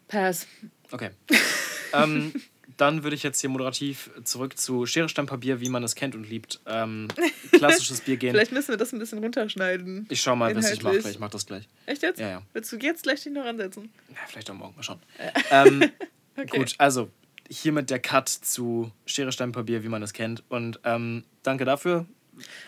[0.07, 0.47] Pass.
[0.91, 1.11] Okay.
[1.93, 2.33] ähm,
[2.77, 6.15] dann würde ich jetzt hier moderativ zurück zu Schere, Stein, Papier, wie man es kennt
[6.15, 6.59] und liebt.
[6.65, 7.07] Ähm,
[7.51, 8.31] klassisches Bier gehen.
[8.31, 10.07] Vielleicht müssen wir das ein bisschen runterschneiden.
[10.09, 10.95] Ich schau mal, was ich mache.
[10.95, 11.15] Inhaltlich.
[11.15, 11.67] Ich mache das gleich.
[11.85, 12.19] Echt jetzt?
[12.19, 12.41] Ja, ja.
[12.53, 13.89] Willst du jetzt gleich dich noch ansetzen?
[14.09, 14.99] ja vielleicht auch morgen mal schauen.
[15.51, 15.91] Ähm,
[16.37, 16.57] Okay.
[16.57, 17.09] Gut, also
[17.49, 20.43] hiermit der Cut zu Schere, Stein, Papier, wie man es kennt.
[20.49, 22.05] Und ähm, danke dafür.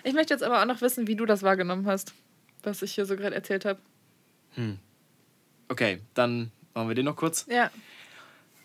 [0.04, 2.14] Ich möchte jetzt aber auch noch wissen, wie du das wahrgenommen hast,
[2.64, 3.80] was ich hier so gerade erzählt habe.
[5.68, 7.46] Okay, dann machen wir den noch kurz.
[7.50, 7.70] Ja.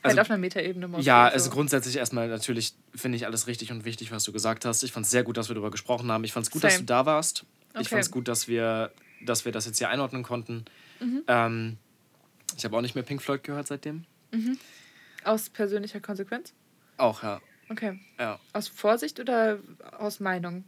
[0.03, 0.89] Also- halt auf einer Metaebene.
[0.89, 1.35] mal Ja, so.
[1.35, 4.83] also grundsätzlich erstmal natürlich finde ich alles richtig und wichtig, was du gesagt hast.
[4.83, 6.25] Ich fand es sehr gut, dass wir darüber gesprochen haben.
[6.25, 6.83] Ich fand es gut, dass Same.
[6.85, 7.45] du da warst.
[7.75, 7.89] Ich Okay.
[7.91, 8.93] fand es gut, dass wir,
[9.25, 10.65] dass wir das jetzt hier einordnen konnten.
[11.01, 11.23] Mhm.
[11.29, 11.79] Ähm,
[12.57, 14.05] ich habe auch nicht mehr Pink Floyd gehört seitdem.
[15.25, 16.53] Aus persönlicher Konsequenz?
[16.97, 17.41] Auch, ja.
[17.69, 17.99] Okay.
[18.19, 18.39] ja.
[18.53, 19.59] Aus Vorsicht oder
[19.99, 20.65] aus Meinung?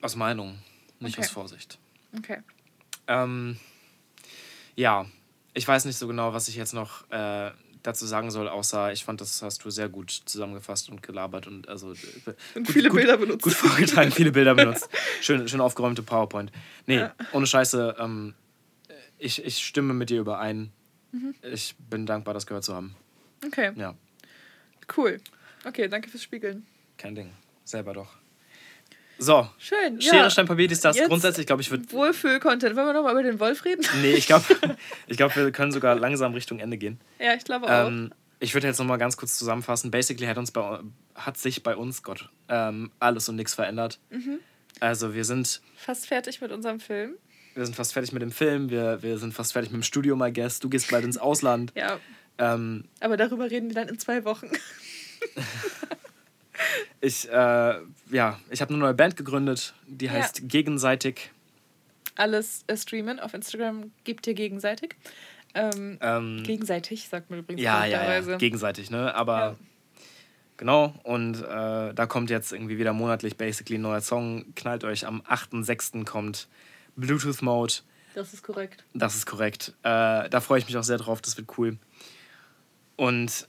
[0.00, 0.58] Aus Meinung,
[1.00, 1.26] nicht Okay.
[1.26, 1.78] aus Vorsicht.
[2.16, 2.38] Okay.
[3.06, 3.58] Ähm,
[4.76, 5.06] ja,
[5.54, 7.50] ich weiß nicht so genau, was ich jetzt noch äh,
[7.82, 11.68] dazu sagen soll, außer ich fand, das hast du sehr gut zusammengefasst und gelabert und
[11.68, 11.96] also äh,
[12.54, 13.42] Und gut- viele gut, Bilder benutzt.
[13.42, 14.88] Gut vorgetragen, viele Bilder benutzt.
[15.20, 16.52] Schön, schön aufgeräumte PowerPoint.
[16.86, 18.34] Nee, ohne Scheiße, ähm,
[19.18, 20.72] ich, ich stimme mit dir überein.
[21.12, 21.34] Mhm.
[21.42, 22.94] Ich bin dankbar, das gehört zu haben.
[23.44, 23.94] Okay, Ja,
[24.96, 25.20] cool.
[25.64, 26.66] Okay, danke fürs Spiegeln.
[26.96, 27.32] kein Ding.
[27.64, 28.08] Selber doch.
[29.22, 30.00] So, Schön.
[30.00, 30.30] Schere, ja.
[30.30, 30.96] Stein, Papier, ist das.
[30.96, 31.92] Jetzt Grundsätzlich, glaube ich, wird.
[31.92, 32.74] Wohlfühl-Content.
[32.74, 33.86] Wollen wir nochmal über den Wolf reden?
[34.00, 34.44] Nee, ich glaube,
[35.06, 37.00] ich glaub, wir können sogar langsam Richtung Ende gehen.
[37.20, 37.86] ja, ich glaube auch.
[37.86, 39.92] Ähm, ich würde jetzt nochmal ganz kurz zusammenfassen.
[39.92, 40.80] Basically hat, uns bei,
[41.14, 44.00] hat sich bei uns, Gott, ähm, alles und nichts verändert.
[44.10, 44.40] Mhm.
[44.80, 47.14] Also wir sind, Fast fertig mit unserem Film.
[47.54, 50.20] wir sind fast fertig mit dem Film, wir, wir sind fast fertig mit dem Studium,
[50.24, 50.58] I guess.
[50.58, 51.72] Du gehst bald ins Ausland.
[51.76, 52.00] Ja,
[52.38, 54.50] Ähm, aber darüber reden wir dann in zwei Wochen.
[57.00, 57.32] ich, äh,
[58.10, 60.12] ja, ich habe eine neue Band gegründet, die Ja.
[60.12, 61.30] heißt Gegenseitig.
[62.14, 64.96] Alles äh, streamen auf Instagram gibt ihr gegenseitig.
[65.54, 67.62] Ähm, Ähm, gegenseitig, sagt man übrigens.
[67.62, 69.14] ja, ja, ja, gegenseitig, ne?
[69.14, 69.56] Aber Ja.
[70.56, 74.54] genau, und äh, da kommt jetzt irgendwie wieder monatlich basically ein neuer Song.
[74.54, 76.04] Knallt euch am 8.6.
[76.04, 76.48] kommt
[76.96, 77.74] Bluetooth Mode.
[78.14, 78.84] Das ist korrekt.
[78.92, 79.72] Das ist korrekt.
[79.82, 81.78] Äh, da freue ich mich auch sehr drauf, das wird cool.
[82.96, 83.48] Und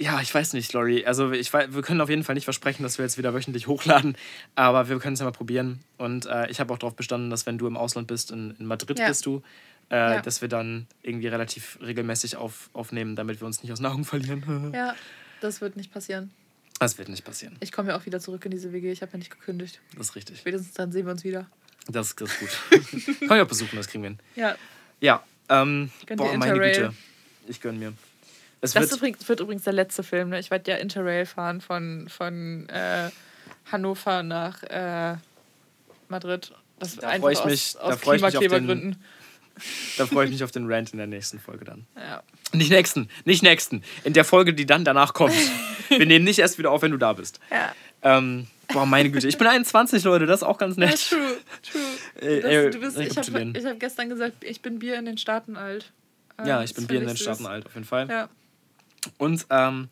[0.00, 1.04] ja, ich weiß nicht, Lori.
[1.04, 4.16] Also ich, wir können auf jeden Fall nicht versprechen, dass wir jetzt wieder wöchentlich hochladen,
[4.54, 5.80] aber wir können es ja mal probieren.
[5.98, 8.64] Und äh, ich habe auch darauf bestanden, dass wenn du im Ausland bist, in, in
[8.66, 9.08] Madrid Ja.
[9.08, 9.42] bist du,
[9.90, 10.20] äh, Ja.
[10.22, 14.04] dass wir dann irgendwie relativ regelmäßig auf, aufnehmen, damit wir uns nicht aus den Augen
[14.04, 14.72] verlieren.
[14.74, 14.94] Ja,
[15.42, 16.30] das wird nicht passieren.
[16.78, 17.56] Das wird nicht passieren.
[17.60, 18.90] Ich komme ja auch wieder zurück in diese WG.
[18.90, 19.80] Ich habe ja nicht gekündigt.
[19.98, 20.38] Das ist richtig.
[20.38, 21.46] Spätestens dann sehen wir uns wieder.
[21.88, 22.48] Das, das ist gut.
[23.28, 24.18] Kann ich auch besuchen, das kriegen wir hin.
[24.34, 24.56] Ja,
[25.00, 26.58] Ja, ähm, boah, meine.
[26.58, 26.94] Güte.
[27.48, 27.92] Ich gönn mir.
[28.62, 30.28] Es das wird, wird übrigens der letzte Film.
[30.30, 30.38] Ne?
[30.40, 33.10] Ich werde ja Interrail fahren von, von äh,
[33.72, 35.16] Hannover nach äh,
[36.08, 36.52] Madrid.
[36.78, 39.04] Das Da einfach freu ich aus, mich- da aus freu ich mich auf den- Klimaklebergründen.
[39.98, 41.86] da freue ich mich auf den Rant in der nächsten Folge dann.
[41.96, 42.22] Ja.
[42.52, 43.82] Nicht nächsten, nicht nächsten.
[44.02, 45.34] In der Folge, die dann danach kommt.
[45.88, 47.38] Wir nehmen nicht erst wieder auf, wenn du da bist.
[47.50, 47.72] ja.
[48.02, 49.28] Ähm, boah, meine Güte.
[49.28, 50.24] Ich bin 21, Leute.
[50.24, 51.06] Das ist auch ganz Ja, nett.
[51.10, 52.26] true, true.
[52.28, 55.04] Äh, Das, äh, du bist, ich habe ich hab gestern gesagt, ich bin Bier in
[55.04, 55.92] den Staaten alt.
[56.38, 57.16] Ähm, ja, ich das bin Bier in den.
[57.18, 58.08] Staaten alt, auf jeden Fall.
[58.08, 58.28] Ja.
[59.18, 59.88] Und ähm,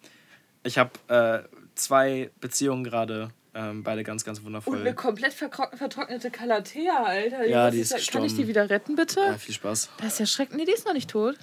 [0.63, 1.41] ich habe äh,
[1.75, 3.31] zwei Beziehungen gerade.
[3.55, 4.81] Ähm, beide ganz, ganz Und wundervoll.
[4.81, 7.45] eine komplett vertrocknete Calathea, Alter.
[7.47, 8.49] Ja, die ist ist da- Kann ich die gestorben.
[8.49, 9.21] wieder retten, bitte?
[9.21, 9.91] Ja, viel Spaß.
[9.99, 10.59] Das ist ja schrecklich.
[10.59, 11.37] Nee, die ist noch nicht tot.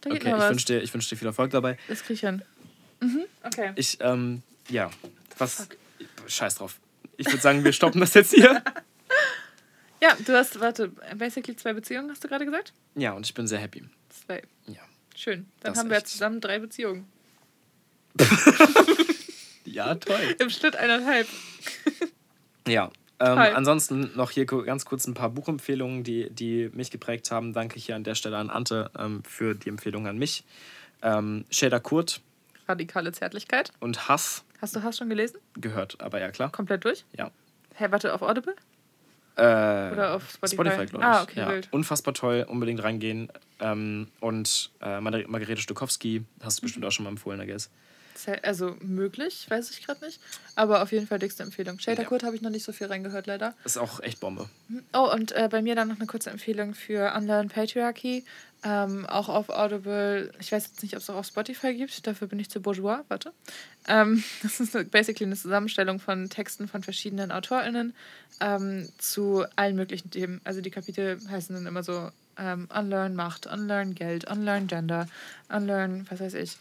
[0.00, 1.76] Da geht Okay, noch ich wünsche dir, ich wünsch dir viel Erfolg dabei.
[1.88, 2.42] Das krieg ich hin.
[3.00, 3.24] Mhm.
[3.42, 3.72] Okay.
[3.74, 4.88] Ich, ähm, ja.
[5.36, 5.68] Was.
[6.26, 6.78] Scheiß drauf.
[7.18, 8.62] Ich würde sagen, wir stoppen das jetzt hier.
[10.00, 12.72] Ja, du hast, warte, basically zwei Beziehungen, hast du gerade gesagt?
[12.94, 13.82] Ja, und ich bin sehr happy.
[14.10, 14.42] Zwei.
[14.68, 14.80] Ja.
[15.18, 15.46] Schön.
[15.62, 16.06] Dann Das haben wir echt.
[16.06, 17.06] zusammen drei Beziehungen.
[19.64, 20.18] Ja, toll.
[20.38, 21.26] Im Schnitt eineinhalb.
[22.66, 22.90] Ja.
[23.20, 27.52] Ähm, ansonsten noch hier ganz kurz ein paar Buchempfehlungen, die, die mich geprägt haben.
[27.52, 30.44] Danke hier an der Stelle an Ante ähm, für die Empfehlung an mich.
[31.02, 32.20] Ähm, Shader Kurt
[32.66, 33.72] Radikale Zärtlichkeit.
[33.80, 35.38] und Hass Hast du Hass schon gelesen?
[35.54, 36.50] gehört, aber ja klar.
[36.50, 37.04] Komplett durch?
[37.16, 37.30] Ja.
[37.74, 38.56] Hä, warte, auf Audible?
[39.38, 40.54] Äh, Oder auf Spotify?
[40.56, 41.10] Spotify, glaube ich.
[41.10, 41.48] Ah, okay, ja.
[41.50, 41.68] wild.
[41.70, 43.28] Unfassbar toll, unbedingt reingehen.
[43.60, 47.70] Ähm, und äh, Mar- Margarete Stokowski, hast du bestimmt auch schon mal empfohlen, I guess.
[48.42, 50.20] Also möglich, weiß ich gerade nicht.
[50.54, 51.78] Aber auf jeden Fall dickste Empfehlung.
[51.78, 52.08] Shader Ja.
[52.08, 53.54] Kurt habe ich noch nicht so viel reingehört, leider.
[53.64, 54.48] Ist auch echt Bombe.
[54.92, 58.24] Oh, und äh, bei mir dann noch eine kurze Empfehlung für Unlearn Patriarchy.
[58.64, 60.32] Ähm, auch auf Audible.
[60.40, 62.06] Ich weiß jetzt nicht, ob es auch auf Spotify gibt.
[62.06, 63.04] Dafür bin ich zu bourgeois.
[63.08, 63.32] Warte.
[63.86, 67.94] Ähm, das ist basically eine Zusammenstellung von Texten von verschiedenen AutorInnen
[68.40, 70.40] ähm, zu allen möglichen Themen.
[70.44, 75.08] Also die Kapitel heißen dann immer so ähm, Unlearn Macht, Unlearn Geld, Unlearn Gender,
[75.48, 76.56] Unlearn, was weiß ich.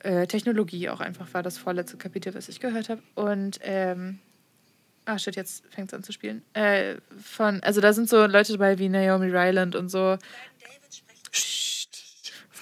[0.00, 3.02] Äh, Technologie auch einfach war das vorletzte Kapitel, was ich gehört habe.
[3.14, 4.18] Und ähm,
[5.04, 6.42] Ah, shit, jetzt fängt es an zu spielen.
[6.52, 10.18] Äh, von, also da sind so Leute dabei wie Naomi Ryland und so.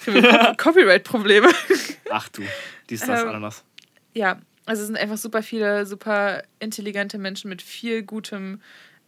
[0.57, 1.49] Copyright-Probleme.
[2.09, 2.43] Ach du,
[2.89, 3.63] dies, das, Ähm, Ananas.
[4.13, 8.61] ja, also es sind einfach super viele, super intelligente Menschen mit viel gutem,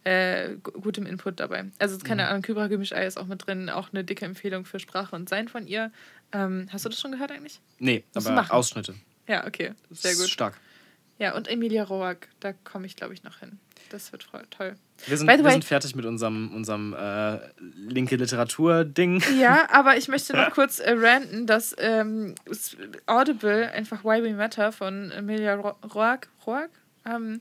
[0.04, 1.64] äh, gu- gutem Input dabei.
[1.78, 5.14] Also keine Ahnung, Kybra Gemischei ist auch mit drin, auch eine dicke Empfehlung für Sprache
[5.16, 5.90] und Sein von ihr.
[6.32, 7.60] Ähm, hast du das schon gehört eigentlich?
[7.78, 8.52] Nee, Musst aber.
[8.52, 8.94] Ausschnitte.
[9.26, 10.28] Ja, okay, sehr gut.
[10.28, 10.58] Stark.
[11.18, 13.58] Ja, und Emilia Roark, da komme ich, glaube ich, noch hin.
[13.90, 14.74] Das wird toll.
[15.06, 19.22] Wir sind, wir sind fertig mit unserem, unserem äh, linke Literatur-Ding.
[19.38, 22.34] Ja, aber ich möchte noch kurz äh, ranten, dass ähm,
[23.06, 26.70] Audible einfach Why We Matter von Emilia Ro- Roark, Roark
[27.04, 27.40] ähm,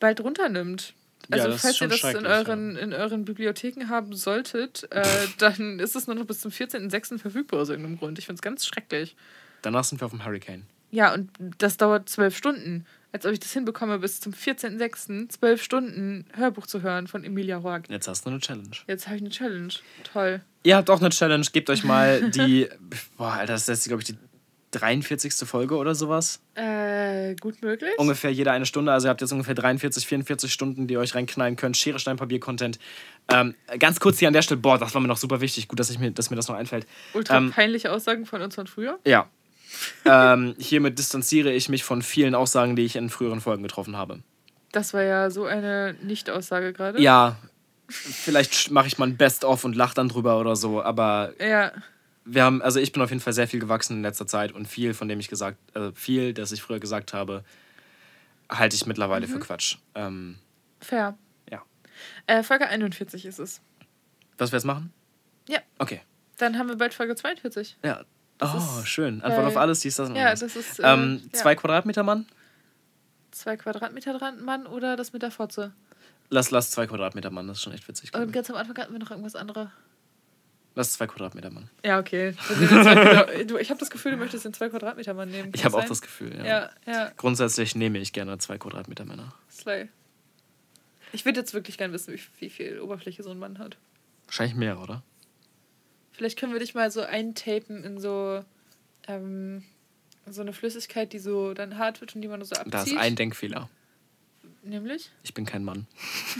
[0.00, 0.94] bald runternimmt.
[1.30, 5.04] Ja, Also ist falls ihr das in euren, in euren Bibliotheken haben solltet, äh,
[5.38, 7.18] dann ist es nur noch bis zum 14.06.
[7.18, 8.18] verfügbar aus irgendeinem Grund.
[8.18, 9.16] Ich finde es ganz schrecklich.
[9.62, 10.64] Danach sind wir auf dem Hurricane.
[10.90, 12.86] Ja, und das dauert zwölf Stunden.
[13.12, 15.28] Als ob ich das hinbekomme, bis zum 14.06.
[15.28, 17.88] zwölf Stunden Hörbuch zu hören von Emilia Roark.
[17.88, 18.76] Jetzt hast du eine Challenge.
[18.88, 19.72] Jetzt habe ich eine Challenge.
[20.12, 20.40] Toll.
[20.64, 21.46] Ihr habt auch eine Challenge.
[21.52, 22.68] Gebt euch mal die.
[23.16, 24.16] Boah, Alter, das ist, glaube ich, die
[24.80, 25.32] 43.
[25.48, 26.40] Folge oder sowas.
[26.54, 27.90] Äh, gut möglich.
[27.98, 28.92] Ungefähr jede eine Stunde.
[28.92, 31.76] Also ihr habt jetzt ungefähr 43, 44 Stunden, die ihr euch reinknallen könnt.
[31.76, 32.78] Schere, Stein, Papier, Content.
[33.32, 34.60] Ähm, ganz kurz hier an der Stelle.
[34.60, 35.68] Boah, das war mir noch super wichtig.
[35.68, 36.86] Gut, dass, ich mir, dass mir das noch einfällt.
[37.14, 38.98] Ultra Ähm, peinliche Aussagen von uns von früher.
[39.06, 39.28] Ja.
[40.04, 44.20] ähm, hiermit distanziere ich mich von vielen Aussagen, die ich in früheren Folgen getroffen habe.
[44.72, 47.00] Das war ja so eine Nicht-Aussage gerade.
[47.00, 47.36] Ja,
[47.88, 51.72] vielleicht mache ich mal ein Best-of und lache dann drüber oder so, aber Ja,
[52.24, 54.66] wir haben, also ich bin auf jeden Fall sehr viel gewachsen in letzter Zeit und
[54.66, 57.44] viel, von dem ich gesagt, also viel, das ich früher gesagt habe,
[58.50, 59.76] halte ich mittlerweile für Quatsch.
[59.94, 60.36] Ähm,
[60.80, 61.16] fair.
[61.50, 61.62] ja.
[62.26, 63.60] Äh, Folge 41 ist es.
[64.38, 64.92] Was wir jetzt machen?
[65.48, 65.60] Ja.
[65.78, 66.00] Okay.
[66.38, 67.76] Dann haben wir bald Folge 42.
[67.84, 68.04] Ja.
[68.40, 69.22] Oh, ist schön.
[69.22, 70.40] Antwort auf alles, dies, das und Ja, das.
[70.40, 70.80] das ist.
[70.80, 71.38] Äh, ähm, ja.
[71.38, 72.26] Zwei Quadratmeter Mann?
[73.30, 75.72] Zwei Quadratmeter dran, Mann, oder das mit der Fotze.
[76.30, 78.14] Lass, lass zwei Quadratmeter Mann, das ist schon echt witzig.
[78.14, 78.32] Und ich.
[78.32, 79.68] ganz am Anfang hatten wir noch irgendwas anderes.
[80.76, 81.70] Lass zwei Quadratmeter Mann.
[81.84, 82.34] Ja, okay.
[83.46, 85.52] Du, ich habe das Gefühl, du möchtest den zwei Quadratmeter Mann nehmen.
[85.52, 86.44] Kann Ich habe auch das Gefühl, ja.
[86.44, 89.34] Ja, ja, Grundsätzlich nehme ich gerne zwei Quadratmeter Männer.
[89.50, 89.88] Slay.
[91.12, 93.76] Ich würde jetzt wirklich gerne wissen, wie, wie viel Oberfläche so ein Mann hat.
[94.26, 95.02] Wahrscheinlich mehr, oder?
[96.10, 98.44] Vielleicht können wir dich mal so eintapen in so,
[99.06, 99.62] ähm,
[100.26, 102.74] so eine Flüssigkeit, die so dann hart wird und die man so abzieht.
[102.74, 103.68] Da ist ein Denkfehler.
[104.64, 105.10] Nämlich?
[105.22, 105.86] Ich bin kein Mann.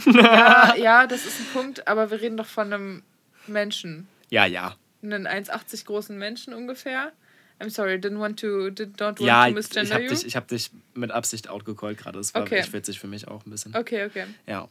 [0.05, 3.03] Ja, ja, das ist ein Punkt, aber wir reden doch von einem
[3.47, 4.07] Menschen.
[4.29, 4.75] Ja, ja.
[5.03, 7.11] Einen 1,80 großen Menschen ungefähr.
[7.59, 10.09] I'm sorry, didn't want to, did not want Ja, to ich, misgender ich habe you.
[10.09, 12.17] dich, ich hab dich mit Absicht outgecallt gerade.
[12.17, 12.55] Das war Okay.
[12.57, 13.75] echt witzig für mich auch ein bisschen.
[13.75, 14.25] Okay, okay.
[14.47, 14.67] Ja.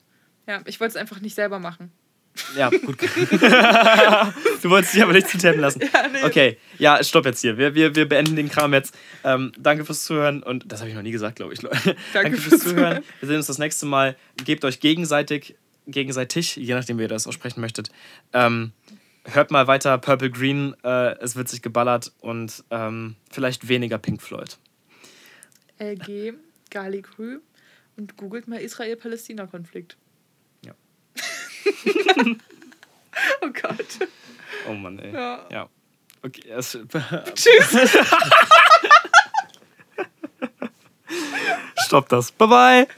[0.47, 1.93] Ja, ich wollte es einfach nicht selber machen.
[2.57, 3.01] Ja, gut.
[4.63, 5.81] du wolltest dich aber nicht zutappen lassen.
[5.93, 6.25] Ja, nee.
[6.25, 7.57] Okay, ja, stopp jetzt hier.
[7.57, 8.95] Wir, wir, wir beenden den Kram jetzt.
[9.23, 11.63] Ähm, danke fürs Zuhören und das habe ich noch nie gesagt, glaube ich.
[11.63, 11.97] Leute.
[12.13, 12.77] Danke, fürs fürs Zuhören.
[12.77, 13.05] Zuhören.
[13.21, 14.17] Wir sehen uns das nächste Mal.
[14.45, 15.55] Gebt euch gegenseitig,
[15.87, 17.91] gegenseitig, je nachdem, wie ihr das aussprechen möchtet.
[18.33, 18.73] Ähm,
[19.25, 24.23] hört mal weiter Purple Green, äh, es wird sich geballert und ähm, vielleicht weniger Pink
[24.23, 24.59] Floyd.
[25.79, 26.35] LG,
[26.71, 27.41] Gali Grü
[27.97, 29.97] und googelt mal Israel-Palästina-Konflikt.
[30.65, 30.75] Ja.
[33.43, 34.09] oh Gott.
[34.69, 35.13] Oh Mann, ey.
[35.13, 35.47] Ja.
[35.51, 35.69] ja.
[36.23, 36.73] Okay, es,
[37.35, 37.99] Tschüss.
[41.85, 42.33] Stopp das.
[42.33, 42.89] Bye bye.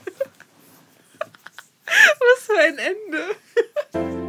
[1.87, 4.26] Was für ein Ende.